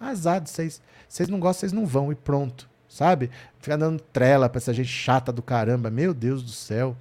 Azar 0.00 0.40
de 0.40 0.50
vocês. 0.50 0.80
Vocês 1.08 1.28
não 1.28 1.40
gostam, 1.40 1.60
vocês 1.60 1.72
não 1.72 1.84
vão 1.84 2.12
e 2.12 2.14
pronto, 2.14 2.70
sabe? 2.88 3.28
Fica 3.60 3.76
dando 3.76 4.00
trela 4.12 4.48
pra 4.48 4.58
essa 4.58 4.72
gente 4.72 4.88
chata 4.88 5.32
do 5.32 5.42
caramba. 5.42 5.90
Meu 5.90 6.14
Deus 6.14 6.44
do 6.44 6.52
céu. 6.52 6.96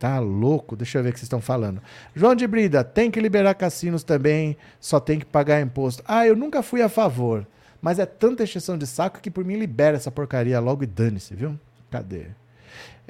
Tá 0.00 0.18
louco? 0.18 0.74
Deixa 0.76 0.98
eu 0.98 1.02
ver 1.02 1.10
o 1.10 1.12
que 1.12 1.18
vocês 1.18 1.26
estão 1.26 1.42
falando. 1.42 1.82
João 2.16 2.34
de 2.34 2.46
Brida, 2.46 2.82
tem 2.82 3.10
que 3.10 3.20
liberar 3.20 3.52
cassinos 3.52 4.02
também, 4.02 4.56
só 4.80 4.98
tem 4.98 5.18
que 5.18 5.26
pagar 5.26 5.60
imposto. 5.60 6.02
Ah, 6.08 6.26
eu 6.26 6.34
nunca 6.34 6.62
fui 6.62 6.80
a 6.80 6.88
favor. 6.88 7.46
Mas 7.82 7.98
é 7.98 8.06
tanta 8.06 8.42
exceção 8.42 8.78
de 8.78 8.86
saco 8.86 9.20
que 9.20 9.30
por 9.30 9.44
mim 9.44 9.56
libera 9.56 9.98
essa 9.98 10.10
porcaria 10.10 10.58
logo 10.58 10.82
e 10.82 10.86
dane-se, 10.86 11.34
viu? 11.34 11.60
Cadê? 11.90 12.28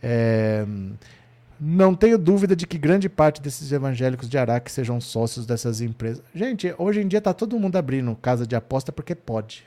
É... 0.02 0.66
Não 1.60 1.94
tenho 1.94 2.18
dúvida 2.18 2.56
de 2.56 2.66
que 2.66 2.76
grande 2.76 3.08
parte 3.08 3.40
desses 3.40 3.70
evangélicos 3.70 4.28
de 4.28 4.36
Araque 4.36 4.72
sejam 4.72 5.00
sócios 5.00 5.46
dessas 5.46 5.80
empresas. 5.80 6.24
Gente, 6.34 6.74
hoje 6.76 7.02
em 7.02 7.06
dia 7.06 7.20
tá 7.20 7.32
todo 7.32 7.56
mundo 7.60 7.76
abrindo 7.76 8.16
casa 8.16 8.44
de 8.44 8.56
aposta 8.56 8.90
porque 8.90 9.14
pode. 9.14 9.62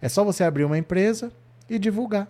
É 0.00 0.08
só 0.08 0.24
você 0.24 0.42
abrir 0.42 0.64
uma 0.64 0.78
empresa 0.78 1.30
e 1.68 1.78
divulgar. 1.78 2.28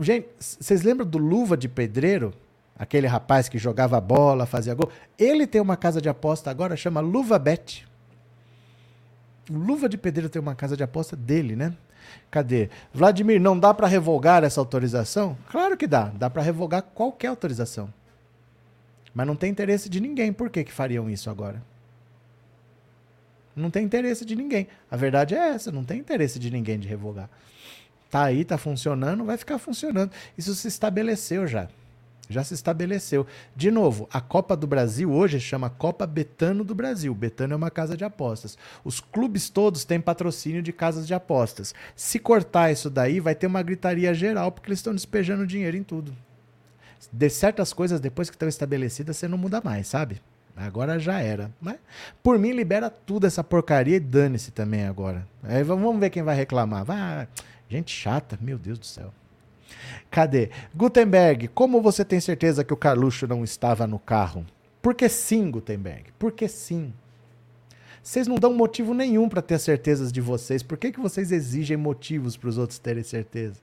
Gente, 0.00 0.28
vocês 0.38 0.82
lembram 0.82 1.06
do 1.06 1.18
Luva 1.18 1.56
de 1.56 1.68
Pedreiro? 1.68 2.32
Aquele 2.78 3.06
rapaz 3.06 3.48
que 3.48 3.58
jogava 3.58 4.00
bola, 4.00 4.46
fazia 4.46 4.74
gol. 4.74 4.90
Ele 5.18 5.46
tem 5.46 5.60
uma 5.60 5.76
casa 5.76 6.00
de 6.00 6.08
aposta 6.08 6.50
agora, 6.50 6.76
chama 6.76 7.00
Luva 7.00 7.38
Bet. 7.38 7.86
Luva 9.50 9.88
de 9.88 9.98
Pedreiro 9.98 10.28
tem 10.28 10.40
uma 10.40 10.54
casa 10.54 10.76
de 10.76 10.82
aposta 10.82 11.16
dele, 11.16 11.56
né? 11.56 11.74
Cadê? 12.30 12.70
Vladimir, 12.92 13.40
não 13.40 13.58
dá 13.58 13.74
para 13.74 13.86
revogar 13.86 14.44
essa 14.44 14.60
autorização? 14.60 15.36
Claro 15.50 15.76
que 15.76 15.86
dá. 15.86 16.12
Dá 16.14 16.30
para 16.30 16.42
revogar 16.42 16.82
qualquer 16.82 17.28
autorização. 17.28 17.92
Mas 19.14 19.26
não 19.26 19.34
tem 19.34 19.50
interesse 19.50 19.88
de 19.88 20.00
ninguém. 20.00 20.32
Por 20.32 20.50
que, 20.50 20.64
que 20.64 20.72
fariam 20.72 21.10
isso 21.10 21.28
agora? 21.30 21.62
Não 23.56 23.70
tem 23.70 23.84
interesse 23.84 24.24
de 24.24 24.36
ninguém. 24.36 24.68
A 24.90 24.96
verdade 24.96 25.34
é 25.34 25.48
essa, 25.48 25.72
não 25.72 25.84
tem 25.84 25.98
interesse 25.98 26.38
de 26.38 26.50
ninguém 26.50 26.78
de 26.78 26.86
revogar. 26.86 27.28
Tá 28.10 28.24
aí, 28.24 28.44
tá 28.44 28.56
funcionando, 28.56 29.24
vai 29.24 29.36
ficar 29.36 29.58
funcionando. 29.58 30.10
Isso 30.36 30.54
se 30.54 30.68
estabeleceu 30.68 31.46
já. 31.46 31.68
Já 32.30 32.44
se 32.44 32.52
estabeleceu. 32.52 33.26
De 33.56 33.70
novo, 33.70 34.06
a 34.12 34.20
Copa 34.20 34.54
do 34.54 34.66
Brasil 34.66 35.10
hoje 35.10 35.40
chama 35.40 35.70
Copa 35.70 36.06
Betano 36.06 36.62
do 36.62 36.74
Brasil. 36.74 37.14
Betano 37.14 37.54
é 37.54 37.56
uma 37.56 37.70
casa 37.70 37.96
de 37.96 38.04
apostas. 38.04 38.58
Os 38.84 39.00
clubes 39.00 39.48
todos 39.48 39.84
têm 39.84 40.00
patrocínio 40.00 40.62
de 40.62 40.72
casas 40.72 41.06
de 41.06 41.14
apostas. 41.14 41.74
Se 41.96 42.18
cortar 42.18 42.70
isso 42.70 42.90
daí, 42.90 43.18
vai 43.18 43.34
ter 43.34 43.46
uma 43.46 43.62
gritaria 43.62 44.12
geral, 44.12 44.52
porque 44.52 44.68
eles 44.68 44.78
estão 44.78 44.94
despejando 44.94 45.46
dinheiro 45.46 45.76
em 45.76 45.82
tudo. 45.82 46.14
De 47.10 47.30
certas 47.30 47.72
coisas, 47.72 48.00
depois 48.00 48.28
que 48.28 48.36
estão 48.36 48.48
estabelecidas, 48.48 49.16
você 49.16 49.26
não 49.26 49.38
muda 49.38 49.62
mais, 49.64 49.86
sabe? 49.88 50.20
Agora 50.54 50.98
já 50.98 51.20
era. 51.20 51.50
Mas, 51.60 51.76
por 52.22 52.38
mim, 52.38 52.52
libera 52.52 52.90
tudo 52.90 53.26
essa 53.26 53.42
porcaria 53.44 53.96
e 53.96 54.00
dane-se 54.00 54.50
também 54.50 54.84
agora. 54.86 55.26
Aí 55.42 55.62
vamos 55.62 55.98
ver 55.98 56.10
quem 56.10 56.22
vai 56.22 56.36
reclamar. 56.36 56.84
Vai, 56.84 57.28
Gente 57.68 57.94
chata, 57.94 58.38
meu 58.40 58.58
Deus 58.58 58.78
do 58.78 58.86
céu. 58.86 59.12
Cadê? 60.10 60.50
Gutenberg, 60.74 61.48
como 61.48 61.82
você 61.82 62.04
tem 62.04 62.20
certeza 62.20 62.64
que 62.64 62.72
o 62.72 62.76
Carluxo 62.76 63.26
não 63.26 63.44
estava 63.44 63.86
no 63.86 63.98
carro? 63.98 64.46
Porque 64.80 65.08
sim, 65.08 65.50
Gutenberg. 65.50 66.04
Porque 66.18 66.48
sim. 66.48 66.92
Vocês 68.02 68.26
não 68.26 68.36
dão 68.36 68.54
motivo 68.54 68.94
nenhum 68.94 69.28
para 69.28 69.42
ter 69.42 69.58
certezas 69.58 70.10
de 70.10 70.20
vocês. 70.20 70.62
Por 70.62 70.78
que, 70.78 70.92
que 70.92 71.00
vocês 71.00 71.30
exigem 71.30 71.76
motivos 71.76 72.36
para 72.36 72.48
os 72.48 72.56
outros 72.56 72.78
terem 72.78 73.02
certeza? 73.02 73.60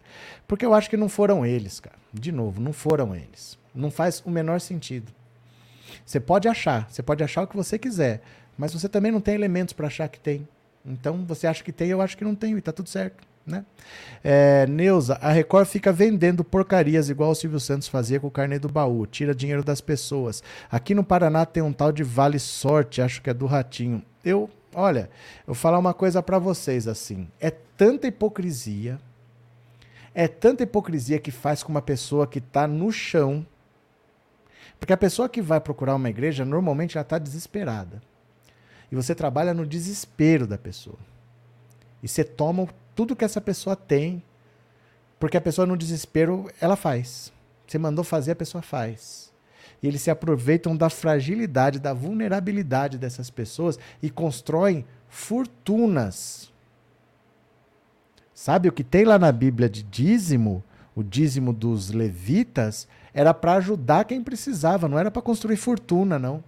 Porque 0.48 0.66
eu 0.66 0.74
acho 0.74 0.90
que 0.90 0.98
não 0.98 1.10
foram 1.10 1.44
eles, 1.44 1.80
cara. 1.80 1.96
De 2.14 2.32
novo, 2.32 2.62
não 2.62 2.72
foram 2.72 3.16
eles. 3.16 3.58
Não 3.74 3.90
faz 3.90 4.22
o 4.24 4.30
menor 4.30 4.62
sentido. 4.62 5.12
Você 6.06 6.20
pode 6.20 6.48
achar, 6.48 6.88
você 6.90 7.02
pode 7.02 7.24
achar 7.24 7.44
o 7.44 7.48
que 7.48 7.56
você 7.56 7.80
quiser, 7.80 8.22
mas 8.58 8.72
você 8.72 8.88
também 8.88 9.12
não 9.12 9.22
tem 9.22 9.34
elementos 9.34 9.74
para 9.74 9.88
achar 9.88 10.08
que 10.08 10.20
tem. 10.20 10.48
Então, 10.86 11.26
você 11.26 11.48
acha 11.48 11.64
que 11.64 11.72
tem, 11.72 11.90
eu 11.90 12.02
acho 12.02 12.16
que 12.16 12.24
não 12.24 12.36
tenho, 12.36 12.58
e 12.58 12.62
tá 12.62 12.72
tudo 12.72 12.88
certo. 12.90 13.28
Né? 13.46 13.64
É, 14.24 14.66
Neuza, 14.66 15.20
a 15.22 15.32
Record 15.32 15.68
fica 15.68 15.94
vendendo 15.94 16.44
porcarias 16.44 17.10
igual 17.10 17.30
o 17.30 17.36
Silvio 17.36 17.60
Santos 17.60 17.88
fazia 17.88 18.20
com 18.20 18.26
o 18.26 18.32
carnê 18.32 18.58
do 18.58 18.68
baú, 18.68 19.06
tira 19.06 19.36
dinheiro 19.36 19.64
das 19.64 19.82
pessoas. 19.82 20.42
Aqui 20.72 20.96
no 20.96 21.04
Paraná 21.04 21.46
tem 21.46 21.62
um 21.62 21.72
tal 21.72 21.92
de 21.92 22.04
Vale 22.04 22.40
Sorte, 22.40 23.02
acho 23.04 23.22
que 23.22 23.30
é 23.30 23.34
do 23.34 23.46
Ratinho. 23.46 24.02
Eu, 24.24 24.50
olha, 24.74 25.12
eu 25.42 25.54
vou 25.54 25.56
falar 25.56 25.78
uma 25.78 25.94
coisa 25.94 26.24
para 26.24 26.40
vocês 26.40 26.88
assim, 26.88 27.28
é 27.40 27.52
tanta 27.52 28.08
hipocrisia, 28.08 28.98
é 30.14 30.28
tanta 30.28 30.64
hipocrisia 30.64 31.20
que 31.20 31.30
faz 31.30 31.62
com 31.62 31.72
uma 31.72 31.82
pessoa 31.82 32.26
que 32.26 32.40
está 32.40 32.66
no 32.66 32.92
chão, 32.92 33.46
porque 34.80 34.94
a 34.94 34.98
pessoa 34.98 35.30
que 35.30 35.42
vai 35.42 35.60
procurar 35.60 35.94
uma 35.94 36.10
igreja 36.10 36.44
normalmente 36.44 36.96
já 36.96 37.02
está 37.02 37.20
desesperada. 37.20 38.02
E 38.92 38.96
você 38.96 39.14
trabalha 39.14 39.54
no 39.54 39.66
desespero 39.66 40.46
da 40.46 40.58
pessoa. 40.58 40.98
E 42.04 42.08
você 42.08 42.24
toma 42.24 42.68
tudo 42.96 43.16
que 43.16 43.26
essa 43.26 43.42
pessoa 43.42 43.76
tem, 43.76 44.24
porque 45.20 45.38
a 45.38 45.42
pessoa 45.42 45.68
no 45.68 45.78
desespero, 45.78 46.50
ela 46.62 46.76
faz. 46.76 47.32
Você 47.68 47.78
mandou 47.78 48.04
fazer, 48.04 48.32
a 48.32 48.36
pessoa 48.36 48.62
faz. 48.62 49.34
E 49.84 49.88
eles 49.88 50.02
se 50.02 50.10
aproveitam 50.10 50.76
da 50.76 50.90
fragilidade, 50.90 51.80
da 51.80 51.94
vulnerabilidade 51.94 52.98
dessas 52.98 53.30
pessoas 53.30 53.78
e 54.02 54.10
constroem 54.10 54.86
fortunas. 55.10 56.52
Sabe 58.34 58.68
o 58.68 58.72
que 58.72 58.84
tem 58.84 59.06
lá 59.06 59.18
na 59.20 59.32
Bíblia 59.32 59.70
de 59.70 59.84
dízimo? 59.84 60.64
O 60.96 61.04
dízimo 61.04 61.52
dos 61.52 61.92
levitas 61.92 62.88
era 63.14 63.34
para 63.34 63.56
ajudar 63.56 64.06
quem 64.06 64.24
precisava, 64.24 64.88
não 64.88 65.00
era 65.00 65.12
para 65.12 65.22
construir 65.22 65.58
fortuna, 65.58 66.18
não. 66.18 66.44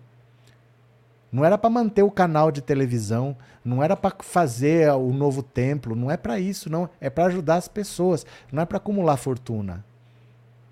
Não 1.31 1.43
era 1.43 1.57
para 1.57 1.69
manter 1.69 2.03
o 2.03 2.11
canal 2.11 2.51
de 2.51 2.61
televisão, 2.61 3.35
não 3.63 3.83
era 3.83 3.97
para 3.97 4.15
fazer 4.19 4.89
o 4.91 5.11
novo 5.11 5.43
templo, 5.43 5.95
não 5.95 6.09
é 6.09 6.15
para 6.15 6.39
isso, 6.39 6.69
não. 6.69 6.89
É 7.01 7.09
para 7.09 7.25
ajudar 7.25 7.55
as 7.55 7.67
pessoas, 7.67 8.25
não 8.51 8.63
é 8.63 8.65
para 8.65 8.77
acumular 8.77 9.17
fortuna. 9.17 9.83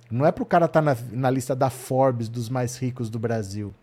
Não 0.10 0.26
é 0.26 0.32
para 0.32 0.44
o 0.44 0.46
cara 0.46 0.66
estar 0.66 0.82
tá 0.82 0.86
na, 0.86 0.98
na 1.12 1.30
lista 1.30 1.56
da 1.56 1.70
Forbes 1.70 2.30
dos 2.30 2.48
mais 2.48 2.78
ricos 2.78 3.10
do 3.10 3.20
Brasil. 3.20 3.74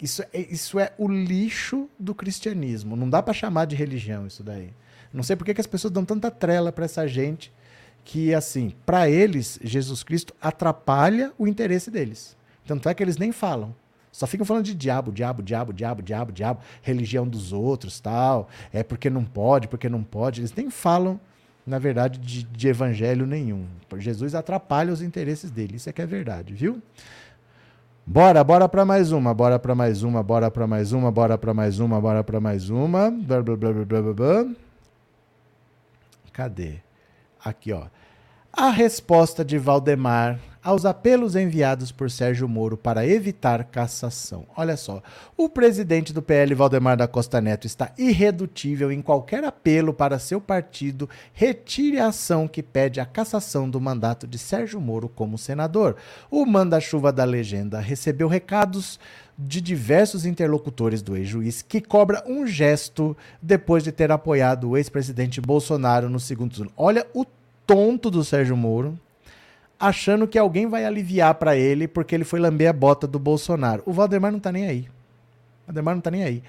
Isso 0.00 0.22
é, 0.22 0.28
isso 0.50 0.78
é 0.78 0.92
o 0.98 1.08
lixo 1.08 1.88
do 1.98 2.14
cristianismo. 2.14 2.96
Não 2.96 3.08
dá 3.08 3.22
para 3.22 3.32
chamar 3.32 3.64
de 3.64 3.74
religião 3.74 4.26
isso 4.26 4.42
daí. 4.42 4.74
Não 5.12 5.22
sei 5.22 5.36
por 5.36 5.44
que, 5.44 5.54
que 5.54 5.60
as 5.60 5.66
pessoas 5.66 5.92
dão 5.92 6.04
tanta 6.04 6.30
trela 6.30 6.70
para 6.70 6.84
essa 6.84 7.08
gente 7.08 7.50
que, 8.04 8.34
assim, 8.34 8.74
para 8.84 9.08
eles, 9.08 9.58
Jesus 9.62 10.02
Cristo 10.02 10.34
atrapalha 10.40 11.32
o 11.38 11.48
interesse 11.48 11.90
deles. 11.90 12.36
Tanto 12.66 12.88
é 12.88 12.94
que 12.94 13.02
eles 13.02 13.16
nem 13.16 13.32
falam. 13.32 13.74
Só 14.16 14.26
ficam 14.26 14.46
falando 14.46 14.64
de 14.64 14.74
diabo, 14.74 15.12
diabo, 15.12 15.42
diabo, 15.42 15.74
diabo, 15.74 16.00
diabo, 16.00 16.32
diabo, 16.32 16.60
religião 16.80 17.28
dos 17.28 17.52
outros, 17.52 18.00
tal. 18.00 18.48
É 18.72 18.82
porque 18.82 19.10
não 19.10 19.22
pode, 19.22 19.68
porque 19.68 19.90
não 19.90 20.02
pode. 20.02 20.40
Eles 20.40 20.54
nem 20.54 20.70
falam, 20.70 21.20
na 21.66 21.78
verdade, 21.78 22.18
de, 22.18 22.42
de 22.44 22.66
evangelho 22.66 23.26
nenhum. 23.26 23.66
Jesus 23.98 24.34
atrapalha 24.34 24.90
os 24.90 25.02
interesses 25.02 25.50
dele. 25.50 25.76
Isso 25.76 25.90
é 25.90 25.92
que 25.92 26.00
é 26.00 26.06
verdade, 26.06 26.54
viu? 26.54 26.80
Bora, 28.06 28.42
bora 28.42 28.66
para 28.70 28.86
mais 28.86 29.12
uma, 29.12 29.34
bora 29.34 29.58
para 29.58 29.74
mais 29.74 30.02
uma, 30.02 30.22
bora 30.22 30.50
para 30.50 30.66
mais 30.66 30.92
uma, 30.92 31.12
bora 31.12 31.36
para 31.36 31.52
mais 31.52 31.78
uma, 31.78 32.00
bora 32.00 32.24
para 32.24 32.40
mais 32.40 32.70
uma. 32.70 33.10
Blá, 33.10 33.42
blá, 33.42 33.54
blá, 33.54 33.72
blá, 33.74 33.84
blá, 33.84 34.14
blá. 34.14 34.46
Cadê? 36.32 36.76
Aqui, 37.44 37.70
ó. 37.70 37.84
A 38.50 38.70
resposta 38.70 39.44
de 39.44 39.58
Valdemar 39.58 40.38
aos 40.66 40.84
apelos 40.84 41.36
enviados 41.36 41.92
por 41.92 42.10
Sérgio 42.10 42.48
Moro 42.48 42.76
para 42.76 43.06
evitar 43.06 43.62
cassação. 43.62 44.44
Olha 44.56 44.76
só, 44.76 45.00
o 45.36 45.48
presidente 45.48 46.12
do 46.12 46.20
PL, 46.20 46.52
Valdemar 46.56 46.96
da 46.96 47.06
Costa 47.06 47.40
Neto, 47.40 47.68
está 47.68 47.92
irredutível 47.96 48.90
em 48.90 49.00
qualquer 49.00 49.44
apelo 49.44 49.94
para 49.94 50.18
seu 50.18 50.40
partido 50.40 51.08
retire 51.32 52.00
a 52.00 52.08
ação 52.08 52.48
que 52.48 52.64
pede 52.64 52.98
a 52.98 53.06
cassação 53.06 53.70
do 53.70 53.80
mandato 53.80 54.26
de 54.26 54.38
Sérgio 54.38 54.80
Moro 54.80 55.08
como 55.08 55.38
senador. 55.38 55.94
O 56.28 56.44
manda-chuva 56.44 57.12
da 57.12 57.22
legenda 57.22 57.78
recebeu 57.78 58.26
recados 58.26 58.98
de 59.38 59.60
diversos 59.60 60.26
interlocutores 60.26 61.00
do 61.00 61.16
ex-juiz 61.16 61.62
que 61.62 61.80
cobra 61.80 62.24
um 62.26 62.44
gesto 62.44 63.16
depois 63.40 63.84
de 63.84 63.92
ter 63.92 64.10
apoiado 64.10 64.70
o 64.70 64.76
ex-presidente 64.76 65.40
Bolsonaro 65.40 66.10
no 66.10 66.18
segundo 66.18 66.56
turno. 66.56 66.72
Olha 66.76 67.06
o 67.14 67.24
tonto 67.64 68.10
do 68.10 68.24
Sérgio 68.24 68.56
Moro 68.56 68.98
achando 69.78 70.26
que 70.26 70.38
alguém 70.38 70.66
vai 70.66 70.84
aliviar 70.84 71.34
para 71.34 71.56
ele 71.56 71.86
porque 71.86 72.14
ele 72.14 72.24
foi 72.24 72.40
lamber 72.40 72.68
a 72.68 72.72
bota 72.72 73.06
do 73.06 73.18
Bolsonaro. 73.18 73.82
O 73.86 73.92
Valdemar 73.92 74.32
não 74.32 74.40
tá 74.40 74.50
nem 74.50 74.66
aí. 74.66 74.88
O 75.62 75.66
Valdemar 75.66 75.94
não 75.94 76.02
tá 76.02 76.10
nem 76.10 76.24
aí. 76.24 76.42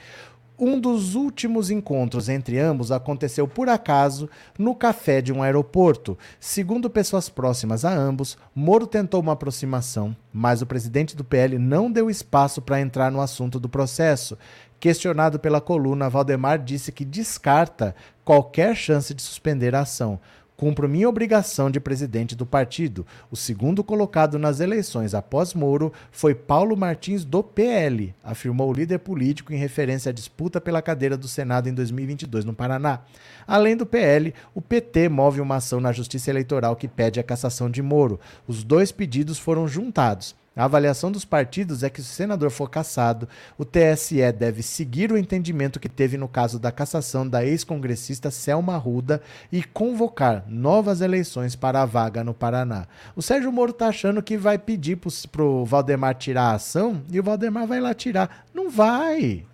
Um 0.59 0.79
dos 0.79 1.13
últimos 1.13 1.69
encontros 1.69 2.27
entre 2.29 2.57
ambos 2.57 2.91
aconteceu 2.91 3.47
por 3.47 3.69
acaso 3.69 4.27
no 4.57 4.73
café 4.73 5.21
de 5.21 5.31
um 5.31 5.43
aeroporto. 5.43 6.17
Segundo 6.39 6.89
pessoas 6.89 7.29
próximas 7.29 7.85
a 7.85 7.93
ambos, 7.93 8.39
Moro 8.55 8.87
tentou 8.87 9.21
uma 9.21 9.33
aproximação, 9.33 10.15
mas 10.33 10.63
o 10.63 10.65
presidente 10.65 11.15
do 11.15 11.23
PL 11.23 11.59
não 11.59 11.91
deu 11.91 12.09
espaço 12.09 12.59
para 12.59 12.81
entrar 12.81 13.11
no 13.11 13.21
assunto 13.21 13.59
do 13.59 13.69
processo. 13.69 14.35
Questionado 14.79 15.39
pela 15.39 15.61
coluna, 15.61 16.09
Valdemar 16.09 16.57
disse 16.57 16.91
que 16.91 17.05
descarta 17.05 17.95
qualquer 18.25 18.75
chance 18.75 19.13
de 19.13 19.21
suspender 19.21 19.75
a 19.75 19.81
ação. 19.81 20.19
Cumpro 20.57 20.89
minha 20.89 21.07
obrigação 21.07 21.69
de 21.69 21.79
presidente 21.79 22.35
do 22.35 22.43
partido. 22.43 23.05
O 23.29 23.35
segundo 23.35 23.83
colocado 23.83 24.39
nas 24.39 24.59
eleições 24.59 25.13
após 25.13 25.53
Moro 25.53 25.93
foi 26.11 26.33
Paulo 26.33 26.75
Martins 26.75 27.23
do 27.23 27.43
PL, 27.43 28.15
afirmou 28.23 28.67
o 28.67 28.73
líder 28.73 28.97
político 28.97 29.53
em 29.53 29.57
referência 29.57 30.09
à 30.09 30.11
disputa 30.11 30.59
pela 30.59 30.81
cadeira 30.81 31.15
do 31.15 31.27
Senado 31.27 31.69
em 31.69 31.73
2022 31.75 32.43
no 32.43 32.55
Paraná. 32.55 33.01
Além 33.45 33.77
do 33.77 33.85
PL, 33.85 34.33
o 34.55 34.59
PT 34.59 35.09
move 35.09 35.39
uma 35.41 35.57
ação 35.57 35.79
na 35.79 35.91
Justiça 35.91 36.31
Eleitoral 36.31 36.75
que 36.75 36.87
pede 36.87 37.19
a 37.19 37.23
cassação 37.23 37.69
de 37.69 37.83
Moro. 37.83 38.19
Os 38.47 38.63
dois 38.63 38.91
pedidos 38.91 39.37
foram 39.37 39.67
juntados. 39.67 40.35
A 40.57 40.65
avaliação 40.65 41.11
dos 41.11 41.23
partidos 41.23 41.83
é 41.83 41.89
que, 41.89 42.01
se 42.01 42.09
o 42.09 42.15
senador 42.15 42.49
for 42.49 42.67
cassado, 42.67 43.29
o 43.59 43.63
TSE 43.63 44.31
deve 44.31 44.63
seguir 44.63 45.11
o 45.11 45.17
entendimento 45.17 45.79
que 45.79 45.87
teve 45.87 46.17
no 46.17 46.27
caso 46.27 46.57
da 46.57 46.71
cassação 46.71 47.29
da 47.29 47.45
ex-congressista 47.45 48.31
Selma 48.31 48.75
Ruda 48.75 49.21
e 49.51 49.63
convocar 49.63 50.43
novas 50.47 50.99
eleições 50.99 51.55
para 51.55 51.83
a 51.83 51.85
vaga 51.85 52.23
no 52.23 52.33
Paraná. 52.33 52.87
O 53.15 53.21
Sérgio 53.21 53.51
Moro 53.51 53.69
está 53.69 53.89
achando 53.89 54.23
que 54.23 54.35
vai 54.35 54.57
pedir 54.57 54.97
para 55.31 55.43
o 55.43 55.63
Valdemar 55.63 56.15
tirar 56.15 56.53
a 56.53 56.55
ação 56.55 57.03
e 57.11 57.19
o 57.19 57.23
Valdemar 57.23 57.67
vai 57.67 57.79
lá 57.79 57.93
tirar. 57.93 58.47
Não 58.51 58.67
vai! 58.67 59.45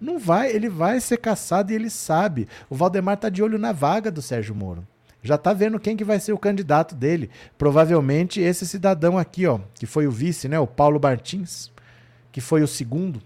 Não 0.00 0.18
vai, 0.18 0.50
ele 0.50 0.68
vai 0.68 0.98
ser 0.98 1.18
caçado 1.18 1.70
e 1.70 1.74
ele 1.76 1.88
sabe. 1.88 2.48
O 2.68 2.74
Valdemar 2.74 3.14
está 3.14 3.28
de 3.28 3.44
olho 3.44 3.58
na 3.58 3.70
vaga 3.70 4.10
do 4.10 4.20
Sérgio 4.20 4.56
Moro 4.56 4.84
já 5.26 5.34
está 5.34 5.52
vendo 5.52 5.78
quem 5.80 5.96
que 5.96 6.04
vai 6.04 6.20
ser 6.20 6.32
o 6.32 6.38
candidato 6.38 6.94
dele. 6.94 7.30
Provavelmente 7.58 8.40
esse 8.40 8.66
cidadão 8.66 9.18
aqui, 9.18 9.46
ó, 9.46 9.58
que 9.74 9.86
foi 9.86 10.06
o 10.06 10.10
vice, 10.10 10.48
né, 10.48 10.58
o 10.58 10.66
Paulo 10.66 11.00
Martins, 11.02 11.70
que 12.32 12.40
foi 12.40 12.62
o 12.62 12.68
segundo. 12.68 13.20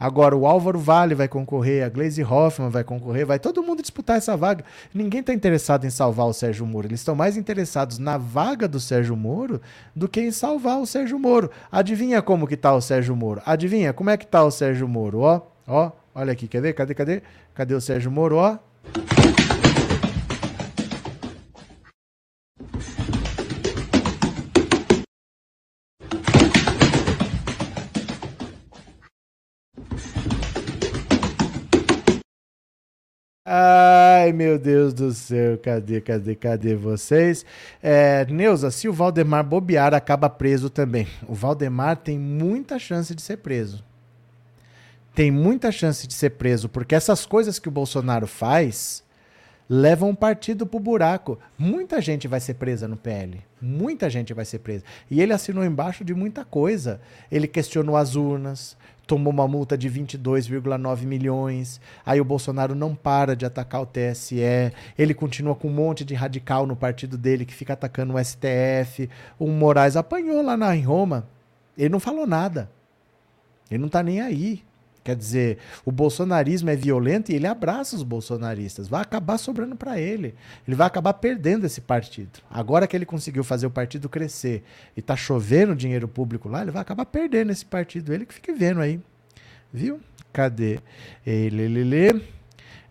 Agora 0.00 0.36
o 0.36 0.46
Álvaro 0.46 0.78
Vale 0.78 1.14
vai 1.14 1.26
concorrer, 1.26 1.84
a 1.84 1.88
Glaze 1.88 2.22
Hoffman 2.22 2.70
vai 2.70 2.84
concorrer, 2.84 3.26
vai 3.26 3.38
todo 3.38 3.62
mundo 3.62 3.82
disputar 3.82 4.16
essa 4.16 4.36
vaga. 4.36 4.64
Ninguém 4.94 5.20
está 5.20 5.34
interessado 5.34 5.84
em 5.84 5.90
salvar 5.90 6.26
o 6.26 6.32
Sérgio 6.32 6.64
Moro. 6.64 6.86
Eles 6.86 7.00
estão 7.00 7.16
mais 7.16 7.36
interessados 7.36 7.98
na 7.98 8.16
vaga 8.16 8.68
do 8.68 8.78
Sérgio 8.78 9.16
Moro 9.16 9.60
do 9.96 10.08
que 10.08 10.20
em 10.20 10.30
salvar 10.30 10.78
o 10.78 10.86
Sérgio 10.86 11.18
Moro. 11.18 11.50
Adivinha 11.70 12.22
como 12.22 12.46
que 12.46 12.56
tá 12.56 12.72
o 12.72 12.80
Sérgio 12.80 13.16
Moro? 13.16 13.42
Adivinha 13.44 13.92
como 13.92 14.10
é 14.10 14.16
que 14.16 14.26
tá 14.26 14.44
o 14.44 14.52
Sérgio 14.52 14.86
Moro? 14.86 15.18
Ó, 15.18 15.40
ó, 15.66 15.90
olha 16.14 16.32
aqui, 16.32 16.46
quer 16.46 16.62
ver? 16.62 16.74
Cadê, 16.74 16.94
cadê? 16.94 17.22
Cadê 17.52 17.74
o 17.74 17.80
Sérgio 17.80 18.10
Moro? 18.10 18.36
Ó. 18.36 18.56
Ai, 33.50 34.30
meu 34.30 34.58
Deus 34.58 34.92
do 34.92 35.10
céu, 35.10 35.56
cadê, 35.56 36.02
cadê, 36.02 36.34
cadê 36.34 36.74
vocês? 36.74 37.46
É, 37.82 38.26
Neuza, 38.26 38.70
se 38.70 38.86
o 38.86 38.92
Valdemar 38.92 39.42
bobear, 39.42 39.94
acaba 39.94 40.28
preso 40.28 40.68
também. 40.68 41.08
O 41.26 41.32
Valdemar 41.32 41.96
tem 41.96 42.18
muita 42.18 42.78
chance 42.78 43.14
de 43.14 43.22
ser 43.22 43.38
preso. 43.38 43.82
Tem 45.14 45.30
muita 45.30 45.72
chance 45.72 46.06
de 46.06 46.12
ser 46.12 46.32
preso, 46.32 46.68
porque 46.68 46.94
essas 46.94 47.24
coisas 47.24 47.58
que 47.58 47.68
o 47.68 47.72
Bolsonaro 47.72 48.26
faz 48.26 49.02
levam 49.66 50.10
o 50.10 50.16
partido 50.16 50.66
pro 50.66 50.78
buraco. 50.78 51.38
Muita 51.56 52.02
gente 52.02 52.28
vai 52.28 52.40
ser 52.40 52.52
presa 52.52 52.86
no 52.86 52.98
PL. 52.98 53.40
Muita 53.62 54.10
gente 54.10 54.34
vai 54.34 54.44
ser 54.44 54.58
presa. 54.58 54.84
E 55.10 55.22
ele 55.22 55.32
assinou 55.32 55.64
embaixo 55.64 56.04
de 56.04 56.12
muita 56.12 56.44
coisa. 56.44 57.00
Ele 57.32 57.48
questionou 57.48 57.96
as 57.96 58.14
urnas, 58.14 58.76
tomou 59.08 59.32
uma 59.32 59.48
multa 59.48 59.76
de 59.76 59.90
22,9 59.90 61.06
milhões. 61.06 61.80
Aí 62.04 62.20
o 62.20 62.24
Bolsonaro 62.24 62.74
não 62.74 62.94
para 62.94 63.34
de 63.34 63.46
atacar 63.46 63.80
o 63.80 63.86
TSE. 63.86 64.38
Ele 64.96 65.14
continua 65.14 65.56
com 65.56 65.68
um 65.68 65.72
monte 65.72 66.04
de 66.04 66.14
radical 66.14 66.66
no 66.66 66.76
partido 66.76 67.16
dele 67.16 67.46
que 67.46 67.54
fica 67.54 67.72
atacando 67.72 68.14
o 68.14 68.22
STF. 68.22 69.08
O 69.38 69.48
Moraes 69.48 69.96
apanhou 69.96 70.42
lá 70.42 70.58
na, 70.58 70.76
em 70.76 70.82
Roma. 70.82 71.26
Ele 71.76 71.88
não 71.88 71.98
falou 71.98 72.26
nada. 72.26 72.70
Ele 73.70 73.80
não 73.80 73.88
tá 73.88 74.02
nem 74.02 74.20
aí. 74.20 74.62
Quer 75.08 75.16
dizer, 75.16 75.56
o 75.86 75.90
bolsonarismo 75.90 76.68
é 76.68 76.76
violento 76.76 77.32
e 77.32 77.34
ele 77.34 77.46
abraça 77.46 77.96
os 77.96 78.02
bolsonaristas. 78.02 78.88
Vai 78.88 79.00
acabar 79.00 79.38
sobrando 79.38 79.74
para 79.74 79.98
ele. 79.98 80.34
Ele 80.66 80.76
vai 80.76 80.86
acabar 80.86 81.14
perdendo 81.14 81.64
esse 81.64 81.80
partido. 81.80 82.40
Agora 82.50 82.86
que 82.86 82.94
ele 82.94 83.06
conseguiu 83.06 83.42
fazer 83.42 83.66
o 83.66 83.70
partido 83.70 84.06
crescer 84.06 84.62
e 84.94 85.00
tá 85.00 85.16
chovendo 85.16 85.74
dinheiro 85.74 86.06
público 86.06 86.46
lá, 86.46 86.60
ele 86.60 86.72
vai 86.72 86.82
acabar 86.82 87.06
perdendo 87.06 87.50
esse 87.50 87.64
partido. 87.64 88.12
Ele 88.12 88.26
que 88.26 88.34
fique 88.34 88.52
vendo 88.52 88.82
aí. 88.82 89.00
Viu? 89.72 89.98
Cadê? 90.30 90.78
Ele. 91.26 92.22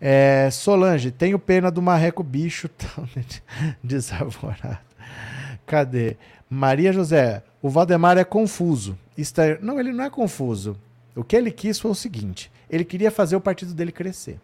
É, 0.02 0.50
Solange, 0.52 1.12
tenho 1.12 1.38
pena 1.38 1.70
do 1.70 1.84
marreco 1.84 2.24
bicho 2.24 2.68
tão 2.96 3.08
desavorado. 3.84 4.80
Cadê? 5.68 6.18
Maria 6.50 6.92
José, 6.92 7.44
o 7.62 7.70
Valdemar 7.70 8.18
é 8.18 8.24
confuso. 8.24 8.98
Está... 9.16 9.60
Não, 9.62 9.80
ele 9.80 9.94
não 9.94 10.04
é 10.04 10.10
confuso. 10.10 10.80
O 11.18 11.24
que 11.24 11.36
ele 11.36 11.52
quis 11.52 11.80
foi 11.80 11.92
o 11.92 11.96
seguinte: 11.96 12.52
ele 12.70 12.86
queria 12.86 13.10
fazer 13.10 13.36
o 13.36 13.42
partido 13.42 13.74
dele 13.74 13.92
crescer. 13.92 14.40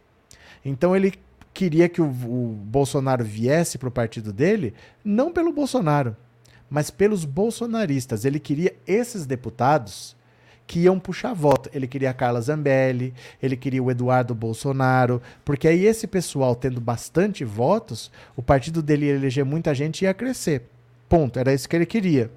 Então 0.65 0.95
ele 0.95 1.13
queria 1.53 1.87
que 1.87 2.01
o, 2.01 2.05
o 2.05 2.57
Bolsonaro 2.65 3.23
viesse 3.23 3.77
para 3.77 3.89
o 3.89 3.91
partido 3.91 4.33
dele, 4.33 4.73
não 5.05 5.31
pelo 5.31 5.53
Bolsonaro, 5.53 6.17
mas 6.69 6.89
pelos 6.89 7.25
bolsonaristas. 7.25 8.25
Ele 8.25 8.39
queria 8.39 8.75
esses 8.87 9.27
deputados 9.27 10.15
que 10.65 10.79
iam 10.79 10.99
puxar 10.99 11.33
voto. 11.33 11.69
Ele 11.73 11.85
queria 11.85 12.09
a 12.09 12.13
Carla 12.13 12.41
Zambelli, 12.41 13.13
ele 13.41 13.55
queria 13.55 13.83
o 13.83 13.91
Eduardo 13.91 14.33
Bolsonaro, 14.33 15.21
porque 15.45 15.67
aí 15.67 15.85
esse 15.85 16.07
pessoal 16.07 16.55
tendo 16.55 16.81
bastante 16.81 17.43
votos, 17.43 18.11
o 18.35 18.41
partido 18.41 18.81
dele 18.81 19.05
ia 19.05 19.13
eleger 19.13 19.45
muita 19.45 19.75
gente 19.75 20.01
e 20.01 20.05
ia 20.05 20.13
crescer. 20.13 20.63
Ponto. 21.07 21.37
Era 21.37 21.53
isso 21.53 21.69
que 21.69 21.75
ele 21.75 21.85
queria. 21.85 22.31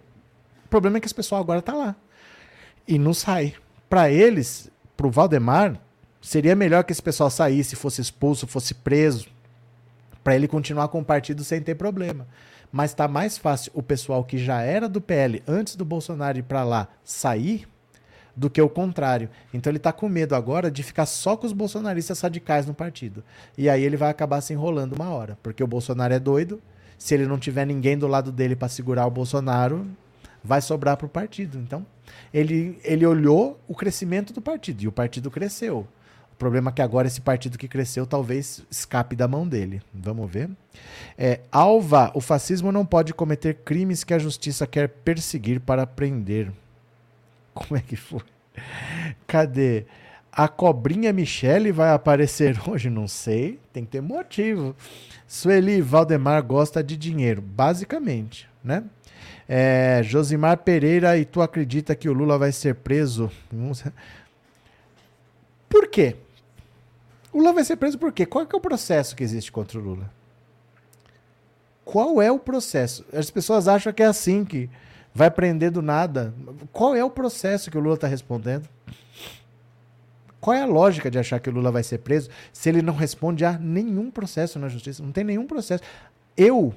O 0.66 0.68
problema 0.68 0.98
é 0.98 1.00
que 1.00 1.06
esse 1.06 1.14
pessoal 1.14 1.40
agora 1.40 1.60
está 1.60 1.72
lá. 1.72 1.96
E 2.86 2.98
não 2.98 3.14
sai 3.14 3.54
para 3.88 4.10
eles, 4.10 4.70
para 4.96 5.06
o 5.06 5.10
Valdemar, 5.10 5.80
seria 6.20 6.56
melhor 6.56 6.84
que 6.84 6.92
esse 6.92 7.02
pessoal 7.02 7.30
saísse, 7.30 7.76
fosse 7.76 8.00
expulso, 8.00 8.46
fosse 8.46 8.74
preso, 8.74 9.28
para 10.24 10.34
ele 10.34 10.48
continuar 10.48 10.88
com 10.88 11.00
o 11.00 11.04
partido 11.04 11.44
sem 11.44 11.60
ter 11.60 11.76
problema. 11.76 12.26
Mas 12.72 12.90
está 12.90 13.06
mais 13.06 13.38
fácil 13.38 13.70
o 13.74 13.82
pessoal 13.82 14.24
que 14.24 14.38
já 14.38 14.60
era 14.60 14.88
do 14.88 15.00
PL 15.00 15.42
antes 15.46 15.76
do 15.76 15.84
Bolsonaro 15.84 16.38
ir 16.38 16.42
para 16.42 16.64
lá 16.64 16.88
sair 17.04 17.66
do 18.36 18.50
que 18.50 18.60
o 18.60 18.68
contrário. 18.68 19.30
Então 19.54 19.70
ele 19.70 19.78
está 19.78 19.92
com 19.92 20.08
medo 20.08 20.34
agora 20.34 20.70
de 20.70 20.82
ficar 20.82 21.06
só 21.06 21.36
com 21.36 21.46
os 21.46 21.52
bolsonaristas 21.52 22.20
radicais 22.20 22.66
no 22.66 22.74
partido. 22.74 23.24
E 23.56 23.70
aí 23.70 23.82
ele 23.82 23.96
vai 23.96 24.10
acabar 24.10 24.40
se 24.40 24.52
enrolando 24.52 24.94
uma 24.94 25.08
hora, 25.08 25.38
porque 25.42 25.64
o 25.64 25.66
Bolsonaro 25.66 26.12
é 26.12 26.18
doido. 26.18 26.60
Se 26.98 27.14
ele 27.14 27.26
não 27.26 27.38
tiver 27.38 27.64
ninguém 27.64 27.96
do 27.96 28.06
lado 28.06 28.32
dele 28.32 28.56
para 28.56 28.68
segurar 28.68 29.06
o 29.06 29.10
Bolsonaro, 29.10 29.86
vai 30.46 30.60
sobrar 30.62 30.96
para 30.96 31.06
o 31.06 31.10
partido. 31.10 31.58
Então, 31.58 31.84
ele, 32.32 32.78
ele 32.84 33.04
olhou 33.04 33.60
o 33.66 33.74
crescimento 33.74 34.32
do 34.32 34.40
partido 34.40 34.82
e 34.82 34.88
o 34.88 34.92
partido 34.92 35.30
cresceu. 35.30 35.86
O 36.32 36.36
problema 36.38 36.70
é 36.70 36.72
que 36.72 36.82
agora 36.82 37.08
esse 37.08 37.20
partido 37.20 37.56
que 37.56 37.66
cresceu 37.66 38.06
talvez 38.06 38.62
escape 38.70 39.16
da 39.16 39.26
mão 39.26 39.48
dele. 39.48 39.80
Vamos 39.92 40.30
ver. 40.30 40.50
É, 41.16 41.40
Alva, 41.50 42.12
o 42.14 42.20
fascismo 42.20 42.70
não 42.70 42.84
pode 42.84 43.14
cometer 43.14 43.54
crimes 43.64 44.04
que 44.04 44.12
a 44.12 44.18
justiça 44.18 44.66
quer 44.66 44.88
perseguir 44.88 45.60
para 45.60 45.86
prender. 45.86 46.52
Como 47.54 47.76
é 47.76 47.80
que 47.80 47.96
foi? 47.96 48.20
Cadê? 49.26 49.86
A 50.30 50.46
cobrinha 50.46 51.10
Michele 51.10 51.72
vai 51.72 51.90
aparecer 51.90 52.60
hoje? 52.68 52.90
Não 52.90 53.08
sei. 53.08 53.58
Tem 53.72 53.84
que 53.84 53.92
ter 53.92 54.02
motivo. 54.02 54.76
Sueli 55.26 55.80
Valdemar 55.80 56.42
gosta 56.42 56.84
de 56.84 56.98
dinheiro. 56.98 57.40
Basicamente. 57.40 58.46
né? 58.62 58.84
É, 59.48 60.00
Josimar 60.04 60.58
Pereira, 60.58 61.16
e 61.16 61.24
tu 61.24 61.40
acredita 61.40 61.94
que 61.94 62.08
o 62.08 62.12
Lula 62.12 62.38
vai 62.38 62.52
ser 62.52 62.76
preso? 62.76 63.30
Por 65.68 65.88
quê? 65.88 66.16
O 67.32 67.38
Lula 67.38 67.52
vai 67.52 67.64
ser 67.64 67.76
preso 67.76 67.98
por 67.98 68.12
quê? 68.12 68.24
Qual 68.24 68.44
é, 68.44 68.48
é 68.50 68.56
o 68.56 68.60
processo 68.60 69.14
que 69.14 69.22
existe 69.22 69.52
contra 69.52 69.78
o 69.78 69.82
Lula? 69.82 70.10
Qual 71.84 72.20
é 72.20 72.32
o 72.32 72.38
processo? 72.38 73.04
As 73.12 73.30
pessoas 73.30 73.68
acham 73.68 73.92
que 73.92 74.02
é 74.02 74.06
assim, 74.06 74.44
que 74.44 74.68
vai 75.14 75.30
prender 75.30 75.70
do 75.70 75.80
nada. 75.80 76.34
Qual 76.72 76.94
é 76.94 77.04
o 77.04 77.10
processo 77.10 77.70
que 77.70 77.78
o 77.78 77.80
Lula 77.80 77.94
está 77.94 78.06
respondendo? 78.06 78.68
Qual 80.40 80.54
é 80.54 80.62
a 80.62 80.66
lógica 80.66 81.10
de 81.10 81.18
achar 81.18 81.40
que 81.40 81.48
o 81.48 81.52
Lula 81.52 81.72
vai 81.72 81.82
ser 81.82 81.98
preso 81.98 82.30
se 82.52 82.68
ele 82.68 82.82
não 82.82 82.94
responde 82.94 83.44
a 83.44 83.58
nenhum 83.58 84.10
processo 84.10 84.58
na 84.58 84.68
justiça? 84.68 85.02
Não 85.02 85.10
tem 85.10 85.24
nenhum 85.24 85.46
processo. 85.46 85.82
Eu, 86.36 86.74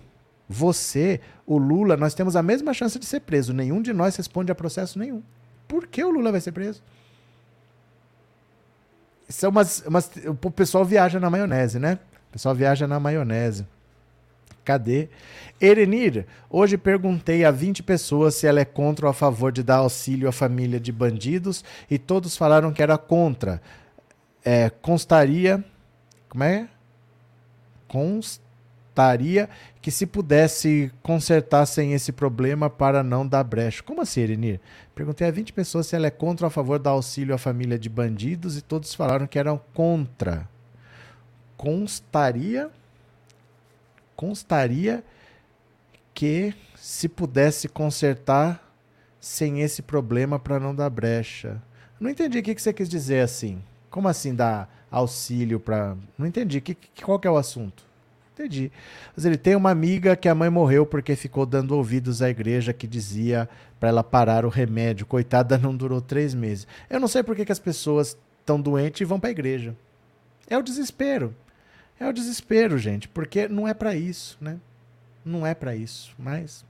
você, 0.50 1.22
o 1.45 1.60
Lula, 1.60 1.95
nós 1.95 2.16
temos 2.16 2.36
a 2.36 2.41
mesma 2.41 2.74
chance 2.74 2.97
de 2.97 3.06
ser 3.06 3.20
preso. 3.20 3.54
Nenhum 3.54 3.84
de 3.84 3.93
nós 3.93 4.16
responde 4.16 4.52
a 4.52 4.56
processo 4.56 4.97
nenhum. 4.97 5.22
Por 5.68 5.86
que 5.86 6.04
o 6.04 6.10
Lula 6.10 6.32
vai 6.32 6.41
ser 6.41 6.52
preso? 6.52 6.82
Isso 9.28 9.45
é 9.45 9.50
umas, 9.50 9.86
umas, 9.86 10.10
o 10.43 10.50
pessoal 10.50 10.84
viaja 10.84 11.20
na 11.20 11.30
maionese, 11.30 11.78
né? 11.78 12.00
O 12.30 12.32
pessoal 12.32 12.56
viaja 12.56 12.88
na 12.88 13.00
maionese. 13.00 13.68
Cadê? 14.66 15.10
Erenir, 15.62 16.26
hoje 16.50 16.78
perguntei 16.78 17.45
a 17.45 17.52
20 17.52 17.84
pessoas 17.84 18.34
se 18.34 18.47
ela 18.47 18.60
é 18.60 18.66
contra 18.66 19.06
ou 19.06 19.12
a 19.12 19.14
favor 19.14 19.52
de 19.52 19.62
dar 19.62 19.78
auxílio 19.78 20.28
à 20.28 20.32
família 20.32 20.80
de 20.80 20.91
bandidos 20.91 21.64
e 21.89 22.00
todos 22.00 22.36
falaram 22.36 22.74
que 22.74 22.82
era 22.82 22.97
contra. 22.97 23.62
É, 24.43 24.70
constaria. 24.70 25.64
Como 26.28 26.43
é? 26.43 26.68
Constaria 29.00 29.50
que 29.82 29.91
se 29.91 30.06
pudesse 30.06 30.91
consertassem 31.02 31.93
esse 31.93 32.12
problema 32.12 32.70
para 32.70 33.02
não 33.02 33.26
dar 33.26 33.45
brecha. 33.45 33.82
Como 33.82 34.02
assim, 34.02 34.20
Erenir? 34.20 34.60
Perguntei 34.93 35.26
a 35.26 35.32
20 35.32 35.54
pessoas 35.54 35.88
se 35.88 35.95
ela 35.95 36.08
é 36.08 36.12
contra 36.12 36.45
ou 36.45 36.47
a 36.50 36.52
favor 36.52 36.78
da 36.78 36.89
auxílio 36.89 37.34
à 37.34 37.38
família 37.38 37.80
de 37.80 37.88
bandidos 37.88 38.58
e 38.58 38.62
todos 38.62 38.93
falaram 38.93 39.26
que 39.26 39.39
eram 39.39 39.58
contra. 39.74 40.50
Constaria 41.56 42.70
constaria 44.18 45.02
que 46.14 46.54
se 46.76 47.08
pudesse 47.08 47.70
consertar 47.70 48.62
sem 49.18 49.62
esse 49.62 49.82
problema 49.82 50.38
para 50.38 50.60
não 50.60 50.76
dar 50.76 50.89
brecha. 50.89 51.64
Não 51.97 52.10
entendi 52.10 52.39
o 52.39 52.43
que, 52.43 52.60
você 52.60 52.74
quis 52.74 52.89
dizer 52.89 53.22
assim. 53.22 53.64
Como 53.89 54.10
assim 54.10 54.36
dar 54.36 54.86
auxílio 54.91 55.58
para. 55.58 55.95
Não 56.18 56.28
entendi. 56.28 56.60
Que, 56.60 56.76
que, 56.76 57.02
qual 57.02 57.18
que 57.18 57.30
é 57.30 57.32
o 57.32 57.38
assunto? 57.38 57.88
Entendi. 58.39 58.71
Mas 59.13 59.25
ele 59.25 59.37
tem 59.37 59.53
uma 59.53 59.69
amiga 59.69 60.15
que 60.15 60.29
a 60.29 60.33
mãe 60.33 60.49
morreu 60.49 60.85
porque 60.85 61.13
ficou 61.13 61.45
dando 61.45 61.75
ouvidos 61.75 62.21
à 62.21 62.29
igreja 62.29 62.71
que 62.71 62.87
dizia 62.87 63.49
para 63.77 63.89
ela 63.89 64.01
parar 64.01 64.45
o 64.45 64.49
remédio. 64.49 65.05
Coitada, 65.05 65.57
não 65.57 65.75
durou 65.75 65.99
três 65.99 66.33
meses. 66.33 66.65
Eu 66.89 67.01
não 67.01 67.07
sei 67.09 67.21
por 67.21 67.35
que, 67.35 67.43
que 67.43 67.51
as 67.51 67.59
pessoas 67.59 68.17
estão 68.39 68.61
doentes 68.61 69.01
e 69.01 69.05
vão 69.05 69.19
para 69.19 69.29
a 69.29 69.31
igreja. 69.31 69.75
É 70.49 70.57
o 70.57 70.63
desespero. 70.63 71.35
É 71.99 72.07
o 72.07 72.13
desespero, 72.13 72.77
gente, 72.77 73.09
porque 73.09 73.49
não 73.49 73.67
é 73.67 73.73
para 73.73 73.93
isso, 73.93 74.37
né? 74.39 74.57
Não 75.25 75.45
é 75.45 75.53
para 75.53 75.75
isso, 75.75 76.15
mas 76.17 76.63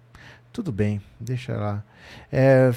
tudo 0.52 0.72
bem, 0.72 1.00
deixa 1.20 1.56
lá. 1.56 1.84
É, 2.32 2.72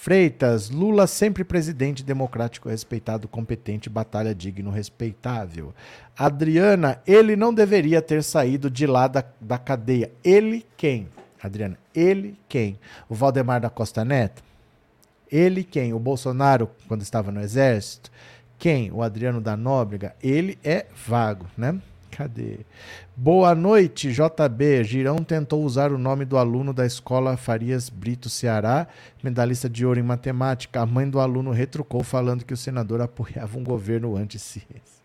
Freitas, 0.00 0.70
Lula 0.70 1.08
sempre 1.08 1.42
presidente 1.42 2.04
democrático, 2.04 2.68
respeitado, 2.68 3.26
competente, 3.26 3.90
batalha 3.90 4.32
digno, 4.32 4.70
respeitável. 4.70 5.74
Adriana, 6.16 7.02
ele 7.04 7.34
não 7.34 7.52
deveria 7.52 8.00
ter 8.00 8.22
saído 8.22 8.70
de 8.70 8.86
lá 8.86 9.08
da, 9.08 9.24
da 9.40 9.58
cadeia. 9.58 10.12
Ele 10.22 10.64
quem? 10.76 11.08
Adriana, 11.42 11.76
ele 11.92 12.38
quem? 12.48 12.78
O 13.08 13.14
Valdemar 13.16 13.60
da 13.60 13.68
Costa 13.68 14.04
Neto? 14.04 14.40
Ele 15.30 15.64
quem? 15.64 15.92
O 15.92 15.98
Bolsonaro, 15.98 16.70
quando 16.86 17.02
estava 17.02 17.32
no 17.32 17.40
exército? 17.40 18.08
Quem? 18.56 18.92
O 18.92 19.02
Adriano 19.02 19.40
da 19.40 19.56
Nóbrega? 19.56 20.14
Ele 20.22 20.56
é 20.62 20.86
vago, 21.08 21.46
né? 21.56 21.76
Cadê? 22.18 22.66
Boa 23.16 23.54
noite, 23.54 24.12
JB. 24.12 24.82
Girão 24.82 25.18
tentou 25.18 25.62
usar 25.62 25.92
o 25.92 25.98
nome 25.98 26.24
do 26.24 26.36
aluno 26.36 26.74
da 26.74 26.84
escola 26.84 27.36
Farias 27.36 27.88
Brito 27.88 28.28
Ceará, 28.28 28.88
medalhista 29.22 29.70
de 29.70 29.86
ouro 29.86 30.00
em 30.00 30.02
matemática. 30.02 30.80
A 30.80 30.84
mãe 30.84 31.08
do 31.08 31.20
aluno 31.20 31.52
retrucou 31.52 32.02
falando 32.02 32.44
que 32.44 32.52
o 32.52 32.56
senador 32.56 33.00
apoiava 33.00 33.56
um 33.56 33.62
governo 33.62 34.16
anti-ciência. 34.16 34.98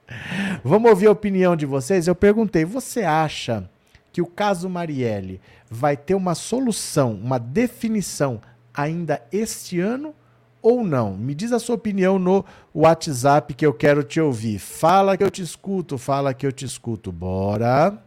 Vamos 0.63 0.89
ouvir 0.89 1.05
a 1.05 1.11
opinião 1.11 1.55
de 1.55 1.67
vocês? 1.67 2.07
Eu 2.07 2.15
perguntei, 2.15 2.65
você 2.65 3.03
acha 3.03 3.69
que 4.11 4.19
o 4.19 4.25
caso 4.25 4.67
Marielle 4.67 5.39
vai 5.69 5.95
ter 5.95 6.15
uma 6.15 6.33
solução, 6.33 7.13
uma 7.13 7.37
definição 7.37 8.41
ainda 8.73 9.21
este 9.31 9.79
ano 9.79 10.15
ou 10.63 10.83
não? 10.83 11.15
Me 11.15 11.35
diz 11.35 11.51
a 11.51 11.59
sua 11.59 11.75
opinião 11.75 12.17
no 12.17 12.45
WhatsApp 12.73 13.53
que 13.53 13.65
eu 13.65 13.73
quero 13.73 14.01
te 14.01 14.21
ouvir. 14.21 14.57
Fala 14.57 15.17
que 15.17 15.23
eu 15.23 15.29
te 15.29 15.41
escuto, 15.41 15.97
fala 15.97 16.33
que 16.33 16.47
eu 16.47 16.51
te 16.53 16.63
escuto. 16.63 17.11
Bora. 17.11 18.01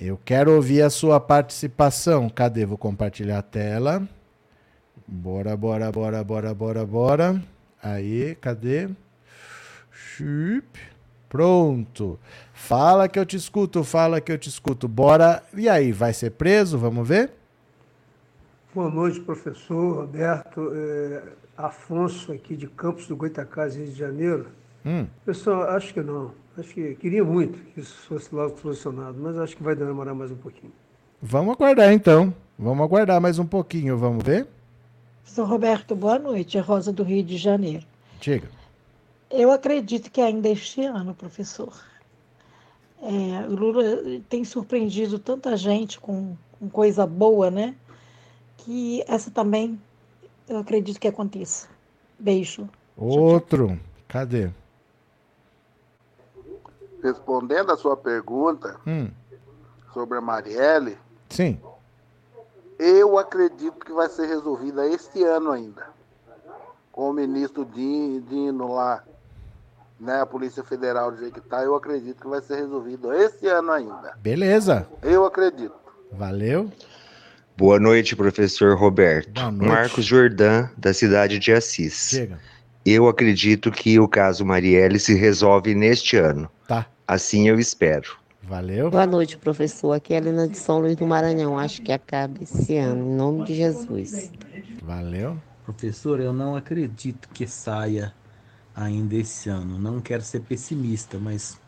Eu 0.00 0.18
quero 0.24 0.52
ouvir 0.52 0.82
a 0.82 0.90
sua 0.90 1.20
participação. 1.20 2.30
Cadê? 2.30 2.64
Vou 2.64 2.78
compartilhar 2.78 3.38
a 3.38 3.42
tela. 3.42 4.08
Bora, 5.06 5.54
bora, 5.54 5.92
bora, 5.92 6.24
bora, 6.24 6.54
bora, 6.54 6.86
bora. 6.86 7.42
Aí, 7.82 8.34
cadê? 8.36 8.88
Pronto. 11.28 12.18
Fala 12.52 13.08
que 13.08 13.18
eu 13.18 13.26
te 13.26 13.36
escuto, 13.36 13.82
fala 13.82 14.20
que 14.20 14.30
eu 14.30 14.38
te 14.38 14.48
escuto. 14.48 14.86
Bora. 14.86 15.42
E 15.56 15.68
aí, 15.68 15.90
vai 15.90 16.12
ser 16.12 16.30
preso? 16.30 16.78
Vamos 16.78 17.08
ver? 17.08 17.32
Boa 18.74 18.90
noite, 18.90 19.20
professor 19.20 20.02
Roberto. 20.02 20.72
É, 20.74 21.22
Afonso, 21.56 22.32
aqui 22.32 22.56
de 22.56 22.66
Campos 22.68 23.06
do 23.06 23.16
Goitacazes, 23.16 23.76
Rio 23.76 23.86
de 23.86 23.98
Janeiro. 23.98 24.46
Hum. 24.84 25.06
Pessoal, 25.24 25.62
acho 25.70 25.94
que 25.94 26.02
não. 26.02 26.32
Acho 26.56 26.72
que 26.72 26.94
queria 26.94 27.24
muito 27.24 27.58
que 27.58 27.80
isso 27.80 27.96
fosse 28.06 28.32
logo 28.32 28.56
solucionado, 28.58 29.16
mas 29.20 29.36
acho 29.38 29.56
que 29.56 29.62
vai 29.62 29.74
demorar 29.74 30.14
mais 30.14 30.30
um 30.30 30.36
pouquinho. 30.36 30.72
Vamos 31.20 31.54
aguardar 31.54 31.92
então. 31.92 32.32
Vamos 32.58 32.84
aguardar 32.84 33.20
mais 33.20 33.38
um 33.38 33.46
pouquinho, 33.46 33.96
vamos 33.98 34.22
ver? 34.22 34.46
Professor 35.22 35.48
Roberto, 35.48 35.96
boa 35.96 36.18
noite. 36.18 36.58
É 36.58 36.60
Rosa 36.60 36.92
do 36.92 37.02
Rio 37.02 37.24
de 37.24 37.36
Janeiro. 37.36 37.84
Diga. 38.20 38.48
Eu 39.36 39.50
acredito 39.50 40.12
que 40.12 40.20
ainda 40.20 40.48
este 40.48 40.84
ano, 40.84 41.12
professor, 41.12 41.72
é, 43.02 43.48
o 43.48 43.56
Lula 43.56 43.82
tem 44.28 44.44
surpreendido 44.44 45.18
tanta 45.18 45.56
gente 45.56 45.98
com, 45.98 46.36
com 46.56 46.70
coisa 46.70 47.04
boa, 47.04 47.50
né? 47.50 47.74
Que 48.58 49.02
essa 49.08 49.32
também 49.32 49.80
eu 50.48 50.56
acredito 50.58 51.00
que 51.00 51.08
aconteça. 51.08 51.66
Beijo. 52.16 52.68
Outro. 52.96 53.76
Cadê? 54.06 54.52
Respondendo 57.02 57.72
a 57.72 57.76
sua 57.76 57.96
pergunta 57.96 58.78
hum. 58.86 59.10
sobre 59.92 60.16
a 60.16 60.20
Marielle. 60.20 60.96
Sim. 61.28 61.60
Eu 62.78 63.18
acredito 63.18 63.84
que 63.84 63.92
vai 63.92 64.08
ser 64.08 64.28
resolvida 64.28 64.86
este 64.86 65.24
ano 65.24 65.50
ainda. 65.50 65.88
Com 66.92 67.10
o 67.10 67.12
ministro 67.12 67.64
Dino 67.64 68.72
lá 68.72 69.02
né, 70.04 70.20
a 70.20 70.26
Polícia 70.26 70.62
Federal 70.62 71.10
do 71.10 71.18
jeito 71.18 71.40
que 71.40 71.48
tá, 71.48 71.62
eu 71.62 71.74
acredito 71.74 72.20
que 72.20 72.28
vai 72.28 72.40
ser 72.40 72.56
resolvido 72.56 73.12
esse 73.12 73.46
ano 73.48 73.72
ainda. 73.72 74.12
Beleza. 74.20 74.86
Eu 75.02 75.24
acredito. 75.24 75.74
Valeu. 76.12 76.70
Boa 77.56 77.80
noite, 77.80 78.14
professor 78.14 78.76
Roberto. 78.76 79.40
Noite. 79.40 79.64
Marcos 79.64 80.04
Jordan, 80.04 80.68
da 80.76 80.92
cidade 80.92 81.38
de 81.38 81.52
Assis. 81.52 82.08
Chega. 82.10 82.38
Eu 82.84 83.08
acredito 83.08 83.70
que 83.70 83.98
o 83.98 84.06
caso 84.06 84.44
Marielle 84.44 84.98
se 84.98 85.14
resolve 85.14 85.74
neste 85.74 86.16
ano. 86.16 86.50
Tá. 86.68 86.86
Assim 87.08 87.48
eu 87.48 87.58
espero. 87.58 88.16
Valeu. 88.42 88.90
Boa 88.90 89.06
noite, 89.06 89.38
professor. 89.38 89.92
Aqui 89.92 90.12
é 90.12 90.16
a 90.16 90.20
Helena 90.20 90.46
de 90.46 90.58
São 90.58 90.80
Luís 90.80 90.96
do 90.96 91.06
Maranhão. 91.06 91.58
Acho 91.58 91.80
que 91.80 91.90
acaba 91.90 92.42
esse 92.42 92.76
ano, 92.76 93.02
em 93.06 93.16
nome 93.16 93.44
de 93.44 93.54
Jesus. 93.54 94.30
Valeu. 94.82 95.38
Professor, 95.64 96.20
eu 96.20 96.32
não 96.32 96.54
acredito 96.54 97.26
que 97.30 97.46
saia 97.46 98.12
ainda 98.74 99.14
esse 99.16 99.48
ano. 99.48 99.78
Não 99.78 100.00
quero 100.00 100.22
ser 100.22 100.40
pessimista, 100.40 101.18
mas 101.18 101.60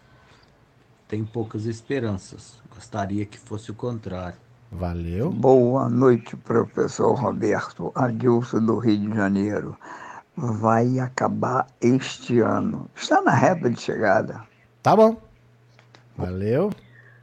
tem 1.09 1.25
poucas 1.25 1.67
esperanças. 1.67 2.61
Gostaria 2.75 3.25
que 3.25 3.39
fosse 3.39 3.71
o 3.71 3.75
contrário. 3.75 4.39
Valeu. 4.71 5.31
Boa 5.31 5.89
noite, 5.89 6.37
professor 6.37 7.15
Roberto 7.15 7.93
Adilson 7.95 8.65
do 8.65 8.79
Rio 8.79 8.99
de 8.99 9.15
Janeiro. 9.15 9.77
Vai 10.37 10.99
acabar 10.99 11.67
este 11.81 12.41
ano. 12.41 12.91
Está 12.95 13.23
na 13.23 13.33
reta 13.33 13.71
de 13.71 13.81
chegada. 13.81 14.43
Tá 14.83 14.95
bom. 14.97 15.17
Valeu. 16.17 16.71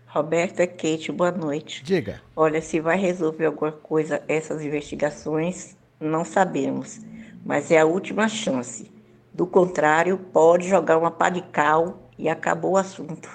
Roberto 0.08 0.60
é 0.60 0.68
Kate, 0.68 1.12
boa 1.12 1.32
noite. 1.32 1.84
Diga. 1.84 2.22
Olha, 2.36 2.62
se 2.62 2.80
vai 2.80 2.98
resolver 2.98 3.46
alguma 3.46 3.72
coisa 3.72 4.24
essas 4.28 4.62
investigações, 4.64 5.76
Não 6.00 6.26
sabemos, 6.26 7.00
mas 7.46 7.72
é 7.72 7.80
a 7.80 7.86
última 7.86 8.28
chance. 8.28 8.92
Do 9.34 9.48
contrário, 9.48 10.18
pode 10.18 10.68
jogar 10.68 10.98
uma 10.98 11.10
pá 11.10 11.30
de 11.30 11.42
cal 11.42 12.10
e 12.18 12.30
acabou 12.30 12.74
o 12.74 12.78
assunto. 12.78 13.30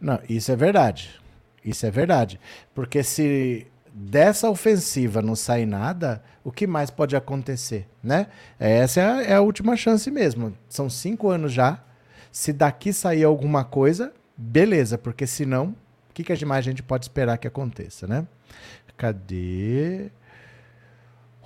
Não, 0.00 0.20
isso 0.28 0.52
é 0.52 0.56
verdade. 0.56 1.18
Isso 1.64 1.86
é 1.86 1.90
verdade. 1.90 2.38
Porque 2.74 3.02
se 3.02 3.66
dessa 3.92 4.48
ofensiva 4.48 5.20
não 5.22 5.34
sair 5.34 5.66
nada, 5.66 6.22
o 6.44 6.52
que 6.52 6.66
mais 6.66 6.90
pode 6.90 7.16
acontecer, 7.16 7.88
né? 8.02 8.28
Essa 8.58 9.00
é 9.00 9.04
a, 9.04 9.22
é 9.22 9.34
a 9.34 9.40
última 9.40 9.76
chance 9.76 10.10
mesmo. 10.10 10.56
São 10.68 10.88
cinco 10.88 11.28
anos 11.28 11.52
já. 11.52 11.82
Se 12.30 12.52
daqui 12.52 12.92
sair 12.92 13.24
alguma 13.24 13.64
coisa, 13.64 14.12
beleza, 14.36 14.96
porque 14.96 15.26
senão, 15.26 15.74
o 16.10 16.14
que, 16.14 16.22
que 16.22 16.44
mais 16.44 16.60
a 16.60 16.70
gente 16.70 16.82
pode 16.82 17.06
esperar 17.06 17.38
que 17.38 17.48
aconteça, 17.48 18.06
né? 18.06 18.26
Cadê? 18.96 20.10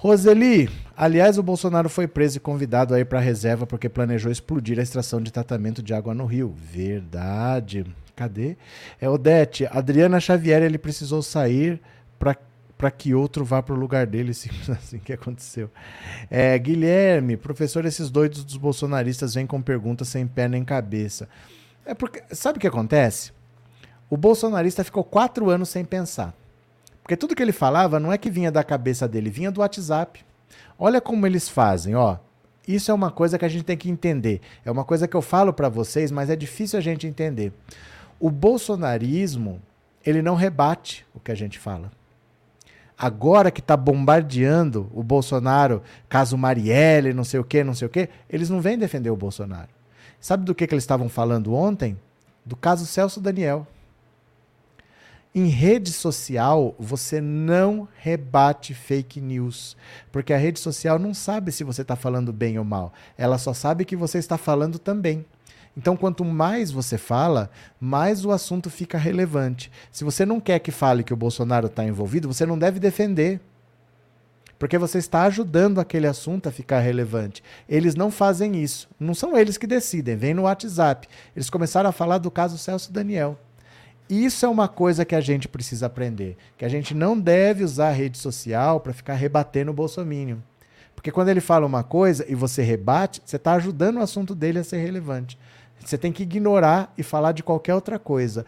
Roseli, 0.02 0.68
aliás, 0.96 1.38
o 1.38 1.44
Bolsonaro 1.44 1.88
foi 1.88 2.08
preso 2.08 2.36
e 2.36 2.40
convidado 2.40 2.92
aí 2.92 3.04
para 3.04 3.20
reserva 3.20 3.68
porque 3.68 3.88
planejou 3.88 4.32
explodir 4.32 4.76
a 4.80 4.82
extração 4.82 5.22
de 5.22 5.30
tratamento 5.30 5.80
de 5.80 5.94
água 5.94 6.12
no 6.12 6.26
Rio. 6.26 6.52
Verdade. 6.58 7.86
Cadê? 8.16 8.56
É 9.00 9.08
Odete, 9.08 9.64
Adriana 9.70 10.18
Xavier, 10.18 10.60
ele 10.60 10.76
precisou 10.76 11.22
sair 11.22 11.80
para 12.18 12.90
que 12.90 13.14
outro 13.14 13.44
vá 13.44 13.62
para 13.62 13.76
o 13.76 13.78
lugar 13.78 14.04
dele, 14.04 14.34
simples 14.34 14.68
assim 14.70 14.98
que 14.98 15.12
aconteceu. 15.12 15.70
É, 16.28 16.58
Guilherme, 16.58 17.36
professor, 17.36 17.84
esses 17.84 18.10
doidos 18.10 18.42
dos 18.42 18.56
bolsonaristas 18.56 19.34
vêm 19.34 19.46
com 19.46 19.62
perguntas 19.62 20.08
sem 20.08 20.26
pé 20.26 20.48
nem 20.48 20.64
cabeça. 20.64 21.28
É 21.86 21.94
porque, 21.94 22.24
sabe 22.34 22.58
o 22.58 22.60
que 22.60 22.66
acontece? 22.66 23.30
O 24.10 24.16
bolsonarista 24.16 24.82
ficou 24.82 25.04
quatro 25.04 25.48
anos 25.48 25.68
sem 25.68 25.84
pensar. 25.84 26.34
Porque 27.02 27.16
tudo 27.16 27.34
que 27.34 27.42
ele 27.42 27.52
falava 27.52 27.98
não 27.98 28.12
é 28.12 28.18
que 28.18 28.30
vinha 28.30 28.50
da 28.50 28.62
cabeça 28.62 29.08
dele, 29.08 29.28
vinha 29.28 29.50
do 29.50 29.60
WhatsApp. 29.60 30.24
Olha 30.78 31.00
como 31.00 31.26
eles 31.26 31.48
fazem, 31.48 31.94
ó. 31.94 32.18
Isso 32.66 32.90
é 32.90 32.94
uma 32.94 33.10
coisa 33.10 33.38
que 33.38 33.44
a 33.44 33.48
gente 33.48 33.64
tem 33.64 33.76
que 33.76 33.90
entender. 33.90 34.40
É 34.64 34.70
uma 34.70 34.84
coisa 34.84 35.08
que 35.08 35.16
eu 35.16 35.22
falo 35.22 35.52
para 35.52 35.68
vocês, 35.68 36.12
mas 36.12 36.30
é 36.30 36.36
difícil 36.36 36.78
a 36.78 36.82
gente 36.82 37.06
entender. 37.06 37.52
O 38.20 38.30
bolsonarismo, 38.30 39.60
ele 40.06 40.22
não 40.22 40.36
rebate 40.36 41.04
o 41.12 41.18
que 41.18 41.32
a 41.32 41.34
gente 41.34 41.58
fala. 41.58 41.90
Agora 42.96 43.50
que 43.50 43.58
está 43.58 43.76
bombardeando 43.76 44.88
o 44.94 45.02
Bolsonaro, 45.02 45.82
caso 46.08 46.38
Marielle, 46.38 47.12
não 47.12 47.24
sei 47.24 47.40
o 47.40 47.44
quê, 47.44 47.64
não 47.64 47.74
sei 47.74 47.86
o 47.86 47.90
quê, 47.90 48.08
eles 48.30 48.48
não 48.48 48.60
vêm 48.60 48.78
defender 48.78 49.10
o 49.10 49.16
Bolsonaro. 49.16 49.68
Sabe 50.20 50.44
do 50.44 50.54
que, 50.54 50.68
que 50.68 50.74
eles 50.74 50.84
estavam 50.84 51.08
falando 51.08 51.52
ontem? 51.52 51.98
Do 52.46 52.54
caso 52.54 52.86
Celso 52.86 53.20
Daniel. 53.20 53.66
Em 55.34 55.46
rede 55.46 55.90
social, 55.92 56.74
você 56.78 57.18
não 57.18 57.88
rebate 57.96 58.74
fake 58.74 59.18
news, 59.18 59.78
porque 60.10 60.30
a 60.30 60.36
rede 60.36 60.60
social 60.60 60.98
não 60.98 61.14
sabe 61.14 61.50
se 61.50 61.64
você 61.64 61.80
está 61.80 61.96
falando 61.96 62.34
bem 62.34 62.58
ou 62.58 62.64
mal. 62.66 62.92
Ela 63.16 63.38
só 63.38 63.54
sabe 63.54 63.86
que 63.86 63.96
você 63.96 64.18
está 64.18 64.36
falando 64.36 64.78
também. 64.78 65.24
Então, 65.74 65.96
quanto 65.96 66.22
mais 66.22 66.70
você 66.70 66.98
fala, 66.98 67.50
mais 67.80 68.26
o 68.26 68.30
assunto 68.30 68.68
fica 68.68 68.98
relevante. 68.98 69.72
Se 69.90 70.04
você 70.04 70.26
não 70.26 70.38
quer 70.38 70.58
que 70.58 70.70
fale 70.70 71.02
que 71.02 71.14
o 71.14 71.16
Bolsonaro 71.16 71.66
está 71.66 71.82
envolvido, 71.82 72.28
você 72.28 72.44
não 72.44 72.58
deve 72.58 72.78
defender. 72.78 73.40
Porque 74.58 74.76
você 74.76 74.98
está 74.98 75.22
ajudando 75.22 75.80
aquele 75.80 76.06
assunto 76.06 76.46
a 76.46 76.52
ficar 76.52 76.80
relevante. 76.80 77.42
Eles 77.66 77.94
não 77.94 78.10
fazem 78.10 78.62
isso. 78.62 78.86
Não 79.00 79.14
são 79.14 79.36
eles 79.36 79.56
que 79.56 79.66
decidem. 79.66 80.14
Vem 80.14 80.34
no 80.34 80.42
WhatsApp. 80.42 81.08
Eles 81.34 81.48
começaram 81.48 81.88
a 81.88 81.92
falar 81.92 82.18
do 82.18 82.30
caso 82.30 82.58
Celso 82.58 82.92
Daniel. 82.92 83.38
Isso 84.08 84.44
é 84.44 84.48
uma 84.48 84.68
coisa 84.68 85.04
que 85.04 85.14
a 85.14 85.20
gente 85.20 85.48
precisa 85.48 85.86
aprender, 85.86 86.36
que 86.56 86.64
a 86.64 86.68
gente 86.68 86.94
não 86.94 87.18
deve 87.18 87.64
usar 87.64 87.88
a 87.88 87.92
rede 87.92 88.18
social 88.18 88.80
para 88.80 88.92
ficar 88.92 89.14
rebatendo 89.14 89.70
o 89.70 89.74
Bolsonaro. 89.74 90.42
Porque 90.94 91.10
quando 91.10 91.28
ele 91.28 91.40
fala 91.40 91.66
uma 91.66 91.82
coisa 91.82 92.24
e 92.28 92.34
você 92.34 92.62
rebate, 92.62 93.22
você 93.24 93.36
está 93.36 93.54
ajudando 93.54 93.96
o 93.96 94.02
assunto 94.02 94.34
dele 94.34 94.58
a 94.58 94.64
ser 94.64 94.78
relevante. 94.78 95.38
Você 95.84 95.98
tem 95.98 96.12
que 96.12 96.22
ignorar 96.22 96.92
e 96.96 97.02
falar 97.02 97.32
de 97.32 97.42
qualquer 97.42 97.74
outra 97.74 97.98
coisa. 97.98 98.46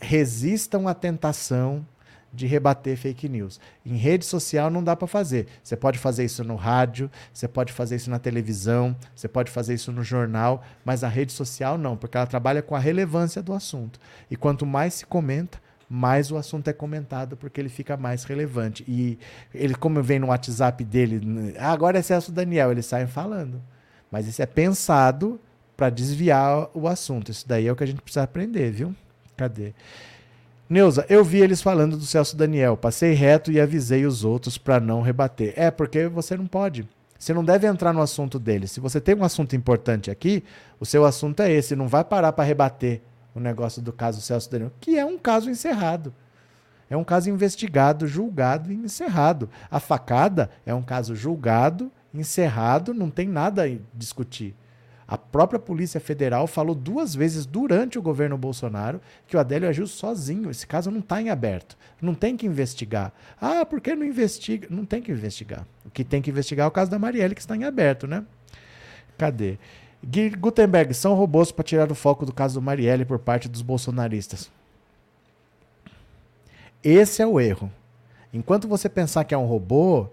Resistam 0.00 0.86
à 0.86 0.94
tentação 0.94 1.86
de 2.34 2.46
rebater 2.46 2.96
fake 2.96 3.28
news. 3.28 3.60
Em 3.84 3.96
rede 3.96 4.24
social 4.24 4.70
não 4.70 4.82
dá 4.82 4.96
para 4.96 5.06
fazer. 5.06 5.46
Você 5.62 5.76
pode 5.76 5.98
fazer 5.98 6.24
isso 6.24 6.42
no 6.44 6.56
rádio, 6.56 7.10
você 7.32 7.46
pode 7.46 7.72
fazer 7.72 7.96
isso 7.96 8.10
na 8.10 8.18
televisão, 8.18 8.96
você 9.14 9.28
pode 9.28 9.50
fazer 9.50 9.74
isso 9.74 9.92
no 9.92 10.02
jornal, 10.02 10.62
mas 10.84 11.04
a 11.04 11.08
rede 11.08 11.32
social 11.32 11.78
não, 11.78 11.96
porque 11.96 12.16
ela 12.16 12.26
trabalha 12.26 12.62
com 12.62 12.74
a 12.74 12.78
relevância 12.78 13.42
do 13.42 13.52
assunto. 13.52 14.00
E 14.30 14.36
quanto 14.36 14.66
mais 14.66 14.94
se 14.94 15.06
comenta, 15.06 15.58
mais 15.88 16.30
o 16.30 16.36
assunto 16.36 16.68
é 16.68 16.72
comentado 16.72 17.36
porque 17.36 17.60
ele 17.60 17.68
fica 17.68 17.96
mais 17.96 18.24
relevante. 18.24 18.84
E 18.88 19.18
ele, 19.54 19.74
como 19.74 20.02
vem 20.02 20.18
no 20.18 20.28
WhatsApp 20.28 20.82
dele, 20.84 21.54
ah, 21.58 21.72
agora 21.72 21.98
é 21.98 22.02
Celso 22.02 22.32
Daniel, 22.32 22.72
eles 22.72 22.86
saem 22.86 23.06
falando. 23.06 23.62
Mas 24.10 24.26
isso 24.26 24.42
é 24.42 24.46
pensado 24.46 25.40
para 25.76 25.90
desviar 25.90 26.68
o 26.74 26.88
assunto. 26.88 27.30
Isso 27.30 27.46
daí 27.46 27.66
é 27.66 27.72
o 27.72 27.76
que 27.76 27.84
a 27.84 27.86
gente 27.86 28.00
precisa 28.00 28.22
aprender, 28.22 28.70
viu? 28.70 28.94
Cadê? 29.36 29.74
Neuza, 30.68 31.04
eu 31.10 31.22
vi 31.22 31.40
eles 31.40 31.60
falando 31.60 31.96
do 31.96 32.04
Celso 32.04 32.36
Daniel. 32.36 32.76
Passei 32.76 33.12
reto 33.12 33.52
e 33.52 33.60
avisei 33.60 34.06
os 34.06 34.24
outros 34.24 34.56
para 34.56 34.80
não 34.80 35.02
rebater. 35.02 35.52
É, 35.56 35.70
porque 35.70 36.08
você 36.08 36.36
não 36.36 36.46
pode. 36.46 36.88
Você 37.18 37.34
não 37.34 37.44
deve 37.44 37.66
entrar 37.66 37.92
no 37.92 38.00
assunto 38.00 38.38
dele. 38.38 38.66
Se 38.66 38.80
você 38.80 39.00
tem 39.00 39.14
um 39.14 39.24
assunto 39.24 39.54
importante 39.54 40.10
aqui, 40.10 40.42
o 40.80 40.86
seu 40.86 41.04
assunto 41.04 41.40
é 41.40 41.50
esse. 41.50 41.76
Não 41.76 41.86
vai 41.86 42.02
parar 42.02 42.32
para 42.32 42.44
rebater 42.44 43.02
o 43.34 43.40
negócio 43.40 43.82
do 43.82 43.92
caso 43.92 44.20
Celso 44.20 44.50
Daniel, 44.50 44.72
que 44.80 44.98
é 44.98 45.04
um 45.04 45.18
caso 45.18 45.50
encerrado. 45.50 46.14
É 46.88 46.96
um 46.96 47.04
caso 47.04 47.28
investigado, 47.28 48.06
julgado 48.06 48.72
e 48.72 48.74
encerrado. 48.74 49.50
A 49.70 49.80
facada 49.80 50.50
é 50.64 50.74
um 50.74 50.82
caso 50.82 51.14
julgado, 51.14 51.90
encerrado, 52.12 52.94
não 52.94 53.10
tem 53.10 53.28
nada 53.28 53.64
a 53.64 53.76
discutir. 53.92 54.54
A 55.06 55.18
própria 55.18 55.58
Polícia 55.58 56.00
Federal 56.00 56.46
falou 56.46 56.74
duas 56.74 57.14
vezes 57.14 57.44
durante 57.44 57.98
o 57.98 58.02
governo 58.02 58.38
Bolsonaro 58.38 59.00
que 59.26 59.36
o 59.36 59.40
Adélio 59.40 59.68
agiu 59.68 59.86
sozinho. 59.86 60.50
Esse 60.50 60.66
caso 60.66 60.90
não 60.90 61.00
está 61.00 61.20
em 61.20 61.28
aberto. 61.28 61.76
Não 62.00 62.14
tem 62.14 62.36
que 62.36 62.46
investigar. 62.46 63.12
Ah, 63.40 63.66
por 63.66 63.80
que 63.80 63.94
não 63.94 64.04
investiga? 64.04 64.66
Não 64.70 64.84
tem 64.86 65.02
que 65.02 65.12
investigar. 65.12 65.66
O 65.84 65.90
que 65.90 66.04
tem 66.04 66.22
que 66.22 66.30
investigar 66.30 66.64
é 66.64 66.68
o 66.68 66.72
caso 66.72 66.90
da 66.90 66.98
Marielle, 66.98 67.34
que 67.34 67.40
está 67.40 67.54
em 67.54 67.64
aberto, 67.64 68.06
né? 68.06 68.24
Cadê? 69.18 69.58
Gutenberg, 70.38 70.92
são 70.94 71.14
robôs 71.14 71.50
para 71.52 71.64
tirar 71.64 71.90
o 71.90 71.94
foco 71.94 72.26
do 72.26 72.32
caso 72.32 72.60
do 72.60 72.62
Marielle 72.62 73.04
por 73.04 73.18
parte 73.18 73.48
dos 73.48 73.62
bolsonaristas. 73.62 74.50
Esse 76.82 77.22
é 77.22 77.26
o 77.26 77.40
erro. 77.40 77.70
Enquanto 78.32 78.68
você 78.68 78.88
pensar 78.88 79.24
que 79.24 79.34
é 79.34 79.38
um 79.38 79.46
robô, 79.46 80.08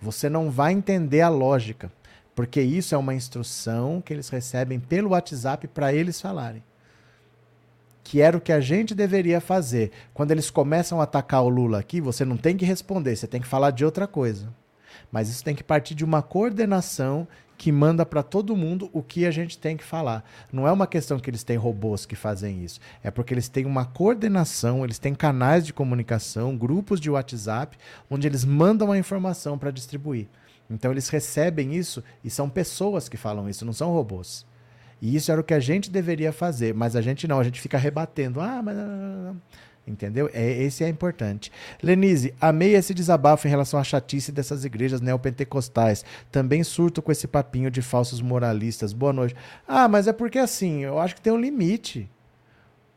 você 0.00 0.28
não 0.28 0.50
vai 0.50 0.72
entender 0.72 1.22
a 1.22 1.28
lógica. 1.28 1.90
Porque 2.36 2.60
isso 2.60 2.94
é 2.94 2.98
uma 2.98 3.14
instrução 3.14 4.02
que 4.02 4.12
eles 4.12 4.28
recebem 4.28 4.78
pelo 4.78 5.10
WhatsApp 5.12 5.66
para 5.68 5.94
eles 5.94 6.20
falarem. 6.20 6.62
Que 8.04 8.20
era 8.20 8.36
o 8.36 8.40
que 8.42 8.52
a 8.52 8.60
gente 8.60 8.94
deveria 8.94 9.40
fazer. 9.40 9.90
Quando 10.12 10.32
eles 10.32 10.50
começam 10.50 11.00
a 11.00 11.04
atacar 11.04 11.42
o 11.42 11.48
Lula 11.48 11.78
aqui, 11.78 11.98
você 11.98 12.26
não 12.26 12.36
tem 12.36 12.54
que 12.54 12.66
responder, 12.66 13.16
você 13.16 13.26
tem 13.26 13.40
que 13.40 13.48
falar 13.48 13.70
de 13.70 13.86
outra 13.86 14.06
coisa. 14.06 14.52
Mas 15.10 15.30
isso 15.30 15.42
tem 15.42 15.54
que 15.54 15.64
partir 15.64 15.94
de 15.94 16.04
uma 16.04 16.20
coordenação 16.20 17.26
que 17.56 17.72
manda 17.72 18.04
para 18.04 18.22
todo 18.22 18.54
mundo 18.54 18.90
o 18.92 19.02
que 19.02 19.24
a 19.24 19.30
gente 19.30 19.56
tem 19.56 19.74
que 19.74 19.82
falar. 19.82 20.22
Não 20.52 20.68
é 20.68 20.72
uma 20.72 20.86
questão 20.86 21.18
que 21.18 21.30
eles 21.30 21.42
têm 21.42 21.56
robôs 21.56 22.04
que 22.04 22.14
fazem 22.14 22.62
isso. 22.62 22.80
É 23.02 23.10
porque 23.10 23.32
eles 23.32 23.48
têm 23.48 23.64
uma 23.64 23.86
coordenação, 23.86 24.84
eles 24.84 24.98
têm 24.98 25.14
canais 25.14 25.64
de 25.64 25.72
comunicação, 25.72 26.54
grupos 26.54 27.00
de 27.00 27.08
WhatsApp, 27.08 27.78
onde 28.10 28.26
eles 28.26 28.44
mandam 28.44 28.92
a 28.92 28.98
informação 28.98 29.56
para 29.56 29.70
distribuir. 29.70 30.28
Então 30.68 30.90
eles 30.90 31.08
recebem 31.08 31.74
isso 31.74 32.02
e 32.24 32.30
são 32.30 32.48
pessoas 32.48 33.08
que 33.08 33.16
falam 33.16 33.48
isso, 33.48 33.64
não 33.64 33.72
são 33.72 33.92
robôs. 33.92 34.44
E 35.00 35.14
isso 35.14 35.30
era 35.30 35.40
o 35.40 35.44
que 35.44 35.54
a 35.54 35.60
gente 35.60 35.90
deveria 35.90 36.32
fazer, 36.32 36.74
mas 36.74 36.96
a 36.96 37.02
gente 37.02 37.28
não, 37.28 37.38
a 37.38 37.44
gente 37.44 37.60
fica 37.60 37.78
rebatendo. 37.78 38.40
Ah, 38.40 38.62
mas. 38.62 38.76
Entendeu? 39.86 40.28
É, 40.32 40.44
esse 40.62 40.82
é 40.82 40.88
importante. 40.88 41.52
Lenise, 41.80 42.34
amei 42.40 42.74
esse 42.74 42.92
desabafo 42.92 43.46
em 43.46 43.50
relação 43.50 43.78
à 43.78 43.84
chatice 43.84 44.32
dessas 44.32 44.64
igrejas 44.64 45.00
neopentecostais. 45.00 46.04
Também 46.32 46.64
surto 46.64 47.00
com 47.00 47.12
esse 47.12 47.28
papinho 47.28 47.70
de 47.70 47.80
falsos 47.80 48.20
moralistas. 48.20 48.92
Boa 48.92 49.12
noite. 49.12 49.36
Ah, 49.68 49.86
mas 49.86 50.08
é 50.08 50.12
porque 50.12 50.40
assim, 50.40 50.82
eu 50.82 50.98
acho 50.98 51.14
que 51.14 51.20
tem 51.20 51.32
um 51.32 51.40
limite. 51.40 52.10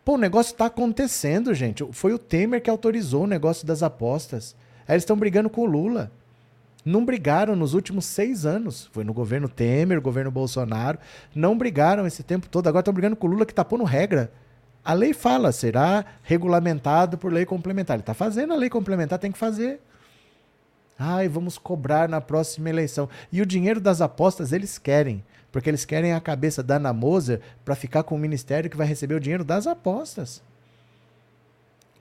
Pô, 0.04 0.14
o 0.16 0.18
negócio 0.18 0.54
está 0.54 0.66
acontecendo, 0.66 1.54
gente. 1.54 1.86
Foi 1.92 2.12
o 2.12 2.18
Temer 2.18 2.60
que 2.60 2.72
autorizou 2.72 3.26
o 3.26 3.28
negócio 3.28 3.68
das 3.68 3.84
apostas. 3.84 4.56
Aí 4.88 4.96
eles 4.96 5.04
estão 5.04 5.16
brigando 5.16 5.50
com 5.50 5.62
o 5.62 5.66
Lula 5.66 6.12
não 6.86 7.06
brigaram 7.06 7.56
nos 7.56 7.74
últimos 7.74 8.06
seis 8.06 8.46
anos. 8.46 8.90
Foi 8.92 9.04
no 9.04 9.14
governo 9.14 9.50
Temer, 9.50 10.02
governo 10.02 10.32
Bolsonaro. 10.32 10.98
Não 11.36 11.58
brigaram 11.58 12.08
esse 12.08 12.24
tempo 12.24 12.48
todo. 12.48 12.68
Agora 12.68 12.82
estão 12.82 12.94
brigando 12.94 13.16
com 13.16 13.28
o 13.28 13.30
Lula 13.30 13.46
que 13.46 13.52
está 13.52 13.66
pondo 13.66 13.84
regra. 13.84 14.32
A 14.84 14.94
lei 14.94 15.14
fala, 15.14 15.52
será 15.52 16.06
regulamentado 16.24 17.18
por 17.18 17.32
lei 17.32 17.46
complementar. 17.46 17.96
Ele 17.96 18.02
está 18.02 18.14
fazendo 18.14 18.54
a 18.54 18.56
lei 18.56 18.70
complementar, 18.70 19.20
tem 19.20 19.32
que 19.32 19.38
fazer. 19.38 19.82
Ai, 20.98 21.28
vamos 21.28 21.58
cobrar 21.58 22.10
na 22.10 22.22
próxima 22.22 22.70
eleição. 22.70 23.10
E 23.32 23.42
o 23.42 23.46
dinheiro 23.46 23.80
das 23.80 24.02
apostas 24.02 24.52
eles 24.52 24.78
querem. 24.78 25.24
Porque 25.52 25.70
eles 25.70 25.86
querem 25.86 26.14
a 26.14 26.22
cabeça 26.22 26.62
da 26.62 26.76
Ana 26.76 26.94
Moser 26.94 27.42
para 27.66 27.76
ficar 27.76 28.04
com 28.04 28.16
o 28.16 28.20
ministério 28.20 28.70
que 28.70 28.78
vai 28.78 28.88
receber 28.88 29.16
o 29.16 29.20
dinheiro 29.20 29.44
das 29.44 29.68
apostas. 29.68 30.42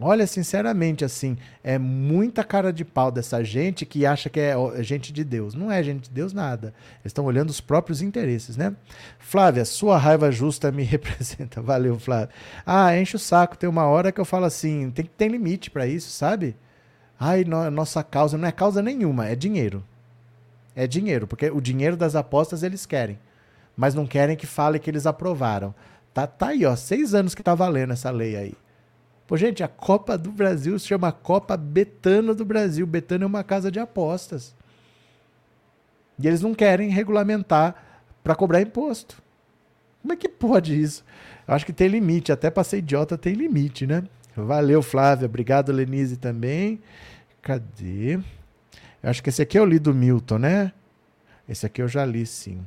Olha, 0.01 0.29
sinceramente, 0.29 1.05
assim, 1.05 1.37
é 1.63 1.77
muita 1.77 2.45
cara 2.45 2.73
de 2.73 2.85
pau 2.85 3.11
dessa 3.11 3.43
gente 3.43 3.85
que 3.85 4.07
acha 4.07 4.31
que 4.31 4.39
é 4.39 4.55
gente 4.81 5.13
de 5.13 5.25
Deus. 5.25 5.55
Não 5.55 5.73
é 5.73 5.83
gente 5.83 6.05
de 6.05 6.11
Deus 6.11 6.33
nada. 6.33 6.73
Eles 7.01 7.07
estão 7.07 7.25
olhando 7.25 7.51
os 7.51 7.61
próprios 7.61 8.01
interesses, 8.01 8.57
né? 8.57 8.77
Flávia, 9.19 9.65
sua 9.65 9.99
raiva 9.99 10.31
justa 10.31 10.71
me 10.71 10.85
representa. 10.85 11.61
Valeu, 11.61 11.99
Flávia. 11.99 12.31
Ah, 12.65 12.97
enche 12.97 13.17
o 13.17 13.19
saco. 13.19 13.59
Tem 13.59 13.69
uma 13.69 13.87
hora 13.87 14.13
que 14.13 14.21
eu 14.21 14.25
falo 14.25 14.45
assim, 14.45 14.89
tem 14.93 15.05
que 15.05 15.11
ter 15.11 15.27
limite 15.27 15.69
para 15.69 15.85
isso, 15.85 16.11
sabe? 16.11 16.55
Ai, 17.19 17.43
no, 17.43 17.69
nossa 17.69 18.05
causa 18.05 18.39
não 18.39 18.47
é 18.47 18.53
causa 18.53 18.81
nenhuma, 18.81 19.27
é 19.27 19.35
dinheiro. 19.35 19.85
É 20.77 20.87
dinheiro, 20.87 21.27
porque 21.27 21.51
o 21.51 21.61
dinheiro 21.61 21.97
das 21.97 22.15
apostas 22.15 22.63
eles 22.63 22.87
querem, 22.87 23.19
mas 23.77 23.97
não 23.97 24.07
querem 24.07 24.37
que 24.37 24.47
fale 24.47 24.79
que 24.79 24.89
eles 24.89 25.07
aprovaram. 25.07 25.75
Tá, 26.15 26.25
tá 26.25 26.49
aí, 26.49 26.65
ó, 26.65 26.77
seis 26.77 27.15
anos 27.15 27.35
que 27.35 27.43
tá 27.43 27.53
valendo 27.53 27.93
essa 27.93 28.13
lei 28.13 28.37
aí. 28.37 28.55
Pô, 29.29 29.37
gente, 29.37 29.63
a 29.63 29.69
Copa 29.69 30.17
do 30.17 30.33
Brasil 30.33 30.79
se 30.79 30.87
chama 30.87 31.13
Copa 31.13 31.55
Betano 31.55 32.35
do 32.35 32.47
Brasil. 32.47 32.87
Betano 32.87 33.25
é 33.25 33.27
uma 33.27 33.45
casa 33.45 33.71
de 33.71 33.79
apostas. 33.79 34.57
E 36.19 36.27
eles 36.27 36.41
não 36.41 36.55
querem 36.55 36.89
regulamentar 36.89 37.75
para 38.25 38.35
cobrar 38.35 38.63
imposto. 38.63 39.23
Como 40.01 40.15
é 40.15 40.17
que 40.17 40.31
pode 40.31 40.81
isso? 40.81 41.05
Eu 41.47 41.53
acho 41.53 41.67
que 41.67 41.75
tem 41.75 41.89
limite, 41.89 42.33
até 42.33 42.49
para 42.49 42.65
ser 42.65 42.79
idiota 42.79 43.19
tem 43.19 43.35
limite, 43.35 43.87
né? 43.87 44.03
Valeu, 44.35 44.81
Flávia. 44.81 45.27
Obrigado, 45.27 45.73
Lenise, 45.73 46.17
também. 46.17 46.81
Cadê? 47.43 48.15
Eu 48.15 49.11
acho 49.11 49.23
que 49.23 49.29
esse 49.29 49.43
aqui 49.43 49.59
eu 49.59 49.67
li 49.67 49.79
do 49.79 49.93
Milton, 49.93 50.39
né? 50.39 50.73
Esse 51.47 51.67
aqui 51.67 51.83
eu 51.83 51.89
já 51.89 52.03
li, 52.03 52.25
sim. 52.25 52.67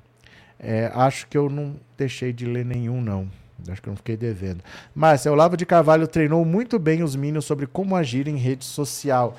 É, 0.59 0.91
acho 0.93 1.25
que 1.25 1.35
eu 1.35 1.49
não 1.49 1.75
deixei 1.97 2.31
de 2.31 2.45
ler 2.45 2.63
nenhum, 2.63 3.01
não. 3.01 3.40
Acho 3.69 3.81
que 3.81 3.89
eu 3.89 3.91
não 3.91 3.97
fiquei 3.97 4.17
devendo. 4.17 4.63
Márcia, 4.93 5.31
Olavo 5.31 5.57
de 5.57 5.65
Carvalho 5.65 6.07
treinou 6.07 6.43
muito 6.45 6.79
bem 6.79 7.03
os 7.03 7.15
Minions 7.15 7.45
sobre 7.45 7.67
como 7.67 7.95
agir 7.95 8.27
em 8.27 8.37
rede 8.37 8.65
social. 8.65 9.35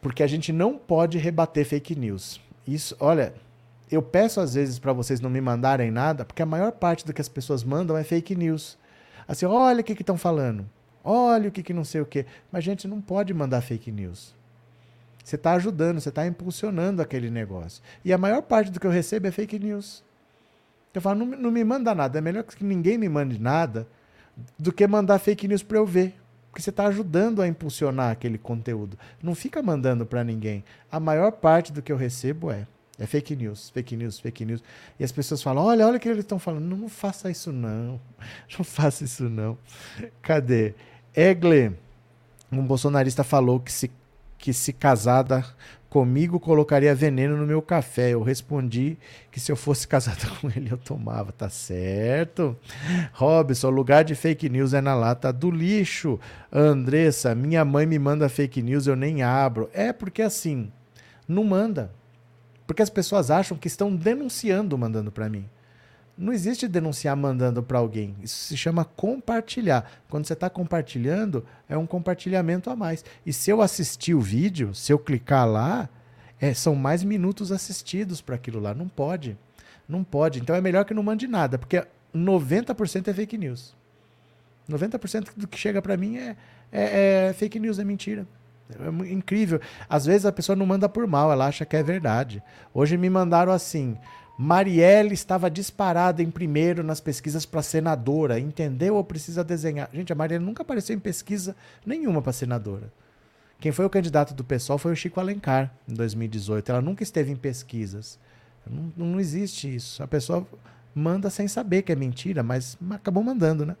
Porque 0.00 0.22
a 0.22 0.26
gente 0.26 0.52
não 0.52 0.76
pode 0.76 1.18
rebater 1.18 1.66
fake 1.66 1.96
news. 1.96 2.40
Isso, 2.66 2.96
olha, 3.00 3.34
eu 3.90 4.02
peço 4.02 4.40
às 4.40 4.54
vezes 4.54 4.78
para 4.78 4.92
vocês 4.92 5.20
não 5.20 5.30
me 5.30 5.40
mandarem 5.40 5.90
nada, 5.90 6.24
porque 6.24 6.42
a 6.42 6.46
maior 6.46 6.72
parte 6.72 7.04
do 7.04 7.12
que 7.12 7.20
as 7.20 7.28
pessoas 7.28 7.64
mandam 7.64 7.96
é 7.96 8.04
fake 8.04 8.34
news. 8.34 8.76
Assim, 9.26 9.46
olha 9.46 9.80
o 9.80 9.84
que 9.84 9.92
estão 9.92 10.16
falando. 10.16 10.66
Olha 11.02 11.48
o 11.48 11.52
que, 11.52 11.62
que 11.62 11.72
não 11.72 11.84
sei 11.84 12.00
o 12.00 12.06
que. 12.06 12.26
Mas, 12.50 12.64
gente, 12.64 12.88
não 12.88 13.00
pode 13.00 13.32
mandar 13.32 13.60
fake 13.60 13.92
news. 13.92 14.34
Você 15.22 15.36
está 15.36 15.54
ajudando, 15.54 16.00
você 16.00 16.08
está 16.08 16.26
impulsionando 16.26 17.02
aquele 17.02 17.30
negócio. 17.30 17.82
E 18.04 18.12
a 18.12 18.18
maior 18.18 18.42
parte 18.42 18.70
do 18.70 18.78
que 18.78 18.86
eu 18.86 18.90
recebo 18.90 19.26
é 19.26 19.30
fake 19.30 19.58
news. 19.58 20.04
Eu 20.96 21.02
falo, 21.02 21.18
não, 21.18 21.26
não 21.26 21.50
me 21.50 21.62
manda 21.62 21.94
nada. 21.94 22.18
É 22.18 22.20
melhor 22.22 22.42
que 22.42 22.64
ninguém 22.64 22.96
me 22.96 23.08
mande 23.08 23.38
nada 23.38 23.86
do 24.58 24.72
que 24.72 24.86
mandar 24.86 25.18
fake 25.18 25.46
news 25.46 25.62
para 25.62 25.76
eu 25.76 25.86
ver. 25.86 26.14
Porque 26.50 26.62
você 26.62 26.70
está 26.70 26.86
ajudando 26.86 27.42
a 27.42 27.46
impulsionar 27.46 28.10
aquele 28.10 28.38
conteúdo. 28.38 28.98
Não 29.22 29.34
fica 29.34 29.62
mandando 29.62 30.06
para 30.06 30.24
ninguém. 30.24 30.64
A 30.90 30.98
maior 30.98 31.32
parte 31.32 31.70
do 31.70 31.82
que 31.82 31.92
eu 31.92 31.98
recebo 31.98 32.50
é. 32.50 32.66
É 32.98 33.04
fake 33.04 33.36
news, 33.36 33.68
fake 33.68 33.94
news, 33.94 34.18
fake 34.18 34.42
news. 34.46 34.64
E 34.98 35.04
as 35.04 35.12
pessoas 35.12 35.42
falam: 35.42 35.64
olha, 35.64 35.86
olha 35.86 35.98
o 35.98 36.00
que 36.00 36.08
eles 36.08 36.20
estão 36.24 36.38
falando. 36.38 36.64
Não, 36.64 36.78
não 36.78 36.88
faça 36.88 37.30
isso, 37.30 37.52
não. 37.52 38.00
Não 38.56 38.64
faça 38.64 39.04
isso, 39.04 39.28
não. 39.28 39.58
Cadê? 40.22 40.74
Egle, 41.14 41.76
um 42.50 42.66
bolsonarista 42.66 43.22
falou 43.22 43.60
que 43.60 43.70
se, 43.70 43.90
que 44.38 44.54
se 44.54 44.72
casada 44.72 45.44
comigo 45.88 46.38
colocaria 46.40 46.94
veneno 46.94 47.36
no 47.36 47.46
meu 47.46 47.62
café. 47.62 48.10
Eu 48.10 48.22
respondi 48.22 48.98
que 49.30 49.40
se 49.40 49.50
eu 49.50 49.56
fosse 49.56 49.86
casado 49.88 50.28
com 50.40 50.48
ele 50.48 50.70
eu 50.70 50.78
tomava, 50.78 51.32
tá 51.32 51.48
certo? 51.48 52.56
Robson, 53.12 53.70
lugar 53.70 54.04
de 54.04 54.14
fake 54.14 54.48
news 54.48 54.74
é 54.74 54.80
na 54.80 54.94
lata 54.94 55.32
do 55.32 55.50
lixo. 55.50 56.18
Andressa, 56.52 57.34
minha 57.34 57.64
mãe 57.64 57.86
me 57.86 57.98
manda 57.98 58.28
fake 58.28 58.62
news, 58.62 58.86
eu 58.86 58.96
nem 58.96 59.22
abro. 59.22 59.70
É 59.72 59.92
porque 59.92 60.22
assim, 60.22 60.70
não 61.26 61.44
manda. 61.44 61.90
Porque 62.66 62.82
as 62.82 62.90
pessoas 62.90 63.30
acham 63.30 63.56
que 63.56 63.68
estão 63.68 63.94
denunciando 63.94 64.76
mandando 64.76 65.12
para 65.12 65.28
mim. 65.28 65.48
Não 66.16 66.32
existe 66.32 66.66
denunciar 66.66 67.14
mandando 67.14 67.62
para 67.62 67.78
alguém. 67.78 68.16
Isso 68.22 68.36
se 68.36 68.56
chama 68.56 68.84
compartilhar. 68.84 69.90
Quando 70.08 70.26
você 70.26 70.32
está 70.32 70.48
compartilhando, 70.48 71.44
é 71.68 71.76
um 71.76 71.86
compartilhamento 71.86 72.70
a 72.70 72.76
mais. 72.76 73.04
E 73.24 73.32
se 73.32 73.50
eu 73.50 73.60
assistir 73.60 74.14
o 74.14 74.20
vídeo, 74.20 74.74
se 74.74 74.92
eu 74.92 74.98
clicar 74.98 75.46
lá, 75.46 75.88
é, 76.40 76.54
são 76.54 76.74
mais 76.74 77.04
minutos 77.04 77.52
assistidos 77.52 78.22
para 78.22 78.34
aquilo 78.34 78.60
lá. 78.60 78.72
Não 78.72 78.88
pode. 78.88 79.36
Não 79.86 80.02
pode. 80.02 80.40
Então 80.40 80.56
é 80.56 80.60
melhor 80.60 80.84
que 80.84 80.94
não 80.94 81.02
mande 81.02 81.26
nada, 81.26 81.58
porque 81.58 81.86
90% 82.14 83.08
é 83.08 83.12
fake 83.12 83.36
news. 83.36 83.74
90% 84.68 85.28
do 85.36 85.46
que 85.46 85.58
chega 85.58 85.80
para 85.80 85.96
mim 85.96 86.16
é, 86.16 86.36
é, 86.72 87.28
é 87.28 87.32
fake 87.34 87.60
news, 87.60 87.78
é 87.78 87.84
mentira. 87.84 88.26
É 88.70 89.12
incrível. 89.12 89.60
Às 89.88 90.06
vezes 90.06 90.26
a 90.26 90.32
pessoa 90.32 90.56
não 90.56 90.66
manda 90.66 90.88
por 90.88 91.06
mal, 91.06 91.30
ela 91.30 91.46
acha 91.46 91.64
que 91.64 91.76
é 91.76 91.82
verdade. 91.82 92.42
Hoje 92.74 92.96
me 92.96 93.08
mandaram 93.08 93.52
assim: 93.52 93.96
Marielle 94.38 95.14
estava 95.14 95.50
disparada 95.50 96.22
em 96.22 96.30
primeiro 96.30 96.82
nas 96.82 97.00
pesquisas 97.00 97.46
para 97.46 97.62
senadora. 97.62 98.38
Entendeu 98.38 98.96
ou 98.96 99.04
precisa 99.04 99.42
desenhar? 99.42 99.88
Gente, 99.92 100.12
a 100.12 100.16
Marielle 100.16 100.44
nunca 100.44 100.62
apareceu 100.62 100.94
em 100.94 101.00
pesquisa 101.00 101.56
nenhuma 101.84 102.20
para 102.20 102.32
senadora. 102.32 102.92
Quem 103.58 103.72
foi 103.72 103.86
o 103.86 103.90
candidato 103.90 104.34
do 104.34 104.44
PSOL 104.44 104.76
foi 104.76 104.92
o 104.92 104.96
Chico 104.96 105.18
Alencar, 105.18 105.72
em 105.88 105.94
2018. 105.94 106.70
Ela 106.70 106.82
nunca 106.82 107.02
esteve 107.02 107.32
em 107.32 107.36
pesquisas. 107.36 108.18
Não, 108.66 108.92
não 108.96 109.20
existe 109.20 109.74
isso. 109.74 110.02
A 110.02 110.06
pessoa 110.06 110.46
manda 110.94 111.30
sem 111.30 111.48
saber 111.48 111.82
que 111.82 111.92
é 111.92 111.96
mentira, 111.96 112.42
mas 112.42 112.76
acabou 112.90 113.22
mandando, 113.22 113.64
né? 113.64 113.76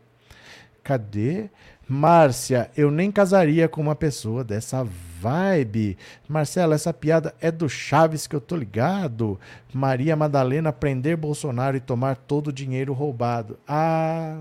Cadê? 0.82 1.50
Márcia, 1.86 2.70
eu 2.76 2.90
nem 2.90 3.12
casaria 3.12 3.68
com 3.68 3.80
uma 3.80 3.94
pessoa 3.94 4.42
dessa 4.42 4.86
vibe. 5.20 5.96
Marcela, 6.28 6.74
essa 6.74 6.92
piada 6.92 7.34
é 7.40 7.50
do 7.50 7.68
Chaves 7.68 8.26
que 8.26 8.36
eu 8.36 8.40
tô 8.40 8.56
ligado. 8.56 9.38
Maria 9.72 10.16
Madalena 10.16 10.72
prender 10.72 11.16
Bolsonaro 11.16 11.76
e 11.76 11.80
tomar 11.80 12.16
todo 12.16 12.48
o 12.48 12.52
dinheiro 12.52 12.92
roubado. 12.92 13.58
Ah, 13.66 14.40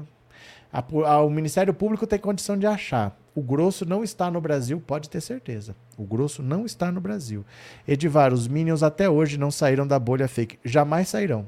a, 0.72 0.80
a, 0.80 1.22
o 1.22 1.30
Ministério 1.30 1.74
Público 1.74 2.06
tem 2.06 2.20
condição 2.20 2.58
de 2.58 2.66
achar. 2.66 3.18
O 3.34 3.42
grosso 3.42 3.86
não 3.86 4.04
está 4.04 4.32
no 4.32 4.40
Brasil, 4.40 4.82
pode 4.86 5.10
ter 5.10 5.22
certeza. 5.22 5.76
O 5.98 6.04
grosso 6.04 6.42
não 6.42 6.66
está 6.66 6.92
no 6.92 7.02
Brasil. 7.02 7.46
Edivar, 7.88 8.34
os 8.34 8.48
Minions 8.48 8.84
até 8.84 9.10
hoje 9.10 9.38
não 9.38 9.52
saíram 9.52 9.86
da 9.86 10.00
bolha 10.00 10.28
fake. 10.28 10.60
Jamais 10.64 11.10
sairão. 11.10 11.48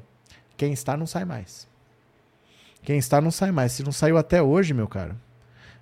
Quem 0.56 0.72
está 0.72 0.96
não 0.96 1.06
sai 1.06 1.24
mais. 1.24 1.66
Quem 2.82 2.98
está 2.98 3.20
não 3.20 3.30
sai 3.30 3.50
mais. 3.50 3.72
Se 3.72 3.82
não 3.82 3.92
saiu 3.92 4.18
até 4.18 4.42
hoje, 4.42 4.74
meu 4.74 4.86
cara 4.86 5.16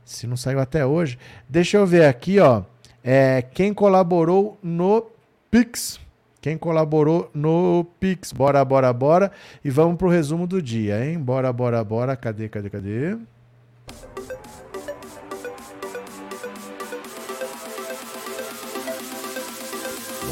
se 0.06 0.26
não 0.26 0.36
saiu 0.36 0.60
até 0.60 0.86
hoje. 0.86 1.18
Deixa 1.48 1.76
eu 1.76 1.84
ver 1.84 2.06
aqui, 2.06 2.38
ó. 2.38 2.62
É, 3.08 3.40
quem 3.40 3.72
colaborou 3.72 4.58
no 4.60 5.06
Pix. 5.48 6.00
Quem 6.40 6.58
colaborou 6.58 7.30
no 7.32 7.86
Pix. 8.00 8.32
Bora, 8.32 8.64
bora, 8.64 8.92
bora. 8.92 9.30
E 9.64 9.70
vamos 9.70 9.96
pro 9.96 10.08
resumo 10.08 10.44
do 10.44 10.60
dia, 10.60 11.06
hein? 11.06 11.16
Bora, 11.16 11.52
bora, 11.52 11.84
bora. 11.84 12.16
Cadê, 12.16 12.48
cadê, 12.48 12.68
cadê? 12.68 13.16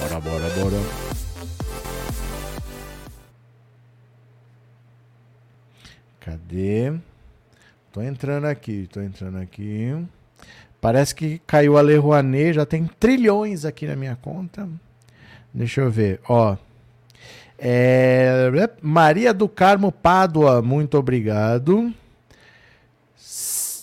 Bora, 0.01 0.21
bora, 0.21 0.49
bora. 0.59 0.77
Cadê? 6.19 6.93
Tô 7.93 8.03
entrando 8.03 8.47
aqui, 8.47 8.89
tô 8.93 9.01
entrando 9.01 9.39
aqui. 9.39 9.95
Parece 10.85 11.15
que 11.15 11.41
caiu 11.47 11.79
a 11.79 11.81
Lei 11.81 11.97
Rouanet, 11.97 12.53
já 12.53 12.67
tem 12.67 12.85
trilhões 13.01 13.65
aqui 13.65 13.87
na 13.87 13.97
minha 13.97 14.15
conta. 14.17 14.69
Deixa 15.51 15.81
eu 15.81 15.91
ver, 15.91 16.21
ó. 16.29 16.59
É, 17.59 18.51
Maria 18.83 19.33
do 19.33 19.49
Carmo 19.49 19.91
Pádua, 19.91 20.61
muito 20.61 20.99
obrigado. 20.99 21.91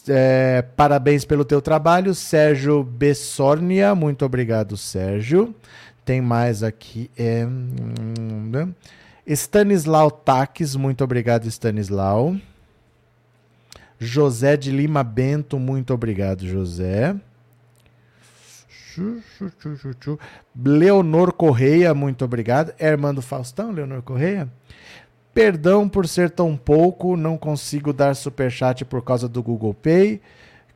É, 0.07 0.63
parabéns 0.77 1.25
pelo 1.25 1.43
teu 1.43 1.59
trabalho. 1.59 2.13
Sérgio 2.13 2.83
Bessornia, 2.83 3.95
muito 3.95 4.23
obrigado, 4.23 4.77
Sérgio. 4.77 5.55
Tem 6.05 6.21
mais 6.21 6.61
aqui. 6.61 7.09
É, 7.17 7.43
hum, 7.47 8.73
Stanislau 9.25 10.11
Taques, 10.11 10.75
muito 10.75 11.03
obrigado, 11.03 11.47
Stanislau. 11.47 12.35
José 14.03 14.57
de 14.57 14.71
Lima 14.71 15.03
Bento, 15.03 15.59
muito 15.59 15.93
obrigado, 15.93 16.43
José. 16.47 17.15
Leonor 20.55 21.31
Correia, 21.31 21.93
muito 21.93 22.25
obrigado. 22.25 22.73
É 22.79 22.87
irmã 22.87 23.13
do 23.13 23.21
Faustão, 23.21 23.69
Leonor 23.69 24.01
Correia? 24.01 24.49
Perdão 25.35 25.87
por 25.87 26.07
ser 26.07 26.31
tão 26.31 26.57
pouco, 26.57 27.15
não 27.15 27.37
consigo 27.37 27.93
dar 27.93 28.15
superchat 28.15 28.83
por 28.85 29.03
causa 29.03 29.29
do 29.29 29.43
Google 29.43 29.75
Pay, 29.75 30.19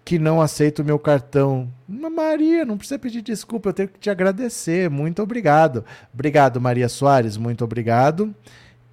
que 0.06 0.20
não 0.20 0.40
aceito 0.40 0.84
o 0.84 0.86
meu 0.86 1.00
cartão. 1.00 1.68
Maria, 1.88 2.64
não 2.64 2.78
precisa 2.78 3.00
pedir 3.00 3.24
desculpa, 3.24 3.70
eu 3.70 3.74
tenho 3.74 3.90
que 3.90 4.00
te 4.00 4.10
agradecer. 4.12 4.88
Muito 4.88 5.24
obrigado. 5.24 5.84
Obrigado, 6.14 6.62
Maria 6.62 6.88
Soares, 6.88 7.38
muito 7.38 7.64
obrigado. 7.64 8.36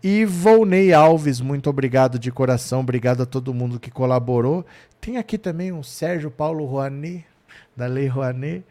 E 0.03 0.25
Volney 0.25 0.93
Alves, 0.93 1.41
muito 1.41 1.71
obrigado 1.71 2.19
de 2.19 2.33
coração, 2.33 2.81
obrigado 2.81 3.23
a 3.23 3.27
todo 3.27 3.55
mundo 3.55 3.79
que 3.79 3.91
colaborou. 3.91 4.67
Tem 5.01 5.17
aqui 5.17 5.39
também 5.39 5.71
um 5.71 5.83
Sérgio 5.83 6.31
Paulo 6.31 6.65
Rouanet. 6.65 7.25
da 7.77 7.87
Lei 7.87 8.09
Rouanet. 8.09 8.65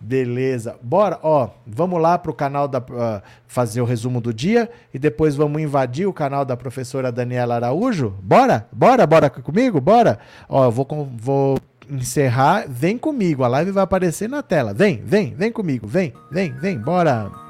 Beleza. 0.00 0.78
Bora, 0.82 1.18
ó, 1.22 1.50
vamos 1.66 2.00
lá 2.00 2.16
pro 2.18 2.32
canal 2.32 2.66
da 2.66 2.78
uh, 2.78 3.22
fazer 3.46 3.82
o 3.82 3.84
resumo 3.84 4.20
do 4.20 4.32
dia 4.32 4.70
e 4.92 4.98
depois 4.98 5.36
vamos 5.36 5.60
invadir 5.60 6.06
o 6.06 6.12
canal 6.12 6.44
da 6.44 6.56
professora 6.56 7.12
Daniela 7.12 7.56
Araújo. 7.56 8.14
Bora? 8.22 8.66
Bora, 8.72 9.06
bora 9.06 9.28
comigo? 9.28 9.80
Bora. 9.80 10.18
Ó, 10.48 10.64
eu 10.64 10.70
vou 10.70 10.86
vou 11.16 11.58
encerrar, 11.90 12.66
vem 12.68 12.98
comigo, 12.98 13.44
a 13.44 13.48
live 13.48 13.70
vai 13.70 13.84
aparecer 13.84 14.28
na 14.28 14.42
tela. 14.42 14.74
Vem, 14.74 15.02
vem, 15.04 15.34
vem 15.34 15.50
comigo, 15.50 15.86
vem, 15.86 16.12
vem, 16.30 16.52
vem, 16.52 16.78
bora. 16.78 17.47